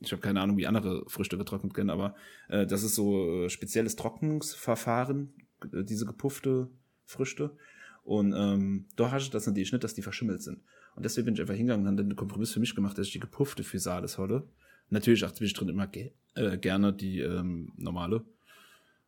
Ich 0.00 0.12
habe 0.12 0.22
keine 0.22 0.40
Ahnung, 0.40 0.56
wie 0.56 0.66
andere 0.66 1.04
Früchte 1.08 1.38
getrocknet 1.38 1.74
gehen, 1.74 1.90
aber 1.90 2.14
äh, 2.48 2.66
das 2.66 2.82
ist 2.82 2.94
so 2.94 3.44
äh, 3.44 3.50
spezielles 3.50 3.96
Trocknungsverfahren, 3.96 5.32
äh, 5.72 5.84
diese 5.84 6.06
gepuffte 6.06 6.68
Früchte. 7.04 7.56
Und 8.02 8.32
ähm, 8.36 8.86
da 8.96 9.10
hast 9.10 9.28
du 9.28 9.32
das 9.32 9.46
natürlich 9.46 9.72
nicht, 9.72 9.84
dass 9.84 9.94
die 9.94 10.02
verschimmelt 10.02 10.42
sind. 10.42 10.60
Und 10.96 11.04
deswegen 11.04 11.26
bin 11.26 11.34
ich 11.34 11.40
einfach 11.40 11.54
hingegangen 11.54 11.86
und 11.86 11.92
habe 11.92 12.02
den 12.02 12.16
Kompromiss 12.16 12.52
für 12.52 12.60
mich 12.60 12.74
gemacht, 12.74 12.98
dass 12.98 13.06
ich 13.06 13.12
die 13.12 13.20
gepuffte 13.20 13.62
Physalis 13.62 14.18
hole. 14.18 14.48
Natürlich 14.88 15.24
auch 15.24 15.32
zwischendrin 15.32 15.68
immer 15.68 15.86
ge 15.86 16.10
äh, 16.34 16.58
gerne 16.58 16.92
die 16.92 17.20
ähm, 17.20 17.72
normale. 17.76 18.24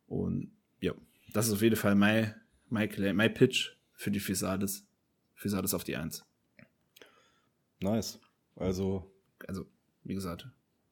Und 0.07 0.51
ja, 0.79 0.93
das 1.33 1.47
ist 1.47 1.53
auf 1.53 1.61
jeden 1.61 1.75
Fall 1.75 1.95
mein, 1.95 2.33
mein, 2.73 2.89
Claim, 2.89 3.15
mein 3.15 3.33
Pitch 3.33 3.71
für 3.93 4.11
die 4.11 4.19
Physalis. 4.19 4.85
Physalis 5.35 5.73
auf 5.73 5.83
die 5.83 5.95
Eins. 5.95 6.25
Nice. 7.81 8.19
Also, 8.55 9.11
Also, 9.47 9.65
wie 10.03 10.13
gesagt, 10.13 10.47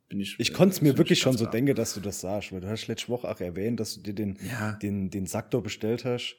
bin 0.09 0.19
ich. 0.19 0.36
ich 0.39 0.53
konnte 0.53 0.75
es 0.75 0.82
mir 0.82 0.97
wirklich 0.97 1.19
ich 1.19 1.23
schon 1.23 1.38
so 1.38 1.45
denken, 1.45 1.75
dass 1.75 1.93
du 1.93 1.99
das 2.01 2.19
sagst, 2.21 2.51
weil 2.51 2.59
du 2.61 2.69
hast 2.69 2.88
letzte 2.88 3.09
Woche 3.09 3.29
auch 3.29 3.39
erwähnt, 3.39 3.79
dass 3.79 3.95
du 3.95 4.01
dir 4.01 4.13
den, 4.13 4.38
Ja. 4.41 4.73
den, 4.73 5.09
den 5.09 5.25
Sack 5.25 5.51
da 5.51 5.59
bestellt 5.59 6.03
hast. 6.05 6.36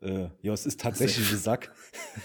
Äh, 0.00 0.28
ja, 0.42 0.52
es 0.52 0.66
ist 0.66 0.80
tatsächlich 0.80 1.30
ein 1.30 1.38
Sack. 1.38 1.72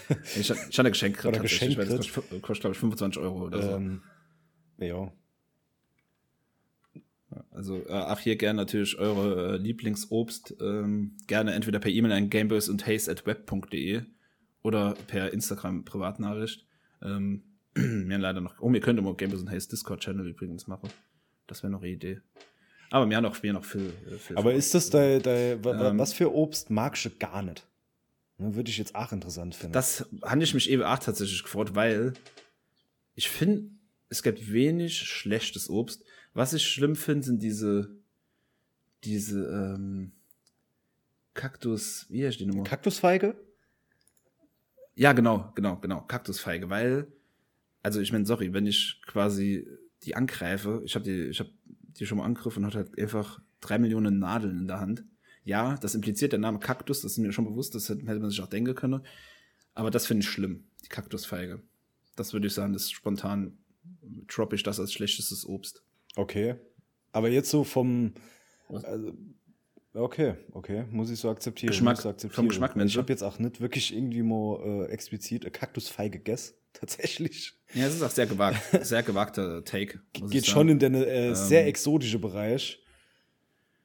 Ich, 0.36 0.50
hatte- 0.50 0.90
Geschenk 0.90 1.18
Oder 1.24 1.38
weil 1.38 1.42
das 1.42 1.50
Geschenk 1.50 2.42
kostet, 2.42 2.60
glaube 2.62 2.72
ich, 2.74 2.78
25 2.80 3.20
Euro 3.22 3.44
oder 3.46 3.62
so. 3.62 3.70
ähm, 3.76 4.02
ja. 4.78 5.12
Also, 7.50 7.76
äh, 7.86 7.92
ach, 7.92 8.20
hier 8.20 8.36
gerne 8.36 8.58
natürlich 8.58 8.98
eure 8.98 9.54
äh, 9.54 9.56
Lieblingsobst. 9.56 10.56
Ähm, 10.60 11.16
gerne 11.26 11.54
entweder 11.54 11.78
per 11.78 11.90
E-Mail 11.90 12.12
an 12.12 12.30
gameboys 12.30 12.68
und 12.68 12.86
at 12.88 13.26
web.de 13.26 14.02
oder 14.62 14.94
per 15.06 15.32
Instagram 15.32 15.84
Privatnachricht. 15.84 16.66
Ähm, 17.02 17.42
mir 17.74 18.18
leider 18.18 18.40
noch. 18.40 18.60
Oh, 18.60 18.68
mir 18.68 18.80
könnte 18.80 19.02
mal 19.02 19.14
Gameboys 19.14 19.40
und 19.40 19.50
Haze 19.50 19.68
Discord-Channel 19.68 20.26
übrigens 20.26 20.66
machen. 20.66 20.90
Das 21.46 21.62
wäre 21.62 21.70
noch 21.70 21.82
eine 21.82 21.90
Idee. 21.90 22.20
Aber 22.90 23.06
mir 23.06 23.16
haben 23.16 23.26
auch, 23.26 23.40
mir 23.42 23.52
noch 23.52 23.64
viel, 23.64 23.92
äh, 24.10 24.16
viel 24.16 24.36
Aber 24.36 24.52
ist 24.52 24.74
das 24.74 24.90
dein, 24.90 25.22
dein, 25.22 25.64
Ähm, 25.64 25.98
was 25.98 26.12
für 26.12 26.34
Obst 26.34 26.70
magst 26.70 27.04
du 27.04 27.10
gar 27.10 27.42
nicht? 27.42 27.66
Ne, 28.38 28.54
Würde 28.56 28.70
ich 28.70 28.78
jetzt 28.78 28.94
auch 28.94 29.12
interessant 29.12 29.54
finden. 29.54 29.72
Das 29.72 30.08
habe 30.22 30.42
ich 30.42 30.54
mich 30.54 30.68
eben 30.68 30.82
auch 30.82 30.98
tatsächlich 30.98 31.42
gefreut, 31.42 31.74
weil 31.74 32.14
ich 33.14 33.28
finde, 33.28 33.70
es 34.08 34.22
gibt 34.22 34.52
wenig 34.52 34.98
schlechtes 34.98 35.70
Obst. 35.70 36.04
Was 36.34 36.52
ich 36.52 36.66
schlimm 36.66 36.96
finde, 36.96 37.24
sind 37.24 37.42
diese, 37.42 37.90
diese, 39.04 39.46
ähm, 39.46 40.12
Kaktus, 41.34 42.06
wie 42.08 42.26
heißt 42.26 42.40
die 42.40 42.46
Nummer? 42.46 42.64
Kaktusfeige? 42.64 43.36
ja, 45.00 45.14
genau, 45.14 45.50
genau, 45.54 45.78
genau, 45.78 46.02
Kaktusfeige, 46.02 46.68
weil, 46.68 47.06
also 47.82 48.00
ich 48.00 48.12
meine, 48.12 48.26
sorry, 48.26 48.52
wenn 48.52 48.66
ich 48.66 49.00
quasi 49.06 49.66
die 50.02 50.14
angreife, 50.14 50.82
ich 50.84 50.94
habe 50.94 51.04
die, 51.06 51.28
ich 51.28 51.40
habe 51.40 51.50
die 51.64 52.04
schon 52.04 52.18
mal 52.18 52.24
angegriffen 52.24 52.62
und 52.62 52.66
hat 52.66 52.74
halt 52.74 52.98
einfach 52.98 53.40
drei 53.60 53.78
Millionen 53.78 54.18
Nadeln 54.18 54.58
in 54.58 54.66
der 54.66 54.80
Hand. 54.80 55.04
Ja, 55.42 55.76
das 55.76 55.94
impliziert 55.94 56.32
der 56.32 56.38
Name 56.38 56.58
Kaktus, 56.58 57.00
das 57.00 57.12
ist 57.12 57.18
mir 57.18 57.32
schon 57.32 57.46
bewusst, 57.46 57.74
das 57.74 57.88
hätte 57.88 58.04
man 58.04 58.28
sich 58.28 58.42
auch 58.42 58.46
denken 58.46 58.74
können. 58.74 59.00
Aber 59.72 59.90
das 59.90 60.06
finde 60.06 60.22
ich 60.22 60.28
schlimm, 60.28 60.64
die 60.84 60.88
Kaktusfeige. 60.88 61.62
Das 62.14 62.34
würde 62.34 62.48
ich 62.48 62.52
sagen, 62.52 62.74
das 62.74 62.82
ist 62.82 62.92
spontan 62.92 63.56
droppe 64.26 64.56
ich 64.56 64.62
das 64.62 64.78
als 64.78 64.92
schlechtestes 64.92 65.46
Obst. 65.46 65.82
Okay. 66.16 66.56
Aber 67.12 67.28
jetzt 67.28 67.50
so 67.50 67.64
vom. 67.64 68.14
Also, 68.68 69.12
okay, 69.94 70.34
okay, 70.52 70.84
muss 70.90 71.10
ich 71.10 71.18
so 71.18 71.28
akzeptieren. 71.30 71.70
Geschmack- 71.72 71.96
ich 71.96 72.02
so 72.02 72.08
akzeptieren. 72.10 72.36
vom 72.36 72.48
Geschmack, 72.48 72.70
Ich 72.72 72.76
Mensch, 72.76 72.96
habe 72.96 73.12
jetzt 73.12 73.22
auch 73.22 73.38
nicht 73.38 73.60
wirklich 73.60 73.94
irgendwie 73.94 74.22
mal 74.22 74.86
äh, 74.88 74.92
explizit 74.92 75.52
Kaktusfeige 75.52 76.18
gegessen. 76.18 76.54
Tatsächlich. 76.72 77.54
Ja, 77.74 77.86
es 77.86 77.94
ist 77.96 78.02
auch 78.02 78.10
sehr 78.10 78.26
gewagt, 78.26 78.60
sehr 78.84 79.02
gewagter 79.02 79.64
Take. 79.64 80.00
ich 80.12 80.30
Geht 80.30 80.46
schon 80.46 80.68
in 80.68 80.78
den 80.78 80.94
äh, 80.94 81.34
sehr 81.34 81.62
Ähm, 81.62 81.68
exotische 81.68 82.18
Bereich. 82.20 82.79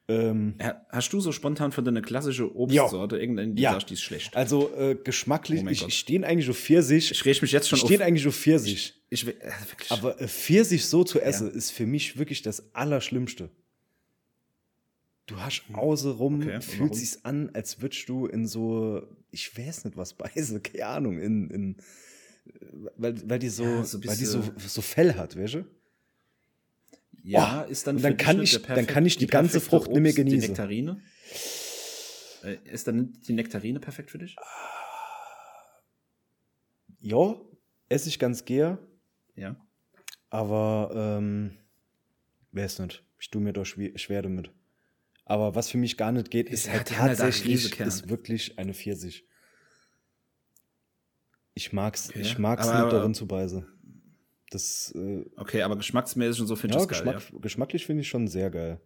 Ähm, 0.08 0.54
Ja, 0.60 0.86
Hast 0.90 1.12
du 1.12 1.20
so 1.20 1.32
spontan 1.32 1.72
von 1.72 1.84
deiner 1.84 2.00
klassischen 2.02 2.48
Obstsorte 2.50 3.18
irgendeine, 3.18 3.54
die 3.54 3.62
Ja. 3.62 3.72
sagst, 3.72 3.90
die 3.90 3.94
ist 3.94 4.02
schlecht? 4.02 4.36
also 4.36 4.72
äh, 4.76 4.94
geschmacklich, 5.02 5.62
Oh 5.64 5.68
ich, 5.68 5.80
Gott. 5.80 5.88
ich 5.88 5.98
stehe 5.98 6.24
eigentlich 6.24 6.48
auf 6.48 6.58
Pfirsich. 6.58 7.10
Ich 7.10 7.24
reg 7.24 7.42
mich 7.42 7.50
jetzt 7.52 7.68
schon 7.68 7.78
Ich 7.78 7.84
stehe 7.84 8.04
eigentlich 8.04 8.26
auf 8.26 8.36
Pfirsich. 8.36 8.94
Ich, 9.10 9.26
will- 9.26 9.34
äh. 9.40 9.50
Aber 9.90 10.20
äh, 10.20 10.28
Pfirsich 10.28 10.86
so 10.86 11.02
zu 11.04 11.20
essen, 11.20 11.50
ist 11.50 11.72
für 11.72 11.86
mich 11.86 12.18
wirklich 12.18 12.42
das 12.42 12.72
Allerschlimmste. 12.74 13.50
Du 15.26 15.40
hast 15.40 15.62
außenrum, 15.72 16.40
Okay, 16.42 16.60
fühlt 16.60 16.94
sich's 16.94 17.24
an, 17.24 17.50
als 17.52 17.82
würdest 17.82 18.08
du 18.08 18.26
in 18.26 18.46
so, 18.46 19.02
ich 19.32 19.56
weiß 19.58 19.84
nicht 19.86 19.96
was 19.96 20.14
beiße, 20.14 20.60
keine 20.62 20.86
Ahnung, 20.86 21.18
in, 21.18 21.50
in 21.50 21.76
weil, 22.96 23.28
weil 23.28 23.40
die 23.40 23.48
so, 23.48 23.64
Ja, 23.64 23.82
so 23.84 23.98
weil 24.04 24.16
die 24.16 24.24
so, 24.24 24.40
so 24.56 24.82
Fell 24.82 25.14
hat, 25.16 25.36
weißt 25.36 25.54
du? 25.54 25.64
Ja, 27.26 27.64
Oh, 27.66 27.70
ist 27.70 27.86
dann 27.86 28.00
dann 28.00 28.16
kann 28.16 28.40
ich- 28.40 28.62
dann 28.62 28.86
kann 28.86 29.04
ich 29.04 29.16
die 29.16 29.26
ganze 29.26 29.58
perfekte 29.60 29.76
Frucht 29.76 29.88
nicht 29.90 30.00
mehr 30.00 30.10
Obst, 30.10 30.18
Die 30.18 30.22
genießen. 30.24 30.48
Nektarine? 30.50 31.02
Äh, 32.44 32.56
Ist 32.70 32.86
dann 32.86 33.12
die 33.26 33.32
Nektarine 33.32 33.80
perfekt 33.80 34.10
für 34.10 34.18
dich? 34.18 34.36
Ja, 37.00 37.34
esse 37.88 38.08
ich 38.08 38.18
ganz 38.18 38.44
gern, 38.44 38.78
Ja. 39.34 39.56
aber 40.30 40.90
ähm, 41.18 41.56
weiß 42.52 42.78
nicht. 42.80 43.04
Ich 43.18 43.30
tue 43.30 43.40
mir 43.42 43.52
doch 43.52 43.64
schwer, 43.64 44.22
damit. 44.22 44.50
Aber 45.24 45.54
was 45.54 45.68
für 45.70 45.78
mich 45.78 45.96
gar 45.96 46.12
nicht 46.12 46.30
geht, 46.30 46.48
ist 46.48 46.66
Ja, 46.66 46.74
halt 46.74 46.90
die 46.90 46.96
halt 46.96 47.18
tatsächlich, 47.18 47.64
Riesekern. 47.64 47.88
ist 47.88 48.08
wirklich 48.08 48.58
eine 48.58 48.74
Pfirsich. 48.74 49.24
Ich 51.54 51.72
mag's, 51.72 52.10
Okay. 52.10 52.20
ich 52.20 52.38
mag's 52.38 52.68
Aber- 52.68 52.82
nicht 52.82 52.92
darin 52.92 53.14
zu 53.14 53.26
beißen. 53.26 53.66
Das, 54.50 54.92
äh, 54.96 55.24
Okay, 55.36 55.62
aber 55.62 55.76
geschmacksmäßig 55.76 56.40
und 56.40 56.46
so 56.46 56.56
finde 56.56 56.76
ja, 56.76 56.82
ich 56.82 56.88
das 56.88 57.02
geil. 57.04 57.14
Geschmack, 57.14 57.42
geschmacklich 57.42 57.86
finde 57.86 58.02
ich 58.02 58.08
schon 58.08 58.28
sehr 58.28 58.50
geil. 58.50 58.80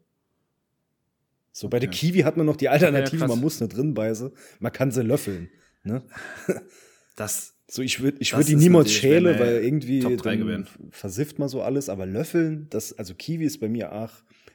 So, 1.53 1.69
bei 1.69 1.79
der 1.81 1.89
Okay. 1.89 1.99
Kiwi 1.99 2.21
hat 2.21 2.37
man 2.37 2.47
noch 2.47 2.57
die 2.57 2.69
Alternative, 2.69 3.19
krass. 3.19 3.29
man 3.29 3.41
muss 3.41 3.61
nicht 3.61 3.77
drin 3.77 3.93
beißen, 3.95 4.31
man 4.61 4.73
kann 4.73 4.91
sie 4.91 5.03
löffeln. 5.03 5.51
Ne? 5.85 6.03
Ja. 6.49 6.61
Das, 7.17 7.55
So, 7.69 7.83
ich 7.83 8.01
würde 8.01 8.17
ich 8.21 8.35
würd 8.35 8.49
die 8.49 8.57
niemals 8.57 9.03
meine 9.03 9.39
weil 9.39 9.63
irgendwie 9.65 10.01
dann 10.01 10.67
versifft 10.91 11.39
man 11.39 11.49
so 11.51 11.61
alles, 11.61 11.91
aber 11.91 12.07
löffeln, 12.07 12.69
das, 12.71 12.97
also 12.97 13.15
Kiwi 13.15 13.45
ist 13.45 13.59
bei 13.59 13.69
mir 13.69 13.93
auch 13.93 14.11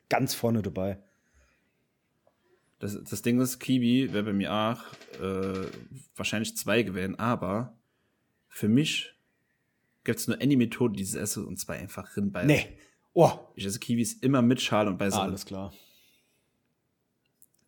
ganz 0.10 0.34
vorne 0.34 0.64
dabei. 0.64 0.97
das, 2.80 2.97
das 3.03 3.22
Ding 3.22 3.39
ist, 3.39 3.60
Kiwi 3.60 4.14
wäre 4.14 4.24
bei 4.24 4.34
mir 4.34 4.51
auch 4.51 4.82
äh, 5.22 5.68
wahrscheinlich 6.16 6.58
zwei 6.58 6.82
gewesen, 6.82 7.20
aber 7.20 7.78
für 8.47 8.68
mich 8.70 9.14
gibt 10.06 10.20
es 10.20 10.28
nur 10.28 10.39
eine 10.39 10.56
Methode, 10.56 10.95
die 10.95 11.03
ich 11.03 11.14
esse, 11.16 11.45
und 11.45 11.58
zwar 11.60 11.76
einfach 11.76 12.16
rinbeißen. 12.16 12.47
Nee. 12.47 12.78
Oh, 13.14 13.32
Ich 13.56 13.66
esse 13.66 13.80
Kiwis 13.80 14.14
immer 14.14 14.41
mit 14.41 14.62
Schale 14.62 14.89
und 14.89 14.97
beiße 14.97 15.20
alles 15.20 15.45
klar. 15.45 15.74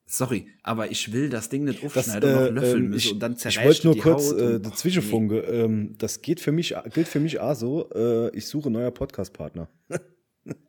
Sorry, 0.10 0.48
aber 0.64 0.90
ich 0.90 1.12
will 1.12 1.30
das 1.30 1.50
Ding 1.50 1.66
nicht 1.66 1.84
Das, 1.84 1.98
aufschneiden 2.08 2.30
und 2.34 2.38
äh, 2.38 2.44
noch 2.52 2.62
löffeln 2.62 2.84
ähm, 2.86 2.90
müssen 2.92 3.08
ich, 3.08 3.14
und 3.14 3.20
dann 3.20 3.34
ich 3.34 3.40
zerreißt 3.40 3.66
wollte 3.66 3.88
nur 3.88 3.94
die 3.96 4.00
kurz 4.00 4.32
Haut 4.32 4.40
äh, 4.40 4.44
und- 4.56 4.66
dazwischenfunke. 4.66 5.40
Ähm, 5.40 5.96
das 5.98 6.22
geht 6.22 6.40
für 6.40 6.54
mich, 6.54 6.74
gilt 6.94 7.10
für 7.10 7.20
mich 7.20 7.40
auch 7.42 7.56
so. 7.56 7.90
Äh, 7.94 8.30
ich 8.36 8.48
suche 8.48 8.70
neuer 8.70 8.92
Podcast-Partner. 8.92 9.70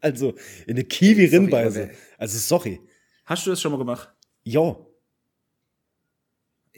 also 0.01 0.35
in 0.67 0.75
eine 0.75 0.85
Kiwi 0.85 1.23
Ey, 1.23 1.29
sorry, 1.29 1.43
rinbeiße. 1.45 1.83
aber 1.83 1.91
wer- 1.93 1.97
Also 2.19 2.39
sorry. 2.39 2.81
Hast 3.27 3.47
du 3.47 3.51
das 3.51 3.61
schon 3.61 3.71
mal 3.71 3.79
gemacht? 3.79 4.13
Ja. 4.43 4.77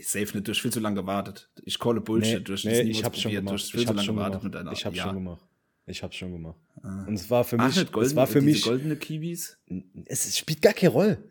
Ich 0.00 0.08
safe 0.08 0.34
nicht, 0.36 0.46
du 0.48 0.52
hast 0.52 0.60
viel 0.60 0.72
zu 0.72 0.80
lange 0.80 0.96
gewartet. 0.96 1.50
Ich 1.64 1.78
calle 1.78 2.00
Bullshit, 2.00 2.38
Nee, 2.38 2.44
du 2.44 2.52
hast 2.54 2.64
nee, 2.64 2.80
ich 2.82 3.04
hab's 3.04 3.20
schon 3.20 3.30
probiert, 3.30 3.42
du 3.42 3.46
gemacht. 3.46 3.62
hast 3.62 3.70
viel 3.70 3.80
Ich 3.80 3.86
zu 3.86 3.92
lange 3.92 4.06
gewartet 4.08 4.30
gemacht. 4.40 4.44
mit 4.44 4.54
deiner 4.54 4.72
Ich 4.72 4.84
hab's 4.86 4.96
ja. 4.96 5.04
schon 5.04 5.14
gemacht. 5.14 5.44
Ich 5.86 6.02
hab's 6.02 6.16
schon 6.16 6.32
gemacht. 6.32 6.58
Ah. 6.82 7.04
Und 7.06 7.14
es 7.14 7.28
war 7.30 7.44
für 7.44 7.58
Ach, 7.58 7.66
mich, 7.66 7.76
nicht 7.76 7.92
golden, 7.92 8.08
es 8.10 8.16
war 8.16 8.26
für 8.26 8.40
mich, 8.40 8.62
goldene 8.62 8.96
Kiwis, 8.96 9.58
es 10.06 10.38
spielt 10.38 10.62
gar 10.62 10.72
keine 10.72 10.92
Rolle. 10.92 11.24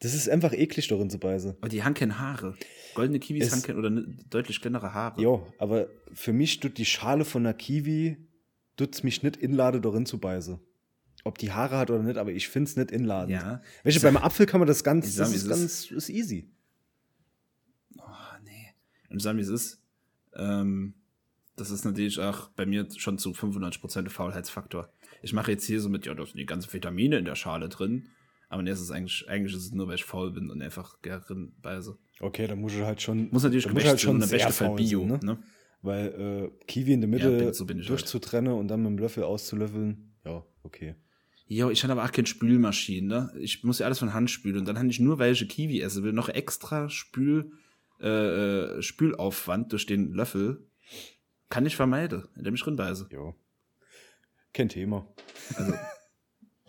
Das 0.00 0.14
ist 0.14 0.28
einfach 0.28 0.52
eklig, 0.52 0.86
darin 0.88 1.08
zu 1.10 1.18
beißen. 1.18 1.56
aber 1.60 1.68
die 1.68 1.82
haben 1.82 1.94
keine 1.94 2.18
Haare. 2.18 2.54
Goldene 2.94 3.18
Kiwis 3.20 3.46
Es- 3.46 3.52
haben 3.52 3.62
keine, 3.62 3.78
oder 3.78 3.90
ne, 3.90 4.16
deutlich 4.30 4.60
kleinere 4.60 4.92
Haare. 4.94 5.20
Ja, 5.20 5.42
aber 5.58 5.88
für 6.12 6.32
mich 6.32 6.60
tut 6.60 6.78
die 6.78 6.84
Schale 6.84 7.24
von 7.24 7.42
einer 7.44 7.54
Kiwi, 7.54 8.16
tut's 8.76 9.02
mich 9.02 9.22
nicht 9.22 9.36
inlade, 9.36 9.80
darin 9.80 10.06
zu 10.06 10.18
beißen. 10.18 10.58
Ob 11.24 11.38
die 11.38 11.52
Haare 11.52 11.78
hat 11.78 11.90
oder 11.90 12.02
nicht, 12.02 12.18
aber 12.18 12.32
ich 12.32 12.48
find's 12.48 12.76
nicht 12.76 12.90
inladend. 12.90 13.32
Ja. 13.32 13.62
Welche, 13.82 14.00
beim 14.00 14.16
Apfel 14.18 14.46
kann 14.46 14.60
man 14.60 14.66
das 14.68 14.84
ganz, 14.84 15.16
das 15.16 15.32
ist 15.34 15.48
ganz, 15.48 15.90
ist 15.90 16.08
easy. 16.10 16.50
Und 19.14 19.20
sagen, 19.20 19.38
wie 19.38 19.42
es 19.42 19.48
ist. 19.48 19.80
Ähm, 20.34 20.94
das 21.56 21.70
ist 21.70 21.84
natürlich 21.84 22.18
auch 22.20 22.48
bei 22.50 22.66
mir 22.66 22.86
schon 22.96 23.16
zu 23.18 23.30
95% 23.30 24.02
der 24.02 24.10
Faulheitsfaktor. 24.10 24.90
Ich 25.22 25.32
mache 25.32 25.52
jetzt 25.52 25.64
hier 25.64 25.80
so 25.80 25.88
mit, 25.88 26.04
ja, 26.04 26.14
da 26.14 26.26
sind 26.26 26.36
die 26.36 26.46
ganzen 26.46 26.72
Vitamine 26.72 27.18
in 27.18 27.24
der 27.24 27.36
Schale 27.36 27.68
drin. 27.68 28.08
Aber 28.48 28.62
nee, 28.62 28.70
es 28.70 28.80
ist 28.80 28.90
eigentlich, 28.90 29.24
eigentlich 29.28 29.54
ist 29.54 29.64
es 29.66 29.72
nur, 29.72 29.86
weil 29.88 29.94
ich 29.94 30.04
faul 30.04 30.32
bin 30.32 30.50
und 30.50 30.60
einfach 30.62 31.00
gerne 31.00 31.24
beiße. 31.62 31.96
Okay, 32.20 32.46
dann 32.46 32.60
muss 32.60 32.74
ich 32.74 32.82
halt 32.82 33.00
schon, 33.00 33.30
Muss 33.30 33.42
natürlich 33.44 33.66
gemischt 33.68 33.86
halt 33.86 34.04
im 34.04 34.20
sehr 34.22 34.50
faul 34.50 34.76
Bio. 34.76 35.00
sein, 35.00 35.08
ne? 35.08 35.18
ne? 35.22 35.38
Weil 35.82 36.50
äh, 36.60 36.64
Kiwi 36.66 36.92
in 36.94 37.00
der 37.00 37.10
Ja, 37.10 37.16
Mitte 37.30 37.38
bin- 37.44 37.52
so 37.54 37.66
bin 37.66 37.78
ich 37.78 37.84
halt. 37.88 37.90
durchzutrennen 37.90 38.52
und 38.52 38.68
dann 38.68 38.82
mit 38.82 38.90
dem 38.90 38.98
Löffel 38.98 39.22
auszulöffeln, 39.24 40.12
ja, 40.24 40.44
okay. 40.62 40.94
Jo, 41.46 41.68
ich 41.70 41.82
habe 41.84 41.92
aber 41.92 42.04
auch 42.04 42.10
keine 42.12 42.26
Spülmaschine, 42.26 43.06
ne? 43.06 43.32
Ich 43.38 43.62
muss 43.64 43.78
ja 43.78 43.86
alles 43.86 43.98
von 43.98 44.14
Hand 44.14 44.30
spülen 44.30 44.56
und 44.58 44.66
dann 44.66 44.78
habe 44.78 44.88
ich 44.88 44.98
nur 44.98 45.18
welche 45.18 45.46
Kiwi 45.46 45.80
essen 45.82 46.02
will, 46.02 46.12
noch 46.14 46.28
extra 46.30 46.88
Spül, 46.88 47.52
äh, 48.04 48.76
äh, 48.78 48.82
Spülaufwand 48.82 49.72
durch 49.72 49.86
den 49.86 50.12
Löffel. 50.12 50.66
Kann 51.48 51.66
ich 51.66 51.76
vermeiden, 51.76 52.28
indem 52.36 52.54
ich 52.54 52.66
rinbeiße. 52.66 53.08
Ja. 53.10 53.34
Kein 54.52 54.68
Thema. 54.68 55.08
Also, 55.56 55.72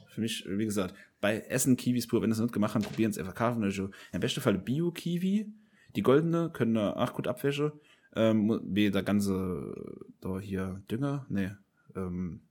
für 0.08 0.22
mich, 0.22 0.46
wie 0.48 0.66
gesagt, 0.66 0.96
bei 1.20 1.40
Essen 1.40 1.76
Kiwis 1.76 2.08
pur, 2.08 2.22
wenn 2.22 2.32
es 2.32 2.40
nicht 2.40 2.54
gemacht 2.54 2.76
haben, 2.76 2.84
probieren 2.84 3.12
es 3.12 3.18
einfach 3.18 3.36
kaufen. 3.36 3.64
Also, 3.64 3.90
Im 4.14 4.22
besten 4.22 4.42
Fall 4.42 4.58
Bio-Kiwi. 4.58 5.52
Die 5.96 6.02
goldene 6.02 6.50
können 6.52 6.76
da 6.76 6.94
auch 6.94 7.14
gut 7.14 7.28
abwäsche. 7.28 7.80
Ähm, 8.16 8.62
wie 8.64 8.92
der 8.92 9.04
ganze, 9.04 9.74
da 10.22 10.40
hier 10.40 10.82
Dünger, 10.90 11.26
nee, 11.30 11.52
ähm, 11.96 12.42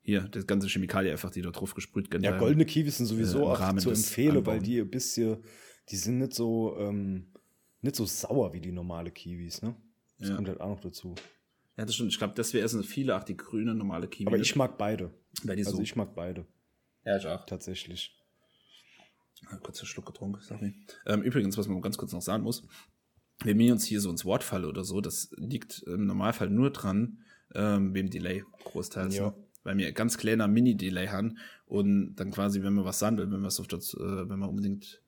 hier, 0.00 0.22
das 0.22 0.46
ganze 0.46 0.68
Chemikalie 0.68 1.12
einfach, 1.12 1.30
die 1.30 1.42
da 1.42 1.50
drauf 1.50 1.74
gesprüht 1.74 2.10
werden. 2.10 2.24
Ja, 2.24 2.38
goldene 2.38 2.64
Kiwis 2.64 2.96
sind 2.96 3.06
sowieso 3.06 3.40
äh, 3.40 3.46
auch 3.48 3.76
zu 3.76 3.90
empfehlen, 3.90 4.46
weil 4.46 4.60
die 4.60 4.80
ein 4.80 4.90
bisschen, 4.90 5.44
die 5.90 5.96
sind 5.96 6.18
nicht 6.18 6.32
so, 6.32 6.76
ähm, 6.78 7.26
nicht 7.82 7.96
so 7.96 8.04
sauer 8.06 8.52
wie 8.52 8.60
die 8.60 8.72
normale 8.72 9.10
Kiwis, 9.10 9.62
ne? 9.62 9.74
Das 10.18 10.28
Ja. 10.30 10.36
kommt 10.36 10.48
halt 10.48 10.60
auch 10.60 10.68
noch 10.70 10.80
dazu. 10.80 11.14
Ja, 11.76 11.84
das 11.84 11.94
stimmt. 11.94 12.12
Ich 12.12 12.18
glaube, 12.18 12.34
deswegen 12.36 12.64
essen 12.64 12.84
viele 12.84 13.16
auch 13.16 13.24
die 13.24 13.36
grüne, 13.36 13.74
normale 13.74 14.06
Kiwi. 14.08 14.28
Aber 14.28 14.38
ich 14.38 14.54
mag 14.56 14.78
beide. 14.78 15.12
Also 15.48 15.76
so, 15.76 15.82
ich 15.82 15.96
mag 15.96 16.14
beide, 16.14 16.46
ja, 17.04 17.16
ich 17.16 17.26
auch. 17.26 17.44
tatsächlich. 17.46 18.16
Ah, 19.46 19.56
Kurzer 19.56 19.86
Schluck 19.86 20.06
getrunken, 20.06 20.40
sorry. 20.40 20.74
Ähm, 21.06 21.22
übrigens, 21.22 21.58
was 21.58 21.66
man 21.66 21.80
ganz 21.82 21.96
kurz 21.98 22.12
noch 22.12 22.22
sagen 22.22 22.44
muss, 22.44 22.62
wenn 23.42 23.58
wir 23.58 23.72
uns 23.72 23.84
hier 23.84 24.00
so 24.00 24.10
ins 24.10 24.24
Wort 24.24 24.44
fallen 24.44 24.66
oder 24.66 24.84
so, 24.84 25.00
das 25.00 25.32
liegt 25.36 25.82
im 25.86 26.06
Normalfall 26.06 26.48
nur 26.50 26.70
dran, 26.70 27.18
ähm, 27.54 27.92
wem 27.94 28.08
Delay 28.08 28.44
großteils. 28.64 29.16
Ja. 29.16 29.30
Ne? 29.30 29.34
Weil 29.64 29.76
wir 29.78 29.92
ganz 29.92 30.18
kleiner 30.18 30.46
Mini-Delay 30.48 31.08
haben 31.08 31.38
und 31.66 32.14
dann 32.16 32.30
quasi, 32.30 32.62
wenn 32.62 32.74
man 32.74 32.84
was 32.84 32.98
sagen 32.98 33.16
will, 33.16 33.30
wenn 33.30 33.40
man 33.40 33.46
auf 33.46 33.66
das, 33.68 33.94
äh, 33.94 34.28
wenn 34.28 34.38
man 34.38 34.48
unbedingt 34.48 35.01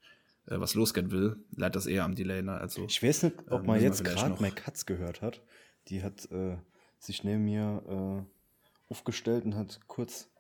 äh, 0.47 0.59
was 0.61 0.75
losgehen 0.75 1.11
will, 1.11 1.37
leidet 1.57 1.77
das 1.77 1.87
eher 1.87 2.05
am 2.05 2.15
Delay. 2.15 2.43
Ne? 2.43 2.53
Also, 2.53 2.85
Ich 2.87 3.03
weiß 3.03 3.25
nicht, 3.25 3.37
ob 3.51 3.61
Ähm, 3.61 3.67
man 3.67 3.81
jetzt 3.83 4.05
gerade 4.05 4.41
meine 4.41 4.55
Katz 4.55 4.87
gehört 4.87 5.23
hat. 5.23 5.43
Die 5.89 6.03
hat 6.03 6.31
äh, 6.31 6.57
sich 6.99 7.25
neben 7.25 7.45
mir 7.45 8.27
äh, 8.27 8.93
aufgestellt 8.93 9.45
und 9.45 9.55
hat 9.57 9.81
kurz 9.87 10.31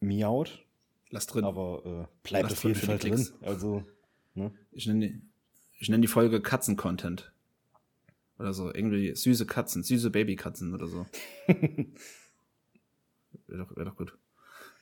miaut, 0.00 0.64
lass 1.10 1.26
drin. 1.26 1.44
aber 1.44 1.82
äh, 1.84 2.06
bleibt 2.26 2.44
Lass 2.50 2.52
auf 2.58 2.64
jeden 2.64 2.80
Fall 2.80 2.98
drin. 2.98 3.28
Also, 3.42 3.84
ne? 4.34 4.52
Ich 4.72 4.86
nenne 4.86 5.08
die, 5.08 5.22
ich 5.78 5.88
nenn 5.88 6.00
die 6.02 6.08
Folge 6.08 6.40
Katzen-Content. 6.40 7.32
Oder 8.38 8.54
so. 8.54 8.72
Irgendwie 8.72 9.14
süße 9.14 9.44
Katzen, 9.44 9.82
süße 9.82 10.10
Babykatzen 10.10 10.72
oder 10.72 10.86
so. 10.86 11.04
Wäre 13.46 13.58
doch, 13.64 13.76
wär 13.76 13.84
doch 13.84 13.96
gut. 13.96 14.16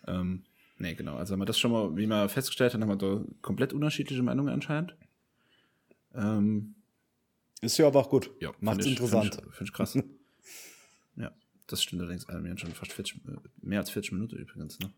Ähm, 0.06 0.44
nee, 0.78 0.94
genau. 0.94 1.16
Also 1.16 1.32
haben 1.32 1.40
wir 1.40 1.46
das 1.46 1.58
schon 1.58 1.70
mal, 1.72 1.96
wie 1.96 2.06
man 2.06 2.28
festgestellt 2.28 2.74
hat, 2.74 2.80
haben 2.80 2.88
wir 2.88 2.96
da 2.96 3.24
komplett 3.42 3.72
unterschiedliche 3.72 4.22
Meinungen 4.22 4.52
anscheinend. 4.52 4.96
Ähm, 6.14 6.74
Ist 7.60 7.78
ja 7.78 7.86
aber 7.86 8.00
auch 8.00 8.10
gut. 8.10 8.30
ja, 8.40 8.52
Macht's 8.60 8.86
ich- 8.86 8.92
interessant. 8.92 9.34
Finde 9.34 9.48
ich, 9.50 9.56
find 9.56 9.68
ich 9.70 9.74
krass. 9.74 9.98
ja, 11.16 11.30
das 11.66 11.82
stimmt 11.82 12.02
allerdings. 12.02 12.28
Also, 12.28 12.42
wir 12.42 12.50
haben 12.50 12.58
schon 12.58 12.70
fast 12.72 12.92
40, 12.92 13.16
äh, 13.26 13.36
mehr 13.62 13.80
als 13.80 13.90
40 13.90 14.12
Minuten 14.12 14.36
übrigens. 14.36 14.78
Ne? 14.80 14.90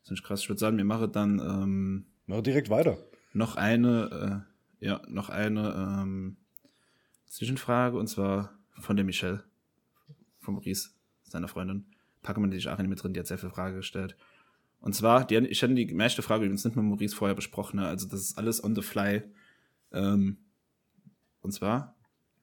Das 0.00 0.08
finde 0.08 0.20
ich 0.20 0.24
krass. 0.26 0.40
Ich 0.42 0.48
würde 0.48 0.60
sagen, 0.60 0.76
wir 0.76 0.84
machen 0.84 1.12
dann 1.12 1.38
ähm, 1.40 2.06
Mach 2.26 2.40
direkt 2.42 2.70
weiter. 2.70 2.96
noch 3.32 3.56
eine, 3.56 4.44
äh, 4.80 4.86
ja, 4.86 5.02
noch 5.08 5.28
eine 5.30 5.74
ähm, 6.02 6.36
Zwischenfrage 7.26 7.98
und 7.98 8.06
zwar 8.06 8.52
von 8.78 8.96
der 8.96 9.04
Michelle, 9.04 9.42
von 10.40 10.54
Maurice, 10.54 10.90
seiner 11.24 11.48
Freundin. 11.48 11.86
Packen 12.22 12.42
wir 12.42 12.56
die 12.56 12.68
auch 12.68 12.78
nicht 12.78 12.88
mit 12.88 13.02
drin, 13.02 13.12
die 13.14 13.20
hat 13.20 13.26
sehr 13.26 13.38
viele 13.38 13.52
Fragen 13.52 13.76
gestellt. 13.76 14.16
Und 14.86 14.92
zwar, 14.92 15.26
die, 15.26 15.34
ich 15.38 15.60
hatte 15.64 15.74
die 15.74 15.92
meiste 15.92 16.22
Frage 16.22 16.44
übrigens 16.44 16.64
nicht 16.64 16.76
mit 16.76 16.84
Maurice 16.84 17.16
vorher 17.16 17.34
besprochen, 17.34 17.80
ne? 17.80 17.88
also 17.88 18.06
das 18.06 18.20
ist 18.20 18.38
alles 18.38 18.62
on 18.62 18.76
the 18.76 18.82
fly. 18.82 19.20
Ähm, 19.90 20.38
und 21.40 21.50
zwar, 21.50 21.96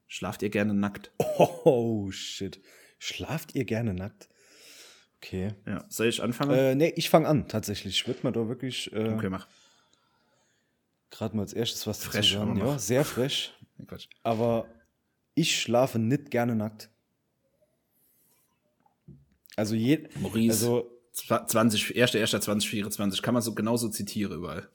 schlaft 0.08 0.42
ihr 0.42 0.50
gerne 0.50 0.74
nackt? 0.74 1.14
Oh, 1.38 2.12
shit. 2.12 2.62
Schlaft 3.00 3.56
ihr 3.56 3.64
gerne 3.64 3.94
nackt? 3.94 4.28
Okay. 5.16 5.54
Ja, 5.66 5.86
soll 5.88 6.08
ich 6.08 6.22
anfangen? 6.22 6.52
Äh, 6.52 6.76
nee, 6.76 6.92
ich 6.98 7.10
fange 7.10 7.30
an, 7.30 7.48
tatsächlich. 7.48 8.02
Ich 8.02 8.08
würde 8.08 8.20
mal 8.24 8.34
da 8.34 8.50
wirklich. 8.50 8.92
Äh, 8.92 9.14
okay, 9.14 9.30
mach. 9.30 9.48
gerade 11.12 11.38
mal 11.38 11.44
als 11.44 11.54
erstes 11.54 11.88
was 11.88 12.04
Fresh 12.04 12.34
dazu 12.34 12.46
sagen. 12.46 12.58
Ja, 12.58 12.78
sehr 12.78 13.06
fresh. 13.06 13.54
Quatsch. 13.88 14.10
Aber 14.22 14.68
ich 15.34 15.58
schlafe 15.62 15.98
nicht 15.98 16.30
gerne 16.30 16.58
nackt. 16.58 16.90
Also 19.56 19.76
je, 19.76 20.10
Maurice, 20.20 20.52
also 20.52 20.93
20, 21.14 21.96
1. 21.96 22.16
1. 22.16 22.32
2024, 22.32 23.22
kann 23.22 23.34
man 23.34 23.44
so 23.44 23.54
genauso 23.54 23.90
zitieren 23.90 24.38
überall. 24.38 24.68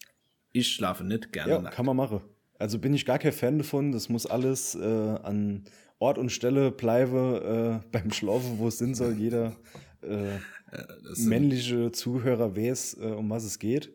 Ich 0.53 0.73
schlafe 0.73 1.05
nicht 1.05 1.33
gerne 1.33 1.53
ja, 1.53 1.59
nackt. 1.61 1.75
kann 1.75 1.87
man 1.87 1.97
machen. 1.97 2.21
Also 2.59 2.79
bin 2.79 2.95
ich 2.95 3.05
gar 3.05 3.19
kein 3.19 3.33
Fan 3.33 3.59
davon. 3.59 3.93
Das 3.93 4.09
muss 4.09 4.27
alles 4.27 4.75
äh, 4.75 4.83
an 5.23 5.65
Ort 5.99 6.19
und 6.19 6.31
Stelle 6.31 6.71
bleiben 6.71 7.35
äh, 7.35 7.81
beim 7.93 8.13
Schlafen, 8.13 8.59
wo 8.59 8.69
es 8.69 8.79
sein 8.79 8.95
soll. 8.95 9.15
Jeder 9.15 9.57
äh, 10.03 10.39
männliche 11.17 11.93
Zuhörer 11.93 12.57
weiß, 12.57 12.99
äh, 13.01 13.07
um 13.07 13.31
was 13.31 13.45
es 13.45 13.59
geht. 13.59 13.93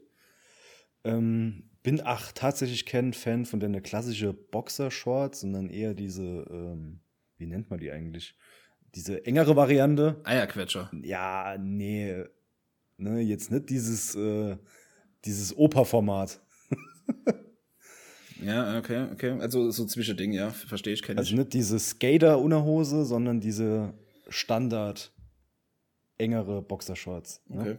Ähm, 1.03 1.69
bin 1.81 2.01
ach 2.03 2.31
tatsächlich 2.31 2.85
kein 2.85 3.13
Fan 3.13 3.45
von 3.45 3.59
der 3.59 3.81
klassische 3.81 4.33
Boxershorts, 4.33 5.41
sondern 5.41 5.69
eher 5.69 5.93
diese, 5.93 6.23
ähm, 6.49 7.01
wie 7.37 7.45
nennt 7.45 7.69
man 7.69 7.79
die 7.79 7.91
eigentlich? 7.91 8.35
Diese 8.95 9.25
engere 9.25 9.55
Variante. 9.55 10.21
Eierquetscher. 10.23 10.91
Ja, 11.03 11.57
nee, 11.59 12.23
ne, 12.97 13.19
jetzt 13.21 13.51
nicht 13.51 13.69
dieses, 13.69 14.15
äh, 14.15 14.57
dieses 15.25 15.55
Operformat. 15.57 16.39
Ja, 18.45 18.77
okay, 18.77 19.07
okay. 19.13 19.31
Also 19.39 19.71
so 19.71 19.85
Zwischending, 19.85 20.33
ja, 20.33 20.49
verstehe 20.49 20.93
ich, 20.93 21.01
kenne 21.01 21.19
Also 21.19 21.31
ich. 21.31 21.37
nicht 21.37 21.53
diese 21.53 21.79
Skater-Unterhose, 21.79 23.05
sondern 23.05 23.39
diese 23.39 23.93
Standard 24.27 25.13
engere 26.17 26.61
Boxershorts. 26.61 27.41
Ne? 27.47 27.61
Okay. 27.61 27.77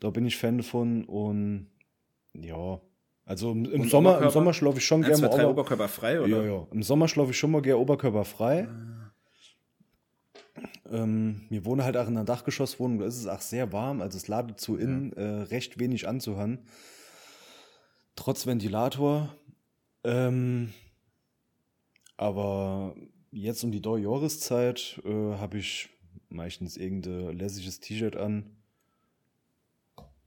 Da 0.00 0.10
bin 0.10 0.26
ich 0.26 0.36
Fan 0.36 0.62
von 0.62 1.04
und 1.04 1.70
ja, 2.34 2.80
also 3.24 3.50
im, 3.52 3.64
im 3.64 3.88
Sommer, 3.88 4.10
im 4.10 4.16
Oberkörper? 4.16 4.30
Sommer 4.30 4.52
schlafe 4.54 4.78
ich 4.78 4.84
schon 4.84 5.04
1, 5.04 5.18
2, 5.18 5.20
gerne 5.20 5.34
3 5.34 5.42
mal 5.42 5.50
Ober 5.50 5.60
Oberkörper 5.60 5.88
frei, 5.88 6.20
oder? 6.20 6.28
ja, 6.28 6.42
ja. 6.44 6.66
Im 6.70 6.82
Sommer 6.82 7.08
schlafe 7.08 7.30
ich 7.30 7.38
schon 7.38 7.50
mal 7.50 7.62
gerne 7.62 7.80
oberkörperfrei. 7.80 8.68
Ähm, 10.92 11.42
wir 11.50 11.64
wohnen 11.64 11.82
halt 11.84 11.96
auch 11.96 12.06
in 12.08 12.16
einer 12.16 12.24
Dachgeschosswohnung, 12.24 12.98
da 12.98 13.06
ist 13.06 13.18
es 13.18 13.26
auch 13.26 13.40
sehr 13.40 13.72
warm, 13.72 14.00
also 14.00 14.16
es 14.16 14.28
ladet 14.28 14.60
zu 14.60 14.76
innen 14.76 15.12
äh, 15.14 15.22
recht 15.22 15.78
wenig 15.78 16.08
anzuhören. 16.08 16.60
Trotz 18.14 18.46
Ventilator. 18.46 19.34
Ähm, 20.04 20.72
aber 22.16 22.94
jetzt 23.30 23.62
um 23.64 23.72
die 23.72 23.82
Jahreszeit 23.84 25.00
äh, 25.04 25.10
habe 25.36 25.58
ich 25.58 25.90
meistens 26.28 26.76
irgendein 26.76 27.36
lässiges 27.36 27.80
T-Shirt 27.80 28.16
an, 28.16 28.56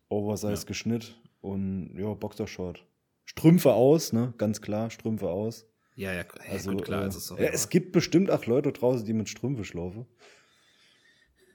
Oversize 0.10 0.54
Ja. 0.62 0.68
geschnitt 0.68 1.16
und 1.42 1.96
ja, 1.98 2.14
Boxershort. 2.14 2.86
Strümpfe 3.26 3.74
aus, 3.74 4.12
ne? 4.14 4.34
Ganz 4.38 4.62
klar, 4.62 4.90
Strümpfe 4.90 5.30
aus. 5.30 5.66
Ja, 5.96 6.14
ja, 6.14 6.22
ja 6.22 6.26
Also, 6.52 6.72
gut, 6.72 6.86
klar. 6.86 7.02
äh, 7.02 7.06
Also, 7.06 7.20
sorry, 7.20 7.44
ja, 7.44 7.50
es 7.50 7.70
gibt 7.70 7.92
bestimmt 7.92 8.32
auch 8.32 8.46
Leute 8.46 8.72
draußen, 8.72 9.06
die 9.06 9.14
mit 9.14 9.30
Strümpfe 9.30 9.64
schlafen. 9.66 10.06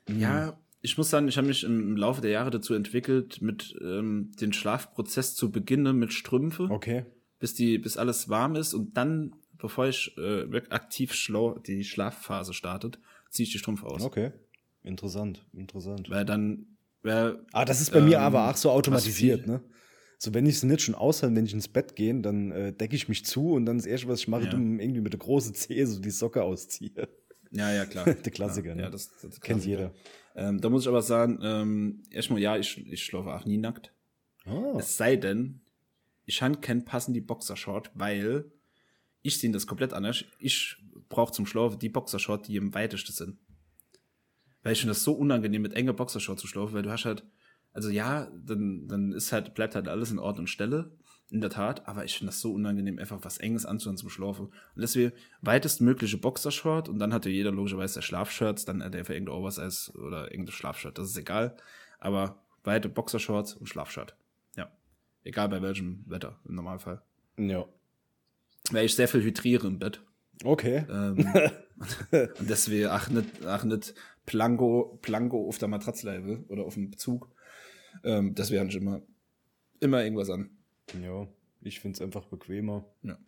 Ja, 0.08 0.58
ich 0.80 0.98
muss 0.98 1.10
sagen, 1.10 1.28
ich 1.28 1.36
habe 1.38 1.46
mich 1.46 1.64
im, 1.64 1.96
Laufe 1.96 2.20
der 2.20 2.30
Jahre 2.30 2.50
dazu 2.50 2.74
entwickelt, 2.74 3.40
mit 3.40 3.74
ähm, 3.80 4.32
den 4.40 4.52
Schlafprozess 4.52 5.34
zu 5.34 5.50
beginnen 5.50 5.96
mit 5.98 6.12
Strümpfe, 6.12 6.68
Okay. 6.70 7.06
bis 7.38 7.54
die, 7.54 7.78
bis 7.78 7.96
alles 7.96 8.28
warm 8.28 8.54
ist 8.54 8.74
und 8.74 8.96
dann, 8.96 9.34
bevor 9.56 9.86
ich 9.88 10.14
äh, 10.18 10.50
wirklich 10.52 10.72
aktiv 10.72 11.14
schlau 11.14 11.58
die 11.58 11.84
Schlafphase 11.84 12.52
startet, 12.52 12.98
ziehe 13.30 13.44
ich 13.46 13.52
die 13.52 13.58
Strümpfe 13.58 13.86
aus. 13.86 14.02
Okay. 14.02 14.32
Interessant, 14.82 15.46
interessant. 15.54 16.10
Weil 16.10 16.26
dann, 16.26 16.66
weil, 17.02 17.38
Ah, 17.52 17.64
das 17.64 17.80
ist 17.80 17.90
bei 17.90 18.02
mir 18.02 18.18
Ähm, 18.18 18.22
aber 18.24 18.50
auch 18.50 18.56
so 18.56 18.70
automatisiert, 18.70 19.46
ne? 19.46 19.62
So, 20.18 20.32
wenn 20.34 20.46
ich 20.46 20.56
es 20.56 20.62
nicht 20.62 20.82
schon 20.82 20.94
aushalte, 20.94 21.34
wenn 21.36 21.44
ich 21.46 21.52
ins 21.54 21.68
Bett 21.68 21.96
gehe, 21.96 22.14
dann 22.20 22.50
äh, 22.50 22.72
decke 22.72 22.94
ich 22.94 23.08
mich 23.08 23.24
zu 23.24 23.52
und 23.52 23.66
dann 23.66 23.78
das 23.78 23.86
erste, 23.86 24.08
was 24.08 24.20
ich 24.20 24.28
mache, 24.28 24.44
Ja. 24.44 24.52
irgendwie 24.52 25.00
mit 25.00 25.12
der 25.12 25.18
großen 25.20 25.54
Zehe 25.54 25.86
so 25.86 26.00
die 26.00 26.10
Socke 26.10 26.42
ausziehe. 26.42 27.08
Ja, 27.54 27.72
ja, 27.72 27.86
klar. 27.86 28.04
Der 28.24 28.32
Klassiker, 28.32 28.70
ja, 28.70 28.74
ne? 28.74 28.82
Ja, 28.82 28.90
das, 28.90 29.10
das 29.22 29.40
Kennt 29.40 29.64
jeder. 29.64 29.92
Ähm, 30.36 30.60
da 30.60 30.68
muss 30.68 30.82
ich 30.82 30.88
aber 30.88 31.02
sagen, 31.02 31.38
ähm, 31.42 32.02
erstmal, 32.10 32.40
ja, 32.40 32.56
ich, 32.56 32.86
ich 32.90 33.04
schlafe 33.04 33.32
auch 33.34 33.44
nie 33.44 33.56
nackt. 33.58 33.92
Ah, 34.44 34.74
Es 34.78 34.96
sei 34.96 35.16
denn, 35.16 35.60
ich 36.26 36.42
habe 36.42 36.56
keinen 36.58 36.84
passenden 36.84 37.24
Boxershort, 37.24 37.90
weil 37.94 38.44
ich 39.22 39.38
sehe 39.38 39.50
das 39.52 39.66
komplett 39.66 39.92
anders. 39.92 40.24
Ich 40.38 40.76
brauche 41.08 41.32
zum 41.32 41.46
Schlafen 41.46 41.78
die 41.78 41.88
Boxershort, 41.88 42.48
die 42.48 42.58
am 42.58 42.74
weitesten 42.74 43.12
sind. 43.12 43.38
Weil 44.62 44.72
ich 44.72 44.80
finde 44.80 44.92
das 44.92 45.04
so 45.04 45.12
unangenehm, 45.12 45.62
mit 45.62 45.74
enger 45.74 45.92
Boxershort 45.92 46.38
zu 46.40 46.46
schlafen, 46.46 46.74
weil 46.74 46.82
du 46.82 46.90
hast 46.90 47.04
halt, 47.04 47.24
also 47.72 47.90
ja, 47.90 48.30
dann, 48.44 48.88
dann 48.88 49.12
ist 49.12 49.30
halt, 49.32 49.54
bleibt 49.54 49.74
halt 49.74 49.88
alles 49.88 50.10
in 50.10 50.18
Ort 50.18 50.38
und 50.38 50.48
Stelle, 50.48 50.90
in 51.34 51.40
der 51.40 51.50
Tat, 51.50 51.88
aber 51.88 52.04
ich 52.04 52.16
finde 52.16 52.30
das 52.30 52.40
so 52.40 52.52
unangenehm, 52.52 53.00
einfach 53.00 53.18
was 53.22 53.38
Enges 53.38 53.66
anzuhören 53.66 53.96
zum 53.96 54.08
Schlafen. 54.08 54.46
Und 54.46 54.80
deswegen 54.80 55.12
weitestmögliche 55.42 56.16
Boxershort 56.16 56.88
und 56.88 57.00
dann 57.00 57.12
hatte 57.12 57.28
jeder 57.28 57.50
logischerweise 57.50 57.94
der 57.94 58.02
Schlafshirts, 58.02 58.64
dann 58.64 58.84
hat 58.84 58.94
er 58.94 59.04
für 59.04 59.14
irgendein 59.14 59.34
Oversize 59.34 59.92
oder 59.98 60.30
irgendein 60.30 60.52
Schlafshirt, 60.52 60.96
das 60.96 61.08
ist 61.08 61.16
egal. 61.16 61.56
Aber 61.98 62.40
weite 62.62 62.88
Boxershorts 62.88 63.54
und 63.54 63.66
Schlafshirt. 63.66 64.16
Ja. 64.56 64.70
Egal 65.24 65.48
bei 65.48 65.60
welchem 65.60 66.04
Wetter 66.06 66.38
im 66.48 66.54
Normalfall. 66.54 67.02
ja. 67.36 67.66
Weil 68.70 68.86
ich 68.86 68.94
sehr 68.94 69.08
viel 69.08 69.22
hydriere 69.22 69.66
im 69.66 69.78
Bett. 69.78 70.02
Okay. 70.42 70.86
Ähm, 70.88 71.18
und 72.38 72.48
deswegen 72.48 72.86
ach 72.86 73.10
nicht, 73.10 73.44
ach 73.44 73.64
nicht 73.64 73.94
Plango, 74.24 74.98
Plango 75.02 75.48
auf 75.48 75.58
der 75.58 75.68
Matratzleibe 75.68 76.44
oder 76.48 76.64
auf 76.64 76.74
dem 76.74 76.90
Bezug. 76.90 77.28
Ähm, 78.04 78.34
deswegen 78.34 78.60
habe 78.60 78.70
ich 78.70 78.76
immer, 78.76 79.02
immer 79.80 80.02
irgendwas 80.02 80.30
an. 80.30 80.48
Ja, 81.02 81.26
ich 81.62 81.80
finde 81.80 81.96
es 81.96 82.02
einfach 82.02 82.26
bequemer. 82.26 82.84
Ja. 83.02 83.18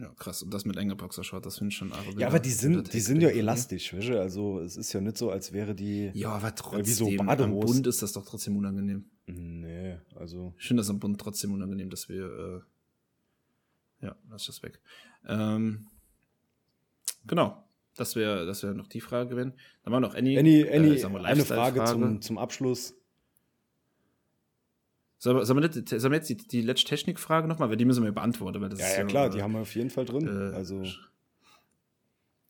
Ja, 0.00 0.12
krass. 0.14 0.42
Und 0.42 0.52
das 0.52 0.64
mit 0.64 0.76
enger 0.76 0.96
Boxershort, 0.96 1.46
das 1.46 1.58
finde 1.58 1.68
ich 1.70 1.76
schon 1.76 1.92
arg. 1.92 2.04
Ja, 2.18 2.26
aber 2.26 2.40
die 2.40 2.50
sind, 2.50 2.92
die 2.92 3.00
sind 3.00 3.20
ja 3.20 3.28
elastisch, 3.28 3.94
weißt 3.94 4.08
du? 4.08 4.20
Also 4.20 4.58
es 4.58 4.76
ist 4.76 4.92
ja 4.92 5.00
nicht 5.00 5.16
so, 5.16 5.30
als 5.30 5.52
wäre 5.52 5.74
die. 5.74 6.10
Ja, 6.14 6.30
aber 6.30 6.54
trotzdem. 6.54 6.86
wie 6.86 6.90
so 6.90 7.08
am 7.20 7.26
Badehosen. 7.26 7.60
Bund 7.60 7.86
ist 7.86 8.02
das 8.02 8.12
doch 8.12 8.24
trotzdem 8.24 8.56
unangenehm. 8.56 9.04
Nee, 9.26 9.98
also. 10.16 10.54
Ich 10.58 10.66
finde 10.66 10.80
das 10.80 10.90
am 10.90 10.98
Bund 10.98 11.20
trotzdem 11.20 11.52
unangenehm, 11.52 11.88
dass 11.88 12.08
wir. 12.08 12.64
Äh, 14.00 14.06
ja, 14.06 14.16
lass 14.28 14.46
das 14.46 14.62
weg. 14.62 14.80
Ähm, 15.28 15.86
genau. 17.26 17.62
Das 17.94 18.16
wäre 18.16 18.46
das 18.46 18.62
wär 18.62 18.72
noch 18.72 18.88
die 18.88 19.02
Frage 19.02 19.28
gewesen. 19.30 19.52
Dann 19.84 19.92
war 19.92 20.00
noch 20.00 20.14
Annie. 20.14 20.38
Annie, 20.38 20.66
Annie 20.72 20.96
äh, 20.96 21.04
eine 21.04 21.44
Frage 21.44 21.78
Lifestyle-Frage. 21.78 21.84
zum, 21.84 22.22
zum 22.22 22.38
Abschluss. 22.38 22.94
Sollen 25.22 25.36
wir, 25.36 25.46
sollen 25.46 25.62
wir, 25.62 25.68
nicht, 25.68 25.88
wir 25.92 26.12
jetzt 26.16 26.28
die, 26.30 26.36
die 26.36 26.62
letzte 26.62 26.88
Technikfrage 26.88 27.46
nochmal? 27.46 27.70
Weil 27.70 27.76
die 27.76 27.84
müssen 27.84 28.02
wir 28.02 28.10
beantworten. 28.10 28.60
Weil 28.60 28.70
das 28.70 28.80
Ja, 28.80 28.86
ist 28.88 28.96
ja, 28.96 29.04
klar, 29.04 29.26
äh, 29.28 29.30
die 29.30 29.40
haben 29.40 29.52
wir 29.52 29.60
auf 29.60 29.72
jeden 29.76 29.88
Fall 29.88 30.04
drin. 30.04 30.26
äh, 30.26 30.56
also, 30.56 30.82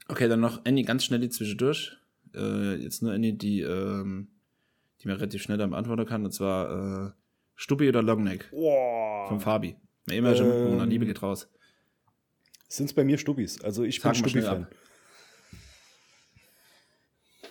Okay, 0.09 0.27
dann 0.27 0.41
noch 0.41 0.64
Annie 0.64 0.83
ganz 0.83 1.05
schnell 1.05 1.20
die 1.20 1.29
zwischendurch. 1.29 1.99
Äh, 2.35 2.77
jetzt 2.77 3.03
nur 3.03 3.12
Annie, 3.12 3.35
die, 3.35 3.61
ähm, 3.61 4.29
die 5.03 5.09
mir 5.09 5.16
relativ 5.16 5.43
schnell 5.43 5.59
dann 5.59 5.68
beantworten 5.68 6.07
kann. 6.07 6.25
Und 6.25 6.33
zwar 6.33 7.09
äh, 7.09 7.11
Stubbi 7.57 7.91
oder 7.91 8.01
Longneck 8.03 8.51
boah. 8.51 9.29
vom 9.29 9.39
Fabi. 9.39 9.77
Immer 10.11 10.35
schon 10.35 10.47
Ähm, 10.47 10.53
Mitbewohner, 10.55 10.87
Liebe 10.87 11.05
geht 11.05 11.20
raus. 11.23 11.51
Sind 12.68 12.87
es 12.87 12.95
bei 12.95 13.05
mir 13.05 13.18
Stubis? 13.18 13.61
Also 13.61 13.85
ich 13.85 14.01
Sag 14.01 14.14
bin 14.14 14.31
Stubbi-Fan. 14.31 14.66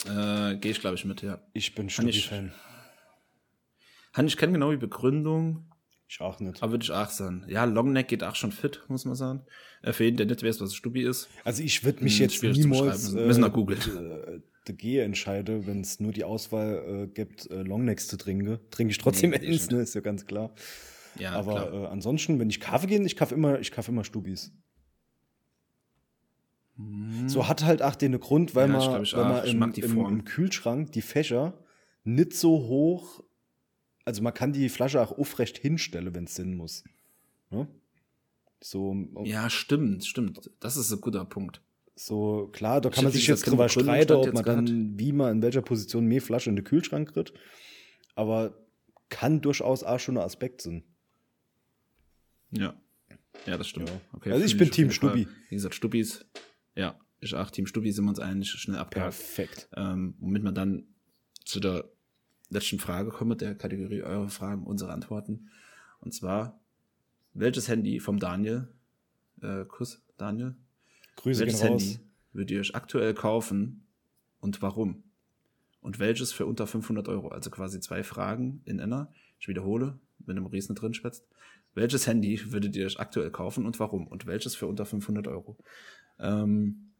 Äh, 0.08 0.56
Gehe 0.58 0.72
ich, 0.72 0.80
glaube 0.82 0.96
ich, 0.96 1.06
mit, 1.06 1.22
ja. 1.22 1.40
Ich 1.54 1.76
bin 1.76 1.92
Stubbi-Fan. 1.92 2.52
Han, 4.14 4.28
ich 4.28 4.38
kenne 4.38 4.54
genau 4.54 4.72
die 4.72 4.78
Begründung, 4.78 5.66
Ich 6.08 6.20
auch 6.20 6.40
nicht. 6.40 6.62
aber 6.62 6.74
würde 6.74 6.84
ich 6.84 6.92
auch 6.92 7.10
sagen. 7.10 7.46
Ja, 7.48 7.64
Longneck 7.64 8.08
geht 8.10 8.24
auch 8.24 8.36
schon 8.36 8.52
fit, 8.52 8.82
muss 8.90 9.06
man 9.06 9.16
sagen. 9.16 9.46
Äh, 9.82 9.94
für 9.94 10.04
jeden, 10.04 10.18
der 10.18 10.26
nicht 10.26 10.44
weiß, 10.44 10.60
was 10.62 10.74
Stubbi 10.76 11.04
ist. 11.04 11.30
Also 11.44 11.64
ich 11.64 11.84
würde 11.86 12.04
mich 12.04 12.18
Hm, 12.18 12.24
jetzt 12.24 12.44
niemals 12.44 13.14
beschreiben. 13.14 13.28
Müssen 13.28 13.52
googeln. 13.54 13.80
äh, 13.80 14.40
dagegen 14.66 15.02
entscheide, 15.06 15.66
wenn 15.66 15.82
es 15.82 16.00
nur 16.00 16.12
die 16.12 16.24
Auswahl 16.24 17.06
äh, 17.06 17.08
gibt, 17.08 17.50
äh, 17.50 17.62
Longnecks 17.64 18.08
zu 18.08 18.18
trinken. 18.18 18.60
Trinke 18.70 18.92
ich 18.92 18.98
trotzdem 18.98 19.32
Nee, 19.32 19.38
ich 19.38 19.48
eins, 19.48 19.72
ne? 19.72 19.82
Ist 19.82 19.96
ja 19.96 20.02
ganz 20.02 20.26
klar. 20.26 20.54
Ja, 21.16 21.32
Aber 21.34 21.54
klar. 21.54 21.74
äh, 21.74 21.88
ansonsten, 21.88 22.40
wenn 22.40 22.50
ich 22.50 22.60
Kaffee 22.60 22.88
gehe, 22.88 23.02
ich 23.06 23.16
kaufe 23.16 23.34
immer, 23.34 23.60
ich 23.60 23.72
kaufe 23.72 23.92
immer 23.92 24.04
Stubis. 24.04 24.52
So 27.28 27.48
hat 27.48 27.64
halt 27.64 27.82
auch 27.82 27.96
den 27.96 28.20
Grund, 28.20 28.56
weil 28.56 28.68
Hm. 28.68 28.74
Ja, 28.74 28.78
ich 28.80 28.90
man, 28.90 28.92
glaub, 28.92 29.04
ich 29.04 29.14
weil 29.16 29.26
man 29.26 29.72
Ich 29.74 29.84
im, 29.84 29.92
im, 29.92 30.06
im 30.10 30.26
Kühlschrank 30.26 30.92
die 30.94 31.02
Fächer 31.02 31.64
nicht 32.04 32.34
so 32.34 32.50
hoch, 32.68 33.24
also 34.06 34.22
man 34.22 34.34
kann 34.34 34.54
die 34.54 34.70
Flasche 34.70 35.02
auch 35.02 35.12
aufrecht 35.18 35.58
hinstellen, 35.58 36.14
wenn 36.16 36.26
es 36.26 36.36
Sinn 36.36 36.56
muss. 36.56 36.84
Ne? 37.50 37.68
So, 38.64 38.96
ja, 39.24 39.50
stimmt, 39.50 40.06
stimmt. 40.06 40.52
Das 40.60 40.78
ist 40.78 40.92
ein 40.92 41.02
guter 41.02 41.26
Punkt. 41.26 41.62
so 41.96 42.50
klar, 42.54 42.80
da 42.82 42.90
Ich 42.90 42.96
kann 42.96 43.04
man 43.06 43.14
sich 43.14 43.28
jetzt 43.28 43.48
drüber 43.48 43.70
streiten, 43.70 44.14
ob 44.14 44.34
man 44.34 44.44
dann, 44.44 45.00
wie 45.00 45.12
man 45.12 45.38
in 45.38 45.42
welcher 45.42 45.62
Position 45.62 46.06
mehr 46.06 46.22
Flasche 46.22 46.50
in 46.50 46.56
den 46.56 46.66
Kühlschrank 46.66 47.14
kriegt. 47.14 47.34
Aber 48.16 48.58
kann 49.10 49.42
durchaus 49.42 49.84
auch 49.84 50.00
schon 50.00 50.18
ein 50.18 50.24
Aspekt 50.24 50.62
sein. 50.62 50.84
Ja. 52.52 52.76
Ja, 53.46 53.58
das 53.58 53.68
stimmt. 53.68 53.90
Ja. 53.90 54.02
Okay, 54.14 54.32
Also 54.32 54.46
ich 54.46 54.58
bin 54.58 54.70
Team. 54.70 54.92
Stubbi. 54.92 55.28
Wie 55.50 55.56
gesagt, 55.56 55.76
Stubis. 55.76 56.26
Ja, 56.76 57.00
ich 57.20 57.34
auch 57.36 57.50
Team 57.50 57.66
Stubbi 57.66 57.92
sind 57.92 58.06
wir 58.06 58.10
uns 58.10 58.20
eigentlich 58.20 58.50
schnell 58.52 58.78
abgehakt. 58.78 59.18
Perfekt. 59.18 59.70
Ähm, 59.76 60.16
womit 60.20 60.44
wir 60.44 60.52
dann 60.52 60.86
zu 61.46 61.60
der 61.60 61.90
letzten 62.52 62.80
Frage 62.80 63.10
kommen, 63.10 63.38
der 63.38 63.56
Kategorie 63.56 64.04
eure 64.04 64.30
Fragen, 64.30 64.64
unsere 64.64 64.92
Antworten. 64.92 65.50
Und 66.00 66.14
zwar, 66.14 66.60
welches 67.34 67.68
Handy 67.68 68.00
vom 68.00 68.20
Daniel, 68.20 68.68
äh, 69.42 69.66
Kuss, 69.66 70.04
Daniel? 70.18 70.56
Grüße 71.16 71.42
welches 71.42 71.62
gehen 71.62 71.72
raus. 71.72 71.82
Handy 71.82 72.00
würdet 72.34 72.52
ihr 72.52 72.60
euch 72.60 72.76
aktuell 72.76 73.14
kaufen 73.14 73.86
und 74.40 74.62
warum? 74.62 75.04
Und 75.82 76.00
welches 76.00 76.32
für 76.32 76.46
unter 76.46 76.68
500 76.68 77.08
Euro? 77.08 77.30
Also 77.30 77.50
quasi 77.50 77.80
zwei 77.80 78.04
Fragen 78.04 78.62
in 78.66 78.80
einer. 78.80 79.12
Ich 79.40 79.48
wiederhole, 79.48 80.00
wenn 80.20 80.36
du 80.36 80.42
Maurice 80.42 80.74
drin 80.74 80.94
schwätzt. 80.94 81.28
Welches 81.74 82.06
Handy 82.06 82.52
würdet 82.52 82.76
ihr 82.76 82.86
euch 82.86 83.00
aktuell 83.00 83.32
kaufen 83.32 83.66
und 83.66 83.80
warum? 83.80 84.08
Und 84.08 84.26
welches 84.26 84.56
für 84.56 84.68
unter 84.68 84.86
500 84.86 85.28
Euro? 85.28 85.58
Ähm, 86.20 86.91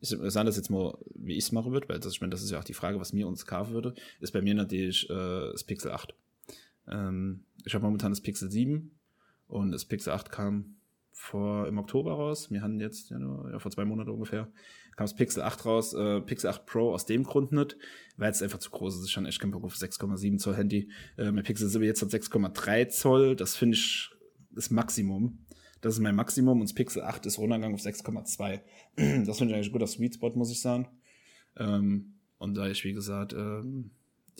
ich 0.00 0.10
sage 0.10 0.46
das 0.46 0.56
jetzt 0.56 0.70
mal, 0.70 0.96
wie 1.14 1.34
ich 1.34 1.44
es 1.44 1.52
machen 1.52 1.72
würde, 1.72 1.88
weil 1.88 1.98
das, 1.98 2.12
ich 2.12 2.20
meine, 2.20 2.30
das 2.30 2.42
ist 2.42 2.50
ja 2.50 2.58
auch 2.58 2.64
die 2.64 2.74
Frage, 2.74 3.00
was 3.00 3.12
mir 3.12 3.26
uns 3.26 3.46
kaufen 3.46 3.72
würde, 3.72 3.94
ist 4.20 4.32
bei 4.32 4.42
mir 4.42 4.54
natürlich 4.54 5.08
äh, 5.10 5.52
das 5.52 5.64
Pixel 5.64 5.90
8. 5.90 6.14
Ähm, 6.88 7.44
ich 7.64 7.74
habe 7.74 7.84
momentan 7.84 8.12
das 8.12 8.20
Pixel 8.20 8.50
7 8.50 8.92
und 9.48 9.72
das 9.72 9.84
Pixel 9.84 10.12
8 10.12 10.30
kam 10.30 10.76
vor 11.10 11.66
im 11.66 11.78
Oktober 11.78 12.12
raus. 12.12 12.50
Wir 12.50 12.62
hatten 12.62 12.78
jetzt, 12.78 13.10
ja, 13.10 13.18
nur, 13.18 13.50
ja 13.50 13.58
vor 13.58 13.72
zwei 13.72 13.84
Monaten 13.84 14.10
ungefähr, 14.10 14.44
kam 14.96 15.04
das 15.04 15.14
Pixel 15.14 15.42
8 15.42 15.66
raus. 15.66 15.94
Äh, 15.94 16.20
Pixel 16.20 16.50
8 16.50 16.64
Pro 16.64 16.94
aus 16.94 17.06
dem 17.06 17.24
Grund 17.24 17.50
nicht, 17.50 17.76
weil 18.16 18.30
es 18.30 18.40
einfach 18.40 18.58
zu 18.60 18.70
groß 18.70 18.98
ist. 18.98 19.06
Ich 19.06 19.12
schon 19.12 19.26
echt 19.26 19.40
kein 19.40 19.50
Bock 19.50 19.64
auf 19.64 19.74
6,7 19.74 20.38
Zoll 20.38 20.54
Handy. 20.54 20.90
Äh, 21.16 21.32
mein 21.32 21.42
Pixel 21.42 21.68
7 21.68 21.84
jetzt 21.84 22.02
hat 22.02 22.10
6,3 22.10 22.88
Zoll. 22.88 23.34
Das 23.34 23.56
finde 23.56 23.76
ich 23.76 24.10
das 24.52 24.70
Maximum. 24.70 25.38
Das 25.80 25.94
ist 25.94 26.00
mein 26.00 26.16
Maximum 26.16 26.60
und 26.60 26.68
das 26.68 26.74
Pixel 26.74 27.02
8 27.02 27.26
ist 27.26 27.38
runtergegangen 27.38 27.74
auf 27.74 27.82
6,2. 27.82 28.60
Das 29.26 29.38
finde 29.38 29.52
ich 29.52 29.56
eigentlich 29.56 29.68
ein 29.68 29.72
guter 29.72 29.86
Sweet 29.86 30.14
Spot, 30.14 30.30
muss 30.30 30.50
ich 30.50 30.60
sagen. 30.60 30.88
Ähm, 31.56 32.14
und 32.38 32.54
da 32.56 32.68
ich, 32.68 32.84
wie 32.84 32.92
gesagt, 32.92 33.32
ähm, 33.32 33.90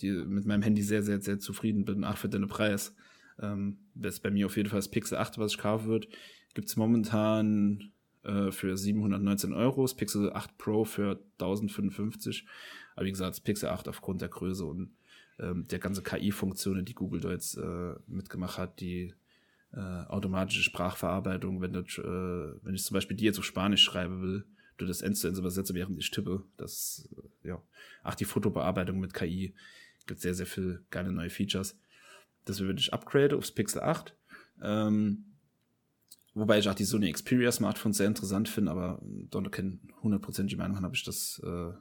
die, 0.01 0.11
mit 0.11 0.45
meinem 0.45 0.61
Handy 0.61 0.81
sehr, 0.81 1.03
sehr, 1.03 1.21
sehr 1.21 1.39
zufrieden 1.39 1.85
bin, 1.85 2.03
auch 2.03 2.17
für 2.17 2.29
den 2.29 2.47
Preis, 2.47 2.95
ähm, 3.41 3.77
ist 4.01 4.21
bei 4.21 4.31
mir 4.31 4.45
auf 4.45 4.57
jeden 4.57 4.69
Fall 4.69 4.79
das 4.79 4.89
Pixel 4.89 5.17
8, 5.17 5.37
was 5.37 5.53
ich 5.53 5.57
kaufen 5.57 5.87
würde. 5.87 6.07
Gibt 6.53 6.67
es 6.67 6.75
momentan 6.75 7.91
äh, 8.23 8.51
für 8.51 8.75
719 8.75 9.53
Euro, 9.53 9.83
das 9.83 9.95
Pixel 9.95 10.31
8 10.33 10.57
Pro 10.57 10.85
für 10.85 11.21
1055. 11.39 12.45
Aber 12.95 13.05
wie 13.05 13.11
gesagt, 13.11 13.31
das 13.31 13.41
Pixel 13.41 13.69
8 13.69 13.87
aufgrund 13.87 14.21
der 14.21 14.29
Größe 14.29 14.65
und 14.65 14.91
ähm, 15.39 15.67
der 15.67 15.79
ganze 15.79 16.03
KI-Funktionen, 16.03 16.85
die 16.85 16.95
Google 16.95 17.21
da 17.21 17.31
jetzt 17.31 17.57
äh, 17.57 17.95
mitgemacht 18.07 18.57
hat, 18.57 18.79
die 18.81 19.13
äh, 19.73 19.79
automatische 19.79 20.63
Sprachverarbeitung, 20.63 21.61
wenn, 21.61 21.73
das, 21.73 21.97
äh, 21.97 22.03
wenn 22.63 22.75
ich 22.75 22.83
zum 22.83 22.95
Beispiel 22.95 23.17
dir 23.17 23.25
jetzt 23.25 23.39
auf 23.39 23.45
Spanisch 23.45 23.83
schreiben 23.83 24.21
will, 24.21 24.45
du 24.77 24.85
das 24.85 25.03
eins 25.03 25.19
zu 25.19 25.27
eins 25.27 25.37
übersetze, 25.37 25.73
während 25.73 25.99
ich 25.99 26.11
tippe. 26.11 26.43
Das, 26.57 27.07
äh, 27.43 27.49
ja. 27.49 27.61
Ach, 28.03 28.15
die 28.15 28.25
Fotobearbeitung 28.25 28.99
mit 28.99 29.13
KI 29.13 29.53
gibt 30.07 30.21
sehr, 30.21 30.33
sehr 30.33 30.45
viel 30.45 30.83
geile 30.89 31.11
neue 31.11 31.29
Features. 31.29 31.77
Das 32.45 32.59
würde 32.59 32.79
ich 32.79 32.93
upgrade 32.93 33.37
aufs 33.37 33.51
Pixel 33.51 33.81
8. 33.81 34.15
Ähm, 34.61 35.25
wobei 36.33 36.59
ich 36.59 36.67
auch 36.67 36.75
die 36.75 36.85
Sony 36.85 37.11
Xperia 37.11 37.51
Smartphones 37.51 37.97
sehr 37.97 38.07
interessant 38.07 38.49
finde, 38.49 38.71
aber 38.71 39.01
dort 39.29 39.51
keine 39.51 39.79
hundertprozentige 40.01 40.59
Meinung 40.59 40.81
habe 40.81 40.95
ich 40.95 41.03
das, 41.03 41.41
äh, 41.43 41.71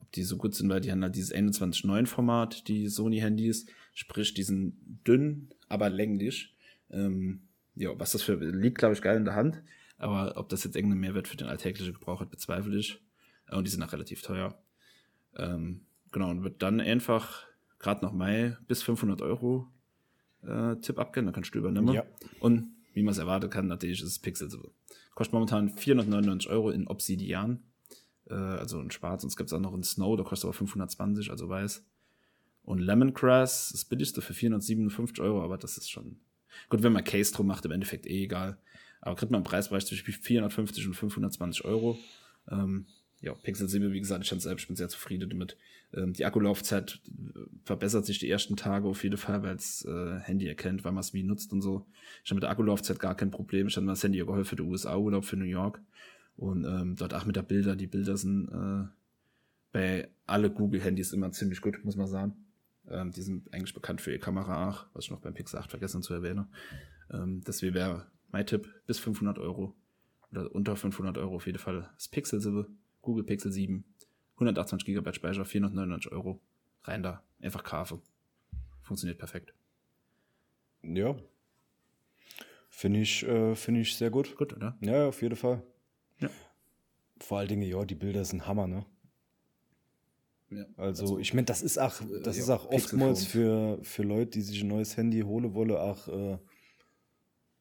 ob 0.00 0.12
die 0.12 0.22
so 0.22 0.36
gut 0.36 0.54
sind, 0.54 0.68
weil 0.68 0.80
die 0.80 0.92
haben 0.92 1.02
halt 1.02 1.16
dieses 1.16 1.34
21.9 1.34 2.06
Format, 2.06 2.68
die 2.68 2.88
Sony 2.88 3.18
Handys, 3.18 3.66
sprich, 3.94 4.34
die 4.34 4.42
sind 4.42 4.76
dünn, 5.06 5.48
aber 5.68 5.88
länglich. 5.88 6.53
Ähm, 6.94 7.42
ja, 7.74 7.90
was 7.98 8.12
das 8.12 8.22
für 8.22 8.34
liegt, 8.34 8.78
glaube 8.78 8.94
ich, 8.94 9.02
geil 9.02 9.16
in 9.16 9.24
der 9.24 9.34
Hand. 9.34 9.62
Aber 9.98 10.36
ob 10.36 10.48
das 10.48 10.64
jetzt 10.64 10.76
irgendeinen 10.76 11.00
Mehrwert 11.00 11.28
für 11.28 11.36
den 11.36 11.48
alltäglichen 11.48 11.92
Gebrauch 11.92 12.20
hat, 12.20 12.30
bezweifle 12.30 12.76
ich. 12.76 13.00
Und 13.50 13.66
die 13.66 13.70
sind 13.70 13.82
auch 13.82 13.92
relativ 13.92 14.22
teuer. 14.22 14.58
Ähm, 15.36 15.86
genau, 16.12 16.30
und 16.30 16.44
wird 16.44 16.62
dann 16.62 16.80
einfach 16.80 17.44
gerade 17.78 18.04
noch 18.04 18.12
Mai 18.12 18.56
bis 18.66 18.82
500 18.82 19.22
Euro 19.22 19.68
äh, 20.42 20.76
Tipp 20.76 20.98
abgehen, 20.98 21.26
da 21.26 21.32
kannst 21.32 21.54
du 21.54 21.58
übernehmen. 21.58 21.94
Ja. 21.94 22.04
Und 22.40 22.74
wie 22.92 23.02
man 23.02 23.12
es 23.12 23.18
erwarten 23.18 23.50
kann, 23.50 23.66
natürlich 23.66 24.00
ist 24.00 24.08
es 24.08 24.18
Pixel. 24.18 24.48
Kostet 25.14 25.32
momentan 25.32 25.70
499 25.70 26.50
Euro 26.50 26.70
in 26.70 26.86
Obsidian, 26.86 27.62
äh, 28.26 28.34
also 28.34 28.80
in 28.80 28.90
Schwarz. 28.90 29.22
Und 29.24 29.28
es 29.28 29.36
gibt 29.36 29.50
es 29.50 29.52
auch 29.52 29.60
noch 29.60 29.74
in 29.74 29.82
Snow, 29.82 30.16
da 30.16 30.22
kostet 30.22 30.46
aber 30.46 30.54
520, 30.54 31.30
also 31.30 31.48
weiß. 31.48 31.84
Und 32.62 32.78
Lemongrass, 32.78 33.70
das 33.72 33.84
billigste 33.84 34.22
für 34.22 34.32
457 34.32 35.20
Euro, 35.20 35.42
aber 35.42 35.58
das 35.58 35.76
ist 35.76 35.90
schon 35.90 36.20
Gut, 36.68 36.82
wenn 36.82 36.92
man 36.92 37.04
Case 37.04 37.32
drum 37.32 37.46
macht, 37.46 37.64
im 37.64 37.72
Endeffekt 37.72 38.06
eh 38.06 38.24
egal. 38.24 38.58
Aber 39.00 39.16
kriegt 39.16 39.30
man 39.30 39.38
einen 39.38 39.44
Preisbereich 39.44 39.86
zwischen 39.86 40.12
450 40.12 40.86
und 40.86 40.94
520 40.94 41.64
Euro. 41.64 41.98
Ähm, 42.50 42.86
ja, 43.20 43.32
Pixel 43.34 43.68
7, 43.68 43.92
wie 43.92 44.00
gesagt, 44.00 44.22
ich, 44.22 44.28
selbst, 44.28 44.62
ich 44.62 44.66
bin 44.66 44.76
sehr 44.76 44.88
zufrieden 44.88 45.30
damit. 45.30 45.56
Ähm, 45.94 46.12
die 46.12 46.24
Akkulaufzeit 46.24 47.00
äh, 47.06 47.38
verbessert 47.64 48.04
sich 48.06 48.18
die 48.18 48.28
ersten 48.28 48.56
Tage 48.56 48.86
auf 48.86 49.02
jeden 49.02 49.16
Fall, 49.16 49.42
weil 49.42 49.56
es 49.56 49.84
äh, 49.84 50.18
Handy 50.20 50.46
erkennt, 50.46 50.84
weil 50.84 50.92
man 50.92 51.00
es 51.00 51.14
wie 51.14 51.22
nutzt 51.22 51.52
und 51.52 51.62
so. 51.62 51.86
Ich 52.22 52.30
habe 52.30 52.36
mit 52.36 52.42
der 52.42 52.50
Akkulaufzeit 52.50 52.98
gar 52.98 53.16
kein 53.16 53.30
Problem. 53.30 53.66
Ich 53.66 53.76
habe 53.76 53.86
mir 53.86 53.92
das 53.92 54.02
Handy 54.02 54.18
geholfen 54.18 54.44
für 54.44 54.56
den 54.56 54.66
USA-Urlaub, 54.66 55.24
für 55.24 55.36
New 55.36 55.44
York. 55.44 55.80
Und 56.36 56.64
ähm, 56.64 56.96
dort 56.96 57.14
auch 57.14 57.24
mit 57.24 57.36
der 57.36 57.42
Bilder. 57.42 57.76
Die 57.76 57.86
Bilder 57.86 58.16
sind 58.16 58.48
äh, 58.48 58.88
bei 59.72 60.08
alle 60.26 60.50
Google-Handys 60.50 61.12
immer 61.12 61.30
ziemlich 61.32 61.60
gut, 61.60 61.84
muss 61.84 61.96
man 61.96 62.06
sagen. 62.06 62.43
Ähm, 62.88 63.12
die 63.12 63.22
sind 63.22 63.52
eigentlich 63.52 63.74
bekannt 63.74 64.00
für 64.00 64.10
ihre 64.10 64.20
Kamera 64.20 64.68
auch, 64.68 64.86
was 64.92 65.04
ich 65.04 65.10
noch 65.10 65.20
beim 65.20 65.34
Pixel 65.34 65.58
8 65.58 65.70
vergessen 65.70 66.02
zu 66.02 66.14
erwähnen. 66.14 66.46
Ähm, 67.10 67.42
deswegen 67.46 67.74
wäre 67.74 68.06
mein 68.30 68.46
Tipp 68.46 68.68
bis 68.86 68.98
500 68.98 69.38
Euro 69.38 69.74
oder 70.30 70.52
unter 70.54 70.76
500 70.76 71.16
Euro 71.18 71.36
auf 71.36 71.46
jeden 71.46 71.58
Fall 71.58 71.90
das 71.94 72.08
Pixel 72.08 72.40
7, 72.40 72.66
Google 73.02 73.24
Pixel 73.24 73.52
7, 73.52 73.84
128 74.34 74.86
GB 74.86 75.12
Speicher, 75.12 75.44
499 75.44 76.12
Euro. 76.12 76.40
Rein 76.82 77.02
da, 77.02 77.22
einfach 77.40 77.62
Kafe. 77.62 78.00
Funktioniert 78.82 79.18
perfekt. 79.18 79.54
Ja. 80.82 81.16
Finde 82.68 83.00
ich, 83.00 83.22
äh, 83.22 83.54
finde 83.54 83.80
ich 83.80 83.96
sehr 83.96 84.10
gut. 84.10 84.36
Gut, 84.36 84.52
oder? 84.52 84.76
Ja, 84.80 85.08
auf 85.08 85.22
jeden 85.22 85.36
Fall. 85.36 85.62
Ja. 86.18 86.28
Vor 87.20 87.38
allen 87.38 87.48
Dingen, 87.48 87.62
ja, 87.62 87.84
die 87.84 87.94
Bilder 87.94 88.24
sind 88.24 88.46
Hammer, 88.46 88.66
ne? 88.66 88.84
Ja. 90.56 90.64
Also, 90.76 91.18
ich 91.18 91.34
meine, 91.34 91.46
das 91.46 91.62
ist 91.62 91.78
auch, 91.78 92.00
das 92.22 92.36
ja, 92.36 92.42
ist 92.42 92.50
auch 92.50 92.70
oftmals 92.70 93.24
für, 93.24 93.78
für 93.82 94.02
Leute, 94.02 94.32
die 94.32 94.42
sich 94.42 94.62
ein 94.62 94.68
neues 94.68 94.96
Handy 94.96 95.20
holen 95.20 95.54
wollen, 95.54 95.72
auch 95.72 96.08
äh, 96.08 96.38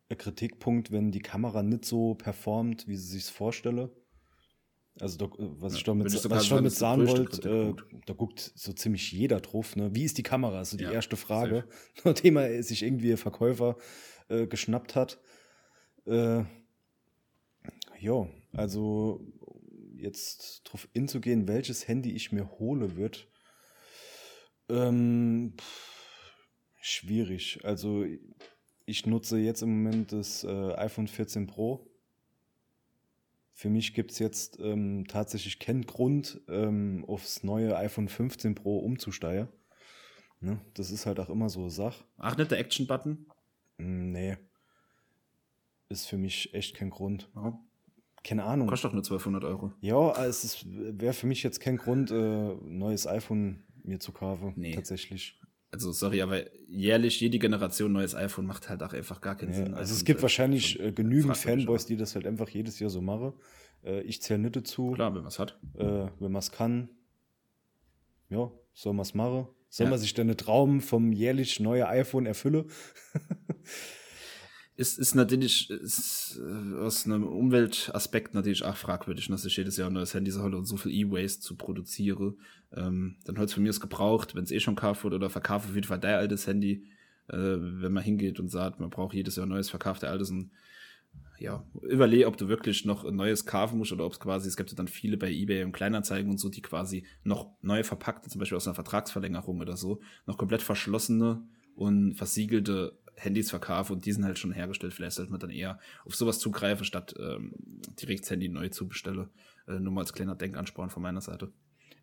ein 0.09 0.17
Kritikpunkt, 0.17 0.91
wenn 0.91 1.11
die 1.11 1.21
Kamera 1.21 1.63
nicht 1.63 1.85
so 1.85 2.15
performt, 2.15 2.87
wie 2.87 2.95
sie 2.95 3.19
sich 3.19 3.25
vorstelle. 3.25 3.91
Also, 4.99 5.17
da, 5.17 5.27
was 5.37 5.73
Ja, 5.73 5.77
ich 5.77 5.83
damit, 5.85 6.05
was 6.05 6.13
ich 6.13 6.21
sagen, 6.21 6.47
damit 6.49 6.71
sagen 6.73 7.07
wollte, 7.07 7.49
äh, 7.49 7.99
da 8.05 8.13
guckt 8.13 8.51
so 8.55 8.73
ziemlich 8.73 9.11
jeder 9.11 9.39
drauf. 9.39 9.75
Ne? 9.75 9.93
Wie 9.95 10.03
ist 10.03 10.17
die 10.17 10.23
Kamera? 10.23 10.61
Ist 10.61 10.71
so 10.71 10.77
die 10.77 10.83
erste 10.83 11.15
Frage, 11.15 11.65
nachdem 12.03 12.37
er 12.37 12.61
sich 12.61 12.83
irgendwie 12.83 13.11
ein 13.11 13.17
Verkäufer 13.17 13.77
äh, 14.29 14.45
geschnappt 14.45 14.95
hat. 14.95 15.19
Äh, 16.05 16.43
ja, 17.99 18.27
also 18.51 19.25
jetzt 20.03 20.61
drauf 20.65 20.87
inzugehen, 20.93 21.47
welches 21.47 21.87
Handy 21.87 22.11
ich 22.11 22.31
mir 22.31 22.49
hole 22.59 22.95
wird, 22.95 23.27
ähm, 24.69 25.55
schwierig. 26.79 27.59
Also 27.63 28.05
ich 28.85 29.05
nutze 29.05 29.37
jetzt 29.37 29.61
im 29.63 29.83
Moment 29.83 30.11
das 30.11 30.43
äh, 30.43 30.73
iPhone 30.75 31.07
14 31.07 31.47
Pro. 31.47 31.89
Für 33.53 33.69
mich 33.69 33.93
gibt 33.93 34.11
es 34.11 34.19
jetzt 34.19 34.59
ähm, 34.59 35.05
tatsächlich 35.07 35.59
keinen 35.59 35.85
Grund, 35.85 36.41
ähm, 36.47 37.05
aufs 37.07 37.43
neue 37.43 37.77
iPhone 37.77 38.09
15 38.09 38.55
Pro 38.55 38.79
umzusteigen. 38.79 39.47
Ne? 40.39 40.59
Das 40.73 40.91
ist 40.91 41.05
halt 41.05 41.19
auch 41.19 41.29
immer 41.29 41.49
so 41.49 41.61
eine 41.61 41.69
Sache. 41.69 42.03
Ach, 42.17 42.35
nicht 42.35 42.51
der 42.51 42.59
Action-Button? 42.59 43.27
Nee. 43.77 44.37
Ist 45.87 46.07
für 46.07 46.17
mich 46.17 46.53
echt 46.53 46.75
kein 46.75 46.89
Grund. 46.89 47.29
Warum? 47.33 47.65
Keine 48.23 48.43
Ahnung. 48.45 48.67
Kostet 48.67 48.89
doch 48.89 48.93
nur 48.93 49.03
1200 49.03 49.43
Euro. 49.43 49.73
Ja, 49.81 50.25
es 50.25 50.65
wäre 50.65 51.13
für 51.13 51.27
mich 51.27 51.43
jetzt 51.43 51.59
kein 51.59 51.77
Grund, 51.77 52.09
äh, 52.11 52.55
neues 52.65 53.05
iPhone 53.07 53.63
mir 53.83 53.99
zu 53.99 54.11
kaufen. 54.13 54.53
Nee. 54.55 54.73
Tatsächlich. 54.73 55.39
Also, 55.71 55.91
sorry, 55.91 56.21
aber 56.21 56.41
jährlich 56.67 57.19
jede 57.19 57.39
Generation 57.39 57.91
neues 57.91 58.13
iPhone 58.15 58.45
macht 58.45 58.69
halt 58.69 58.81
auch 58.83 58.93
einfach 58.93 59.19
gar 59.21 59.35
keinen 59.35 59.49
Ja, 59.53 59.57
Sinn. 59.57 59.73
also 59.73 59.91
es 59.91 59.97
iPhone 59.99 60.05
gibt 60.05 60.21
wahrscheinlich 60.21 60.79
äh, 60.79 60.91
genügend 60.91 61.35
Fanboys, 61.35 61.85
die 61.87 61.97
das 61.97 62.15
halt 62.15 62.27
einfach 62.27 62.47
jedes 62.49 62.79
Jahr 62.79 62.89
so 62.91 63.01
machen. 63.01 63.33
Äh, 63.83 64.01
ich 64.03 64.21
zähle 64.21 64.39
nicht 64.39 64.55
dazu. 64.55 64.91
Klar, 64.91 65.13
wenn 65.15 65.21
man 65.21 65.27
es 65.29 65.39
hat. 65.39 65.59
Äh, 65.75 65.83
wenn 66.19 66.31
man 66.31 66.35
es 66.39 66.51
kann, 66.51 66.89
ja, 68.29 68.51
soll 68.73 68.93
man 68.93 69.01
es 69.01 69.13
machen. 69.15 69.47
Soll 69.69 69.85
Ja. 69.85 69.89
man 69.89 69.99
sich 69.99 70.13
deine 70.13 70.37
Traum 70.37 70.79
vom 70.81 71.11
jährlich 71.11 71.59
neue 71.59 71.87
iPhone 71.87 72.27
erfüllen? 72.27 72.65
Ist, 74.75 74.97
ist 74.97 75.13
natürlich 75.13 75.69
ist, 75.69 76.41
äh, 76.43 76.77
aus 76.79 77.05
einem 77.05 77.23
Umweltaspekt 77.23 78.33
natürlich 78.33 78.65
auch 78.65 78.75
fragwürdig, 78.75 79.27
dass 79.27 79.45
ich 79.45 79.55
jedes 79.55 79.77
Jahr 79.77 79.89
ein 79.89 79.93
neues 79.93 80.15
Handy 80.15 80.31
soll 80.31 80.55
und 80.55 80.65
so 80.65 80.77
viel 80.77 80.91
E-Waste 80.91 81.41
zu 81.41 81.55
produzieren. 81.55 82.39
Ähm, 82.71 83.17
dann 83.25 83.37
holt's 83.37 83.53
von 83.53 83.61
mir 83.61 83.69
ist 83.69 83.81
gebraucht, 83.81 84.33
wenn 84.33 84.43
es 84.43 84.51
eh 84.51 84.59
schon 84.59 84.75
gekauft 84.75 85.03
wurde 85.03 85.17
oder 85.17 85.29
verkauft, 85.29 85.69
auf 85.69 85.75
jeden 85.75 85.87
Fall 85.87 85.99
dein 85.99 86.15
altes 86.15 86.47
Handy. 86.47 86.87
Äh, 87.27 87.37
wenn 87.37 87.93
man 87.93 88.03
hingeht 88.03 88.39
und 88.39 88.49
sagt, 88.49 88.79
man 88.79 88.89
braucht 88.89 89.13
jedes 89.13 89.35
Jahr 89.35 89.45
ein 89.45 89.49
neues, 89.49 89.69
verkauft 89.69 90.01
der 90.01 90.09
altes 90.09 90.31
und 90.31 90.49
ja, 91.39 91.65
überleg, 91.81 92.25
ob 92.25 92.37
du 92.37 92.47
wirklich 92.47 92.85
noch 92.85 93.05
ein 93.05 93.15
neues 93.15 93.45
kaufen 93.45 93.77
musst 93.77 93.91
oder 93.91 94.05
ob 94.05 94.13
es 94.13 94.19
quasi, 94.19 94.47
es 94.47 94.55
gibt 94.55 94.71
ja 94.71 94.77
dann 94.77 94.87
viele 94.87 95.17
bei 95.17 95.29
Ebay 95.31 95.63
und 95.63 95.73
Kleinanzeigen 95.73 96.31
und 96.31 96.39
so, 96.39 96.49
die 96.49 96.61
quasi 96.61 97.05
noch 97.23 97.51
neu 97.61 97.83
verpackte, 97.83 98.29
zum 98.29 98.39
Beispiel 98.39 98.55
aus 98.55 98.67
einer 98.67 98.75
Vertragsverlängerung 98.75 99.59
oder 99.59 99.77
so, 99.77 99.99
noch 100.25 100.37
komplett 100.37 100.61
verschlossene 100.61 101.43
und 101.75 102.15
versiegelte 102.15 102.97
Handys 103.15 103.49
verkaufe 103.49 103.93
und 103.93 104.05
die 104.05 104.11
sind 104.11 104.25
halt 104.25 104.39
schon 104.39 104.51
hergestellt. 104.51 104.93
Vielleicht 104.93 105.15
sollte 105.15 105.31
man 105.31 105.39
dann 105.39 105.49
eher 105.49 105.79
auf 106.05 106.15
sowas 106.15 106.39
zugreifen, 106.39 106.85
statt 106.85 107.15
ähm, 107.19 107.53
direkt 108.01 108.23
das 108.23 108.31
Handy 108.31 108.49
neu 108.49 108.69
zu 108.69 108.87
bestellen. 108.87 109.29
Äh, 109.67 109.79
nur 109.79 109.93
mal 109.93 110.01
als 110.01 110.13
kleiner 110.13 110.35
Denkansporn 110.35 110.89
von 110.89 111.03
meiner 111.03 111.21
Seite. 111.21 111.51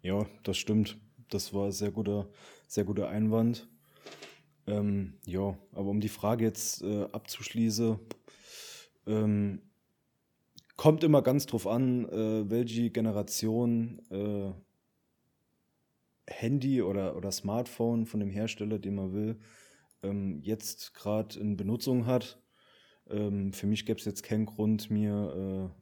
Ja, 0.02 0.26
das 0.42 0.56
stimmt. 0.56 0.98
Das 1.28 1.54
war 1.54 1.66
ein 1.66 1.72
sehr 1.72 1.90
guter, 1.90 2.28
sehr 2.66 2.84
guter 2.84 3.08
Einwand. 3.08 3.68
Ähm, 4.66 5.14
ja, 5.26 5.56
aber 5.72 5.90
um 5.90 6.00
die 6.00 6.08
Frage 6.08 6.44
jetzt 6.44 6.82
äh, 6.82 7.04
abzuschließen, 7.04 7.98
ähm, 9.06 9.62
kommt 10.76 11.04
immer 11.04 11.22
ganz 11.22 11.46
drauf 11.46 11.66
an, 11.66 12.08
äh, 12.08 12.48
welche 12.48 12.90
Generation 12.90 14.00
äh, 14.10 14.52
Handy 16.26 16.82
oder, 16.82 17.16
oder 17.16 17.32
Smartphone 17.32 18.06
von 18.06 18.20
dem 18.20 18.30
Hersteller, 18.30 18.78
den 18.78 18.94
man 18.94 19.12
will, 19.12 19.38
ähm, 20.02 20.40
jetzt 20.42 20.94
gerade 20.94 21.38
in 21.38 21.56
Benutzung 21.56 22.06
hat. 22.06 22.40
Ähm, 23.08 23.52
für 23.52 23.66
mich 23.66 23.86
gäbe 23.86 23.98
es 23.98 24.04
jetzt 24.04 24.22
keinen 24.22 24.46
Grund, 24.46 24.90
mir 24.90 25.70
äh, 25.70 25.80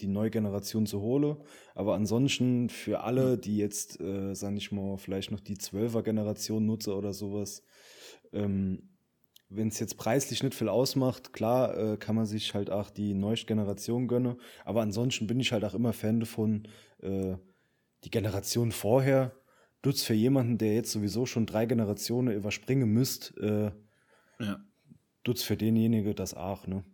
die 0.00 0.06
neue 0.06 0.30
Generation 0.30 0.86
zu 0.86 1.00
holen. 1.00 1.36
Aber 1.74 1.94
ansonsten 1.94 2.68
für 2.68 3.00
alle, 3.00 3.38
die 3.38 3.58
jetzt, 3.58 4.00
äh, 4.00 4.34
sag 4.34 4.54
ich 4.56 4.72
mal, 4.72 4.96
vielleicht 4.98 5.30
noch 5.30 5.40
die 5.40 5.56
12er 5.56 6.02
Generation 6.02 6.66
nutzen 6.66 6.92
oder 6.94 7.12
sowas, 7.12 7.62
ähm, 8.32 8.90
wenn 9.48 9.68
es 9.68 9.78
jetzt 9.78 9.96
preislich 9.96 10.42
nicht 10.42 10.54
viel 10.54 10.68
ausmacht, 10.68 11.32
klar 11.32 11.76
äh, 11.76 11.96
kann 11.96 12.16
man 12.16 12.26
sich 12.26 12.54
halt 12.54 12.70
auch 12.70 12.90
die 12.90 13.14
neueste 13.14 13.46
Generation 13.46 14.08
gönnen. 14.08 14.36
Aber 14.64 14.82
ansonsten 14.82 15.26
bin 15.26 15.38
ich 15.38 15.52
halt 15.52 15.64
auch 15.64 15.74
immer 15.74 15.92
Fan 15.92 16.20
davon, 16.20 16.66
äh, 17.00 17.36
die 18.02 18.10
Generation 18.10 18.72
vorher 18.72 19.32
tut's 19.84 20.02
für 20.02 20.14
jemanden, 20.14 20.56
der 20.56 20.74
jetzt 20.74 20.92
sowieso 20.92 21.26
schon 21.26 21.44
drei 21.44 21.66
Generationen 21.66 22.34
überspringen 22.34 22.88
müsste, 22.88 23.74
äh, 24.40 24.44
ja. 24.44 24.64
tut's 25.22 25.42
für 25.42 25.56
denjenigen 25.56 26.16
das 26.16 26.32
auch, 26.34 26.66
ne? 26.66 26.84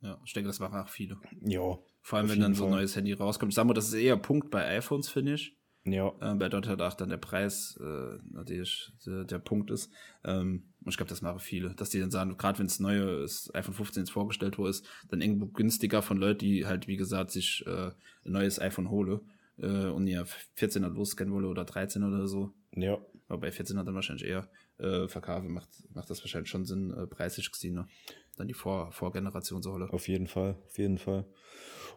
Ja, 0.00 0.20
ich 0.24 0.32
denke, 0.32 0.48
das 0.48 0.58
waren 0.58 0.74
auch 0.74 0.88
viele. 0.88 1.16
Ja. 1.42 1.78
Vor 2.00 2.18
allem, 2.18 2.28
wenn 2.28 2.40
dann 2.40 2.54
so 2.54 2.64
ein 2.64 2.72
neues 2.72 2.96
Handy 2.96 3.12
rauskommt. 3.12 3.52
Ich 3.52 3.54
sag 3.54 3.64
mal, 3.66 3.72
das 3.72 3.86
ist 3.86 3.94
eher 3.94 4.16
Punkt 4.16 4.50
bei 4.50 4.66
iPhones, 4.76 5.08
finde 5.08 5.34
ich. 5.34 5.56
Ja. 5.84 6.12
Ähm, 6.20 6.40
bei 6.40 6.48
dort 6.48 6.66
halt 6.66 6.82
auch 6.82 6.94
dann 6.94 7.10
der 7.10 7.18
Preis 7.18 7.78
äh, 7.80 8.18
natürlich 8.32 8.92
der, 9.06 9.22
der 9.22 9.38
Punkt 9.38 9.70
ist. 9.70 9.92
Ähm, 10.24 10.64
und 10.80 10.90
ich 10.90 10.96
glaube, 10.96 11.10
das 11.10 11.22
machen 11.22 11.38
viele, 11.38 11.72
dass 11.76 11.90
die 11.90 12.00
dann 12.00 12.10
sagen, 12.10 12.36
gerade 12.36 12.58
wenn 12.58 12.66
es 12.66 12.80
neue 12.80 13.24
iPhone 13.54 13.74
15 13.74 14.06
vorgestellt 14.06 14.58
wurde, 14.58 14.70
ist, 14.70 14.84
dann 15.08 15.20
irgendwo 15.20 15.46
günstiger 15.46 16.02
von 16.02 16.16
Leuten, 16.16 16.40
die 16.40 16.66
halt, 16.66 16.88
wie 16.88 16.96
gesagt, 16.96 17.30
sich 17.30 17.64
äh, 17.68 17.92
ein 18.24 18.32
neues 18.32 18.60
iPhone 18.60 18.90
hole 18.90 19.20
äh, 19.62 19.86
und 19.86 20.06
ja 20.06 20.24
14er 20.58 20.88
loskennen 20.88 21.32
wollen 21.32 21.46
oder 21.46 21.64
13 21.64 22.02
oder 22.02 22.26
so. 22.26 22.52
Ja. 22.74 22.98
Aber 23.28 23.40
bei 23.40 23.52
14 23.52 23.76
er 23.76 23.84
dann 23.84 23.94
wahrscheinlich 23.94 24.28
eher 24.28 24.48
äh, 24.78 25.08
verkaufen, 25.08 25.52
macht, 25.52 25.70
macht 25.94 26.10
das 26.10 26.22
wahrscheinlich 26.22 26.50
schon 26.50 26.66
Sinn, 26.66 26.90
äh, 26.90 27.06
preislich 27.06 27.50
gesehen, 27.50 27.74
ne? 27.74 27.88
Dann 28.36 28.48
die 28.48 28.54
Vor 28.54 28.92
Vorgeneration 28.92 29.62
so 29.62 29.72
Auf 29.72 30.08
jeden 30.08 30.26
Fall, 30.26 30.56
auf 30.66 30.78
jeden 30.78 30.98
Fall. 30.98 31.26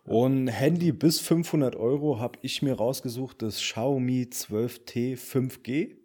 Und 0.03 0.47
Handy 0.47 0.91
bis 0.91 1.19
500 1.19 1.75
Euro 1.75 2.19
habe 2.19 2.37
ich 2.41 2.61
mir 2.61 2.75
rausgesucht, 2.75 3.41
das 3.41 3.57
Xiaomi 3.57 4.27
12T 4.31 5.17
5G. 5.17 5.97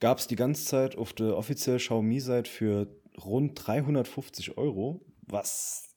Gab 0.00 0.18
es 0.18 0.26
die 0.26 0.36
ganze 0.36 0.64
Zeit 0.64 0.96
auf 0.96 1.12
der 1.12 1.36
offiziellen 1.36 1.78
Xiaomi-Seite 1.78 2.50
für 2.50 2.88
rund 3.22 3.52
350 3.54 4.56
Euro, 4.58 5.04
was 5.22 5.94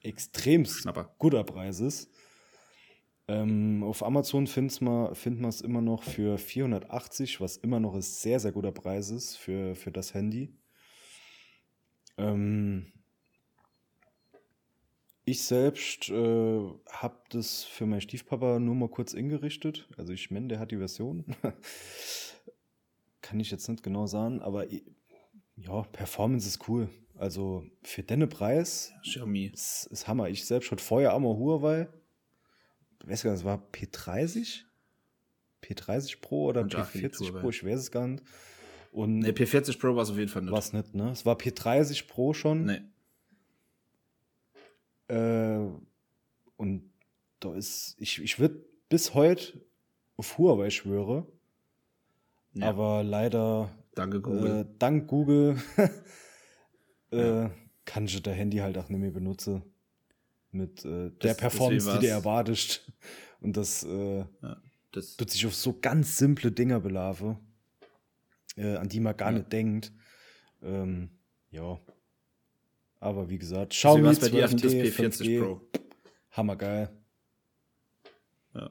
extrem 0.00 0.66
guter 1.18 1.44
Preis 1.44 1.80
ist. 1.80 2.10
Ähm, 3.28 3.82
auf 3.82 4.04
Amazon 4.04 4.46
findet 4.46 4.80
man 4.82 5.48
es 5.48 5.60
immer 5.60 5.80
noch 5.80 6.04
für 6.04 6.38
480, 6.38 7.40
was 7.40 7.56
immer 7.56 7.80
noch 7.80 7.94
ein 7.94 8.02
sehr, 8.02 8.38
sehr 8.38 8.52
guter 8.52 8.72
Preis 8.72 9.10
ist 9.10 9.36
für, 9.36 9.74
für 9.74 9.90
das 9.90 10.14
Handy. 10.14 10.54
Ähm, 12.18 12.92
ich 15.24 15.42
selbst 15.42 16.08
äh, 16.08 16.60
habe 16.88 17.16
das 17.30 17.64
für 17.64 17.84
meinen 17.84 18.00
Stiefpapa 18.00 18.60
nur 18.60 18.76
mal 18.76 18.88
kurz 18.88 19.12
ingerichtet. 19.12 19.88
Also 19.96 20.12
ich 20.12 20.30
meine, 20.30 20.46
der 20.46 20.60
hat 20.60 20.70
die 20.70 20.78
Version. 20.78 21.24
Kann 23.22 23.40
ich 23.40 23.50
jetzt 23.50 23.68
nicht 23.68 23.82
genau 23.82 24.06
sagen, 24.06 24.40
aber 24.40 24.66
ja, 25.56 25.82
Performance 25.90 26.46
ist 26.46 26.68
cool. 26.68 26.88
Also 27.16 27.64
für 27.82 28.04
deinen 28.04 28.28
Preis 28.28 28.92
Xiaomi. 29.02 29.46
Ist, 29.46 29.88
ist 29.90 30.06
Hammer. 30.06 30.28
Ich 30.28 30.44
selbst 30.44 30.66
schon 30.66 30.78
vorher 30.78 31.12
einmal 31.12 31.34
Huawei. 31.34 31.88
Ich 33.02 33.08
weiß 33.08 33.22
gar 33.22 33.30
nicht, 33.32 33.40
das 33.40 33.44
war 33.44 33.62
P30? 33.72 34.62
P30 35.62 36.20
Pro 36.20 36.46
oder 36.46 36.62
P40 36.62 37.40
Pro, 37.40 37.50
ich 37.50 37.64
weiß 37.64 37.80
es 37.80 37.90
gar 37.90 38.06
nicht. 38.06 38.22
Und 38.92 39.20
nee, 39.20 39.30
P40 39.30 39.78
Pro 39.78 39.94
war 39.94 40.02
es 40.02 40.10
auf 40.10 40.16
jeden 40.16 40.30
Fall 40.30 40.42
nicht. 40.42 40.52
War 40.52 40.58
es 40.58 40.72
nicht, 40.72 40.94
ne? 40.94 41.10
Es 41.10 41.26
war 41.26 41.36
P30 41.36 42.06
Pro 42.06 42.32
schon. 42.32 42.64
Nee. 42.64 42.80
Äh, 45.08 45.68
und 46.56 46.90
da 47.40 47.54
ist, 47.54 47.96
ich, 47.98 48.22
ich 48.22 48.38
würde 48.38 48.64
bis 48.88 49.14
heute 49.14 49.60
auf 50.16 50.38
Huawei 50.38 50.70
schwöre. 50.70 51.26
Ja. 52.54 52.68
Aber 52.68 53.02
leider. 53.02 53.70
Danke 53.94 54.20
Google. 54.20 54.60
Äh, 54.60 54.66
dank 54.78 55.08
Google 55.08 55.56
äh, 57.12 57.18
ja. 57.18 57.50
kann 57.84 58.06
ich 58.06 58.22
das 58.22 58.34
Handy 58.34 58.58
halt 58.58 58.78
auch 58.78 58.88
nicht 58.88 59.00
mehr 59.00 59.10
benutzen. 59.10 59.62
Mit 60.52 60.84
äh, 60.84 61.10
der 61.10 61.12
das, 61.18 61.36
Performance, 61.36 61.92
die 61.94 62.06
du 62.06 62.08
erwartest. 62.08 62.90
Und 63.40 63.56
das, 63.56 63.84
äh, 63.84 64.18
ja, 64.18 64.62
das 64.92 65.16
tut 65.16 65.30
sich 65.30 65.44
auf 65.46 65.54
so 65.54 65.78
ganz 65.78 66.16
simple 66.16 66.50
Dinger 66.50 66.80
belaufen, 66.80 67.36
äh, 68.56 68.76
an 68.76 68.88
die 68.88 69.00
man 69.00 69.16
gar 69.16 69.30
nicht 69.30 69.52
denkt. 69.52 69.92
Ähm, 70.62 71.10
ja. 71.50 71.78
Aber 72.98 73.28
wie 73.28 73.38
gesagt, 73.38 73.74
dir 74.30 74.44
auf 74.44 74.54
das 74.54 74.72
P40 74.72 75.40
Pro. 75.40 75.60
Hammergeil. 76.30 76.90
Ja. 78.54 78.70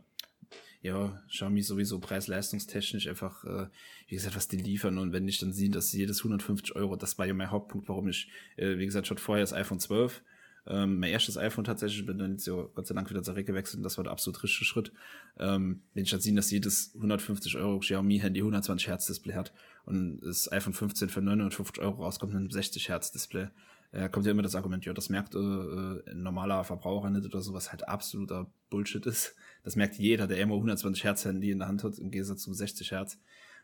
Ja, 0.81 1.23
Xiaomi 1.29 1.61
sowieso 1.61 1.99
preis-leistungstechnisch 1.99 3.07
einfach, 3.07 3.43
äh, 3.45 3.67
wie 4.07 4.15
gesagt, 4.15 4.35
was 4.35 4.47
die 4.47 4.57
liefern. 4.57 4.97
Und 4.97 5.13
wenn 5.13 5.27
ich 5.27 5.39
dann 5.39 5.53
sehe, 5.53 5.69
dass 5.69 5.93
jedes 5.93 6.19
150 6.19 6.75
Euro, 6.75 6.95
das 6.95 7.17
war 7.17 7.25
ja 7.25 7.33
mein 7.33 7.51
Hauptpunkt, 7.51 7.87
warum 7.87 8.07
ich, 8.07 8.29
äh, 8.57 8.77
wie 8.77 8.85
gesagt, 8.85 9.07
schon 9.07 9.17
vorher 9.17 9.43
das 9.43 9.53
iPhone 9.53 9.79
12, 9.79 10.23
ähm, 10.67 10.99
mein 10.99 11.11
erstes 11.11 11.37
iPhone 11.37 11.63
tatsächlich, 11.63 12.05
bin 12.05 12.17
dann 12.17 12.31
jetzt 12.31 12.47
ja 12.47 12.55
Gott 12.73 12.87
sei 12.87 12.95
Dank 12.95 13.09
wieder 13.09 13.21
zurückgewechselt 13.21 13.77
und 13.77 13.83
das 13.83 13.97
war 13.97 14.03
der 14.03 14.13
absolut 14.13 14.41
richtige 14.41 14.65
Schritt. 14.65 14.91
Ähm, 15.37 15.81
wenn 15.93 16.03
ich 16.03 16.09
dann 16.09 16.21
sehe, 16.21 16.33
dass 16.33 16.49
jedes 16.49 16.95
150 16.95 17.57
Euro 17.57 17.79
Xiaomi-Handy 17.79 18.39
120 18.39 18.87
Hertz 18.87 19.05
Display 19.05 19.35
hat 19.35 19.53
und 19.85 20.21
das 20.21 20.51
iPhone 20.51 20.73
15 20.73 21.09
für 21.09 21.21
950 21.21 21.83
Euro 21.83 22.03
rauskommt 22.03 22.33
mit 22.33 22.39
einem 22.39 22.49
60 22.49 22.89
Hertz 22.89 23.11
Display, 23.11 23.49
äh, 23.91 24.09
kommt 24.09 24.25
ja 24.25 24.31
immer 24.31 24.41
das 24.41 24.55
Argument, 24.55 24.83
ja, 24.85 24.93
das 24.93 25.09
merkt 25.09 25.35
äh, 25.35 25.39
äh, 25.39 26.11
ein 26.11 26.23
normaler 26.23 26.63
Verbraucher 26.63 27.11
nicht 27.11 27.25
oder 27.25 27.41
sowas 27.41 27.71
halt 27.71 27.87
absoluter 27.87 28.51
Bullshit 28.71 29.05
ist. 29.05 29.35
Das 29.63 29.75
merkt 29.75 29.95
jeder, 29.95 30.25
der 30.25 30.39
immer 30.39 30.55
120 30.55 31.03
Hertz 31.03 31.25
Handy 31.25 31.51
in 31.51 31.59
der 31.59 31.67
Hand 31.67 31.83
hat, 31.83 31.99
im 31.99 32.09
Gegensatz 32.09 32.41
zu 32.41 32.53
60 32.53 32.91
Hertz. 32.91 33.19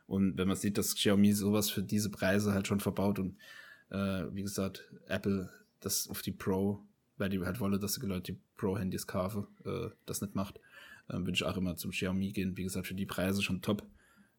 Und 0.06 0.38
wenn 0.38 0.48
man 0.48 0.58
sieht, 0.58 0.78
dass 0.78 0.96
Xiaomi 0.96 1.34
sowas 1.34 1.70
für 1.70 1.82
diese 1.82 2.12
Preise 2.12 2.54
halt 2.54 2.68
schon 2.68 2.80
verbaut 2.80 3.18
und 3.18 3.38
äh, 3.90 4.26
wie 4.34 4.44
gesagt, 4.44 4.90
Apple 5.08 5.50
das 5.82 6.08
auf 6.08 6.22
die 6.22 6.32
Pro, 6.32 6.84
weil 7.22 7.30
die 7.30 7.40
halt 7.40 7.60
wollen, 7.60 7.80
dass 7.80 7.94
die 7.94 8.06
Leute 8.06 8.34
die 8.34 8.40
Pro-Handys 8.58 9.06
kaufen, 9.06 9.48
äh, 9.64 9.90
das 10.06 10.22
nicht 10.22 10.36
macht, 10.36 10.60
äh, 11.08 11.14
würde 11.14 11.34
ich 11.34 11.44
auch 11.44 11.56
immer 11.56 11.78
zum 11.78 11.92
Xiaomi 11.92 12.32
gehen. 12.32 12.58
Wie 12.58 12.64
gesagt, 12.64 12.88
für 12.88 12.96
die 12.96 13.06
Preise 13.06 13.44
schon 13.44 13.62
top. 13.62 13.84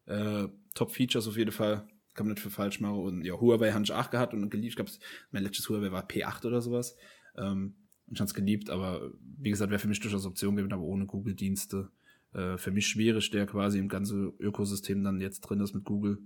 Äh, 0.05 0.49
top 0.75 0.91
Features 0.91 1.27
auf 1.27 1.37
jeden 1.37 1.53
Fall 1.53 1.87
kann 2.13 2.27
man 2.27 2.33
nicht 2.33 2.41
für 2.41 2.49
falsch 2.49 2.81
machen. 2.81 2.99
Und 2.99 3.25
ja, 3.25 3.39
Huawei 3.39 3.71
habe 3.71 3.83
ich 3.85 3.91
auch 3.93 4.09
gehabt 4.09 4.33
und 4.33 4.49
geliebt. 4.49 4.71
Ich 4.71 4.75
glaube, 4.75 4.91
mein 5.31 5.43
letztes 5.43 5.69
Huawei 5.69 5.91
war 5.91 6.05
P8 6.05 6.45
oder 6.45 6.61
sowas. 6.61 6.95
Ähm, 7.37 7.75
ich 8.11 8.19
habe 8.19 8.27
es 8.27 8.33
geliebt, 8.33 8.69
aber 8.69 9.11
wie 9.39 9.49
gesagt, 9.49 9.71
wäre 9.71 9.79
für 9.79 9.87
mich 9.87 10.01
durchaus 10.01 10.25
Option 10.25 10.57
gewesen, 10.57 10.73
aber 10.73 10.83
ohne 10.83 11.05
Google-Dienste. 11.05 11.89
Äh, 12.33 12.57
für 12.57 12.71
mich 12.71 12.87
schwierig, 12.87 13.31
der 13.31 13.45
quasi 13.45 13.79
im 13.79 13.87
ganzen 13.87 14.33
Ökosystem 14.39 15.03
dann 15.05 15.21
jetzt 15.21 15.39
drin 15.39 15.61
ist 15.61 15.73
mit 15.73 15.85
Google. 15.85 16.19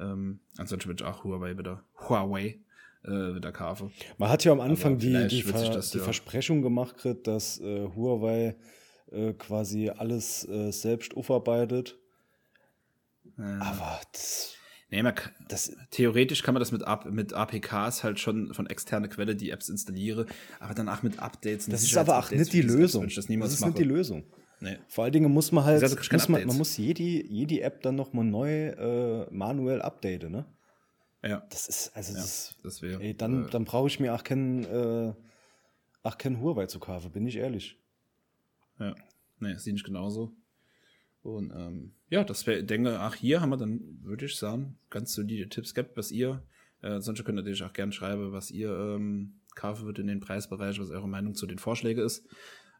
Ähm, 0.00 0.40
ansonsten 0.56 0.88
würde 0.88 1.04
ich 1.04 1.08
auch 1.08 1.22
Huawei 1.22 1.58
wieder, 1.58 1.84
Huawei 2.08 2.60
äh, 3.04 3.34
wieder 3.34 3.52
kaufen. 3.52 3.92
Man 4.18 4.28
hat 4.28 4.44
ja 4.44 4.52
am 4.52 4.60
Anfang 4.60 4.98
die, 4.98 5.26
die, 5.28 5.42
Ver 5.42 5.70
das, 5.70 5.90
die 5.90 5.98
ja. 5.98 6.04
Versprechung 6.04 6.62
gemacht, 6.62 6.96
dass 7.24 7.60
äh, 7.60 7.88
Huawei 7.94 8.56
äh, 9.10 9.32
quasi 9.34 9.90
alles 9.90 10.48
äh, 10.48 10.70
selbst 10.70 11.16
aufarbeitet. 11.16 11.98
Ja. 13.36 13.60
Aber 13.60 14.00
das 14.12 14.58
Nee, 14.90 15.02
man, 15.02 15.14
das, 15.48 15.76
theoretisch 15.90 16.42
kann 16.42 16.54
man 16.54 16.60
das 16.60 16.72
mit, 16.72 16.82
mit 17.10 17.34
APKs 17.34 18.04
halt 18.04 18.18
schon 18.18 18.54
von 18.54 18.66
externer 18.66 19.08
Quelle 19.08 19.36
die 19.36 19.50
Apps 19.50 19.68
installieren, 19.68 20.26
aber 20.60 20.72
danach 20.72 21.02
mit 21.02 21.18
Updates. 21.18 21.66
Das 21.66 21.82
ist 21.82 21.96
aber 21.96 22.18
auch 22.18 22.30
nicht 22.30 22.52
die 22.54 22.62
Lösung. 22.62 23.04
Das, 23.04 23.16
das 23.16 23.26
ist 23.26 23.36
mache. 23.36 23.70
nicht 23.70 23.78
die 23.78 23.84
Lösung. 23.84 24.24
Nee. 24.60 24.78
Vor 24.88 25.04
allen 25.04 25.12
Dingen 25.12 25.30
muss 25.30 25.52
man 25.52 25.64
halt, 25.64 25.82
muss 25.82 26.28
man, 26.28 26.46
man, 26.46 26.56
muss 26.56 26.76
jede, 26.78 27.02
jede 27.02 27.60
App 27.60 27.82
dann 27.82 27.96
nochmal 27.96 28.24
neu 28.24 28.68
äh, 28.68 29.26
manuell 29.30 29.82
updaten, 29.82 30.32
ne? 30.32 30.46
Ja. 31.22 31.44
Das 31.50 31.68
ist, 31.68 31.96
also 31.96 32.12
ja, 32.14 32.20
das, 32.20 32.54
das 32.62 32.82
wäre. 32.82 33.02
Ey, 33.02 33.16
dann, 33.16 33.46
äh, 33.46 33.50
dann 33.50 33.64
brauche 33.64 33.88
ich 33.88 33.98
mir 34.00 34.14
auch 34.14 34.24
keinen, 34.24 34.64
äh, 34.64 35.14
auch 36.02 36.18
keinen 36.18 36.40
Huawei 36.40 36.66
zu 36.66 36.78
kaufen, 36.78 37.10
bin 37.10 37.26
ich 37.26 37.36
ehrlich. 37.36 37.78
Ja. 38.78 38.94
Nee, 39.40 39.56
sehe 39.56 39.74
ich 39.74 39.84
genauso. 39.84 40.32
Und 41.22 41.52
ähm, 41.54 41.94
ja, 42.08 42.24
das 42.24 42.46
wäre, 42.46 42.62
denke, 42.64 42.98
ach, 43.00 43.14
hier 43.14 43.40
haben 43.40 43.50
wir 43.50 43.56
dann, 43.56 43.98
würde 44.02 44.26
ich 44.26 44.36
sagen, 44.36 44.78
ganz 44.90 45.12
solide 45.12 45.48
Tipps 45.48 45.74
gehabt, 45.74 45.96
was 45.96 46.10
ihr, 46.10 46.42
äh, 46.82 47.00
sonst 47.00 47.24
könnt 47.24 47.38
ihr 47.38 47.42
natürlich 47.42 47.64
auch 47.64 47.72
gerne 47.72 47.92
schreiben, 47.92 48.32
was 48.32 48.50
ihr 48.50 48.70
ähm, 48.70 49.40
kaufen 49.54 49.84
würdet 49.84 50.02
in 50.02 50.06
den 50.06 50.20
Preisbereich, 50.20 50.80
was 50.80 50.90
eure 50.90 51.08
Meinung 51.08 51.34
zu 51.34 51.46
den 51.46 51.58
Vorschlägen 51.58 52.04
ist. 52.04 52.26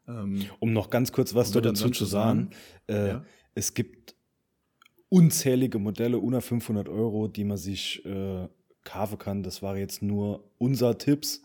Ähm, 0.07 0.45
um 0.59 0.73
noch 0.73 0.89
ganz 0.89 1.11
kurz 1.11 1.35
was 1.35 1.51
dazu 1.51 1.89
zu 1.89 2.05
sagen, 2.05 2.51
äh, 2.87 3.09
ja? 3.09 3.25
es 3.53 3.73
gibt 3.73 4.15
unzählige 5.09 5.79
Modelle 5.79 6.19
unter 6.19 6.41
500 6.41 6.87
Euro, 6.87 7.27
die 7.27 7.43
man 7.43 7.57
sich 7.57 8.05
äh, 8.05 8.47
kaufen 8.83 9.17
kann. 9.17 9.43
Das 9.43 9.61
war 9.61 9.77
jetzt 9.77 10.01
nur 10.01 10.49
unser 10.57 10.97
Tipps 10.97 11.41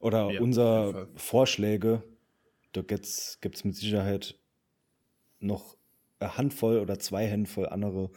oder 0.00 0.30
ja, 0.30 0.40
unser 0.40 1.08
Vorschläge. 1.14 2.02
Da 2.72 2.82
gibt 2.82 3.06
es 3.06 3.64
mit 3.64 3.76
Sicherheit 3.76 4.38
noch 5.38 5.76
eine 6.18 6.36
Handvoll 6.36 6.78
oder 6.78 6.98
zwei 6.98 7.30
Handvoll 7.30 7.68
andere 7.68 8.10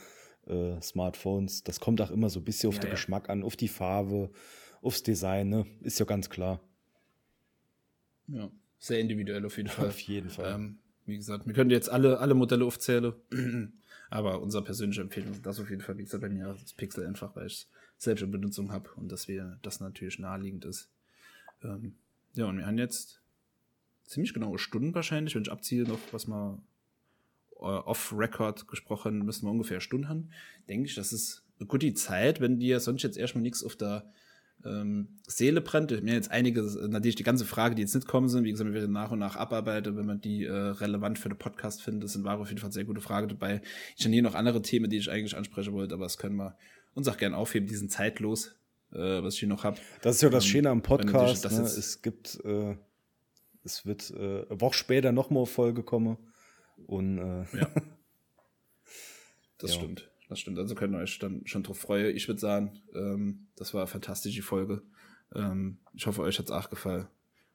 äh, 0.47 0.81
Smartphones. 0.81 1.63
Das 1.63 1.79
kommt 1.79 2.01
auch 2.01 2.11
immer 2.11 2.29
so 2.29 2.39
ein 2.39 2.45
bisschen 2.45 2.69
auf 2.69 2.75
ja, 2.75 2.81
den 2.81 2.87
ja. 2.87 2.93
Geschmack 2.93 3.29
an, 3.29 3.43
auf 3.43 3.55
die 3.55 3.67
Farbe, 3.67 4.31
aufs 4.81 5.03
Design, 5.03 5.49
ne? 5.49 5.65
ist 5.81 5.99
ja 5.99 6.05
ganz 6.05 6.29
klar. 6.29 6.61
Ja, 8.27 8.49
sehr 8.79 8.99
individuell 8.99 9.45
auf 9.45 9.57
jeden 9.57 9.69
Fall. 9.69 9.87
Auf 9.89 9.99
jeden 9.99 10.29
Fall. 10.29 10.53
Ähm, 10.53 10.79
wie 11.05 11.15
gesagt, 11.15 11.45
wir 11.45 11.53
können 11.53 11.69
jetzt 11.69 11.89
alle, 11.89 12.19
alle 12.19 12.33
Modelle 12.33 12.65
aufzählen, 12.65 13.13
aber 14.09 14.41
unsere 14.41 14.63
persönliche 14.63 15.01
Empfehlung 15.01 15.33
ist 15.33 15.45
das 15.45 15.59
auf 15.59 15.69
jeden 15.69 15.81
Fall, 15.81 15.95
gesagt, 15.95 16.21
bei 16.21 16.29
mir 16.29 16.55
das 16.59 16.73
Pixel 16.73 17.05
einfach, 17.05 17.35
weil 17.35 17.47
ich 17.47 17.53
es 17.53 17.67
selbst 17.97 18.21
in 18.21 18.31
Benutzung 18.31 18.71
habe 18.71 18.89
und 18.95 19.11
dass 19.11 19.27
wir 19.27 19.59
das 19.61 19.79
natürlich 19.79 20.19
naheliegend 20.19 20.65
ist. 20.65 20.89
Ähm, 21.63 21.95
ja, 22.33 22.45
und 22.45 22.57
wir 22.57 22.65
haben 22.65 22.77
jetzt 22.77 23.21
ziemlich 24.05 24.33
genaue 24.33 24.59
Stunden 24.59 24.93
wahrscheinlich, 24.95 25.35
wenn 25.35 25.41
ich 25.41 25.51
abziehe 25.51 25.83
noch, 25.83 25.99
was 26.11 26.27
mal 26.27 26.61
äh, 27.55 27.63
off-Record 27.63 28.67
gesprochen, 28.67 29.25
müssen 29.25 29.45
wir 29.45 29.51
ungefähr 29.51 29.81
Stunden 29.81 30.09
haben. 30.09 30.29
Denke 30.69 30.87
ich, 30.87 30.95
das 30.95 31.11
ist 31.11 31.43
eine 31.59 31.67
gute 31.67 31.93
Zeit, 31.93 32.39
wenn 32.39 32.59
dir 32.59 32.79
sonst 32.79 33.03
jetzt 33.03 33.17
erstmal 33.17 33.41
nichts 33.41 33.63
auf 33.63 33.75
der 33.75 34.11
ähm, 34.65 35.07
Seele 35.27 35.61
brennt. 35.61 35.91
Mir 36.03 36.13
jetzt 36.13 36.31
einige, 36.31 36.61
natürlich 36.61 37.15
die 37.15 37.23
ganze 37.23 37.45
Frage, 37.45 37.75
die 37.75 37.81
jetzt 37.81 37.95
nicht 37.95 38.07
kommen 38.07 38.29
sind, 38.29 38.43
wie 38.43 38.51
gesagt, 38.51 38.69
wir 38.69 38.81
werden 38.81 38.91
nach 38.91 39.11
und 39.11 39.19
nach 39.19 39.35
abarbeiten, 39.35 39.97
wenn 39.97 40.05
man 40.05 40.21
die 40.21 40.45
äh, 40.45 40.51
relevant 40.51 41.19
für 41.19 41.29
den 41.29 41.37
Podcast 41.37 41.81
findet. 41.81 42.03
Das 42.03 42.13
sind 42.13 42.23
war 42.23 42.39
auf 42.39 42.49
jeden 42.49 42.59
Fall 42.59 42.71
sehr 42.71 42.85
gute 42.85 43.01
Fragen 43.01 43.27
dabei. 43.27 43.61
Ich 43.95 44.05
habe 44.05 44.13
hier 44.13 44.23
noch 44.23 44.35
andere 44.35 44.61
Themen, 44.61 44.89
die 44.89 44.97
ich 44.97 45.09
eigentlich 45.09 45.35
ansprechen 45.35 45.73
wollte, 45.73 45.93
aber 45.93 46.05
das 46.05 46.17
können 46.17 46.35
wir 46.35 46.57
uns 46.93 47.07
auch 47.07 47.17
gerne 47.17 47.37
aufheben. 47.37 47.67
Die 47.67 47.75
sind 47.75 47.91
zeitlos, 47.91 48.55
äh, 48.91 48.97
was 48.97 49.35
ich 49.35 49.41
hier 49.41 49.49
noch 49.49 49.63
habe. 49.63 49.77
Das 50.01 50.15
ist 50.15 50.21
ja 50.21 50.29
das 50.29 50.45
ähm, 50.45 50.49
Schöne 50.49 50.69
am 50.69 50.81
Podcast. 50.81 51.49
Ne? 51.49 51.61
Es 51.61 52.01
gibt, 52.01 52.39
äh, 52.43 52.75
es 53.63 53.85
wird 53.85 54.11
äh, 54.11 54.45
eine 54.49 54.61
Woche 54.61 54.75
später 54.75 55.11
nochmal 55.11 55.45
Folge 55.45 55.83
kommen. 55.83 56.17
Und 56.85 57.17
äh, 57.17 57.57
ja. 57.57 57.69
Das 59.59 59.71
ja. 59.71 59.77
stimmt. 59.77 60.09
Das 60.29 60.39
stimmt. 60.39 60.59
Also 60.59 60.75
könnt 60.75 60.93
ihr 60.93 60.99
euch 60.99 61.19
dann 61.19 61.45
schon 61.45 61.63
drauf 61.63 61.79
freuen. 61.79 62.15
Ich 62.15 62.27
würde 62.27 62.39
sagen, 62.39 62.81
ähm, 62.93 63.47
das 63.55 63.73
war 63.73 63.81
eine 63.81 63.87
fantastische 63.87 64.41
Folge. 64.41 64.83
Ähm, 65.33 65.79
ich 65.93 66.05
hoffe, 66.05 66.21
euch 66.21 66.37
hat 66.37 66.45
es 66.45 66.51
auch 66.51 66.69
gefallen. 66.69 67.07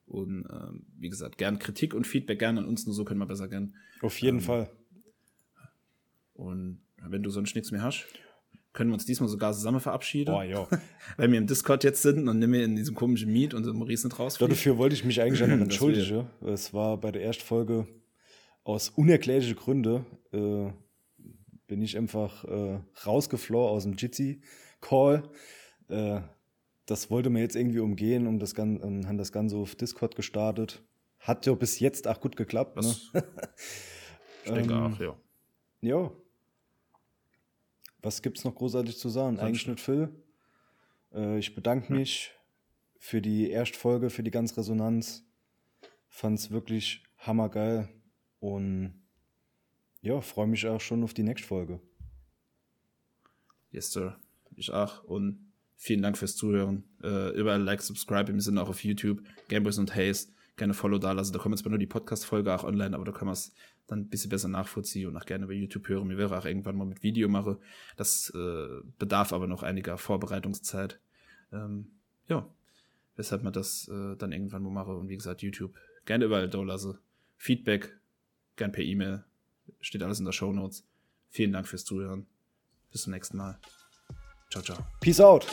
Und 0.06 0.46
ähm, 0.50 0.86
wie 0.98 1.08
gesagt, 1.08 1.38
gern 1.38 1.58
Kritik 1.58 1.94
und 1.94 2.06
Feedback 2.06 2.38
gerne 2.38 2.60
an 2.60 2.66
uns, 2.66 2.86
nur 2.86 2.94
so 2.94 3.04
können 3.04 3.20
wir 3.20 3.26
besser 3.26 3.48
gern. 3.48 3.74
Auf 4.00 4.18
jeden 4.20 4.38
ähm, 4.38 4.42
Fall. 4.42 4.70
Und 6.34 6.80
wenn 6.96 7.22
du 7.22 7.30
sonst 7.30 7.54
nichts 7.54 7.70
mehr 7.70 7.82
hast, 7.82 8.06
können 8.72 8.90
wir 8.90 8.94
uns 8.94 9.04
diesmal 9.04 9.28
sogar 9.28 9.52
zusammen 9.52 9.80
verabschieden. 9.80 10.34
Oh, 10.34 10.42
ja. 10.42 10.66
Weil 11.16 11.30
wir 11.30 11.38
im 11.38 11.46
Discord 11.46 11.84
jetzt 11.84 12.02
sind 12.02 12.28
und 12.28 12.38
nehmen 12.38 12.54
wir 12.54 12.64
in 12.64 12.76
diesem 12.76 12.94
komischen 12.94 13.30
Meet 13.32 13.54
und 13.54 13.66
Maurice 13.66 14.06
nicht 14.06 14.18
raus. 14.18 14.38
Dafür 14.38 14.78
wollte 14.78 14.94
ich 14.94 15.04
mich 15.04 15.20
eigentlich 15.20 15.42
auch 15.42 15.48
noch 15.48 15.58
entschuldigen. 15.60 16.26
Es 16.40 16.72
war 16.72 16.96
bei 16.98 17.12
der 17.12 17.22
ersten 17.22 17.44
Folge 17.44 17.86
aus 18.64 18.88
unerklärlichen 18.90 19.56
Gründen 19.56 20.06
äh, 20.32 20.72
bin 21.72 21.80
ich 21.80 21.96
einfach 21.96 22.44
äh, 22.44 22.80
rausgeflohen 23.06 23.70
aus 23.70 23.84
dem 23.84 23.94
Jitsi-Call. 23.94 25.22
Äh, 25.88 26.20
das 26.84 27.10
wollte 27.10 27.30
man 27.30 27.40
jetzt 27.40 27.56
irgendwie 27.56 27.78
umgehen 27.78 28.26
und 28.26 28.40
das 28.40 28.54
Ganze, 28.54 28.84
und 28.84 29.08
haben 29.08 29.16
das 29.16 29.32
Ganze 29.32 29.56
auf 29.56 29.74
Discord 29.74 30.14
gestartet. 30.14 30.82
Hat 31.18 31.46
ja 31.46 31.54
bis 31.54 31.80
jetzt 31.80 32.06
auch 32.06 32.20
gut 32.20 32.36
geklappt. 32.36 32.76
Ne? 32.76 32.94
ich 34.44 34.52
denke 34.52 34.74
ähm, 34.74 34.82
auch, 34.82 35.00
ja. 35.00 35.16
Ja. 35.80 36.10
Was 38.02 38.20
gibt's 38.20 38.44
noch 38.44 38.54
großartig 38.54 38.98
zu 38.98 39.08
sagen? 39.08 39.36
Sonst 39.36 39.48
Eigentlich 39.48 39.66
nicht 39.68 39.80
Phil. 39.80 40.10
Äh, 41.14 41.38
ich 41.38 41.54
bedanke 41.54 41.88
hm. 41.88 41.96
mich 41.96 42.32
für 42.98 43.22
die 43.22 43.48
Erstfolge, 43.48 44.10
für 44.10 44.22
die 44.22 44.30
ganze 44.30 44.58
Resonanz. 44.58 45.24
Fand's 46.06 46.50
wirklich 46.50 47.02
hammergeil 47.16 47.88
und 48.40 49.01
ja, 50.02 50.20
freue 50.20 50.48
mich 50.48 50.66
auch 50.66 50.80
schon 50.80 51.02
auf 51.04 51.14
die 51.14 51.22
nächste 51.22 51.46
Folge. 51.46 51.80
Yes, 53.70 53.92
Sir. 53.92 54.18
Ich 54.56 54.72
auch. 54.72 55.02
Und 55.04 55.52
vielen 55.76 56.02
Dank 56.02 56.18
fürs 56.18 56.36
Zuhören. 56.36 56.84
Äh, 57.02 57.30
überall 57.30 57.62
Like, 57.62 57.80
Subscribe. 57.80 58.32
Wir 58.32 58.40
sind 58.40 58.58
auch 58.58 58.68
auf 58.68 58.84
YouTube. 58.84 59.22
Gameboys 59.48 59.78
und 59.78 59.94
Haze. 59.94 60.28
Gerne 60.56 60.74
Follow 60.74 60.98
da 60.98 61.12
lassen. 61.12 61.32
Da 61.32 61.38
kommen 61.38 61.54
jetzt 61.54 61.62
zwar 61.62 61.70
nur 61.70 61.78
die 61.78 61.86
Podcast-Folge 61.86 62.52
auch 62.52 62.64
online, 62.64 62.94
aber 62.94 63.04
da 63.04 63.12
kann 63.12 63.26
man 63.26 63.32
es 63.32 63.54
dann 63.86 64.00
ein 64.00 64.08
bisschen 64.08 64.28
besser 64.28 64.48
nachvollziehen 64.48 65.08
und 65.08 65.16
auch 65.16 65.24
gerne 65.24 65.46
bei 65.46 65.54
YouTube 65.54 65.88
hören. 65.88 66.08
Mir 66.08 66.18
wäre 66.18 66.36
auch 66.36 66.44
irgendwann 66.44 66.76
mal 66.76 66.84
mit 66.84 67.02
Video 67.02 67.28
mache. 67.28 67.58
Das 67.96 68.30
äh, 68.34 68.66
bedarf 68.98 69.32
aber 69.32 69.46
noch 69.46 69.62
einiger 69.62 69.96
Vorbereitungszeit. 69.96 71.00
Ähm, 71.52 71.92
ja, 72.26 72.46
weshalb 73.16 73.42
man 73.42 73.52
das 73.52 73.88
äh, 73.88 74.16
dann 74.16 74.32
irgendwann 74.32 74.62
mal 74.62 74.70
mache. 74.70 74.94
Und 74.94 75.08
wie 75.08 75.16
gesagt, 75.16 75.42
YouTube 75.42 75.74
gerne 76.04 76.24
überall 76.26 76.50
da 76.50 76.62
lasse. 76.62 76.98
Feedback 77.38 77.98
gern 78.56 78.72
per 78.72 78.84
E-Mail 78.84 79.24
Steht 79.80 80.02
alles 80.02 80.18
in 80.18 80.24
der 80.24 80.32
Show 80.32 80.52
Notes. 80.52 80.84
Vielen 81.30 81.52
Dank 81.52 81.66
fürs 81.66 81.84
Zuhören. 81.84 82.26
Bis 82.90 83.02
zum 83.02 83.12
nächsten 83.12 83.36
Mal. 83.36 83.58
Ciao, 84.50 84.62
ciao. 84.62 84.78
Peace 85.00 85.20
out. 85.20 85.46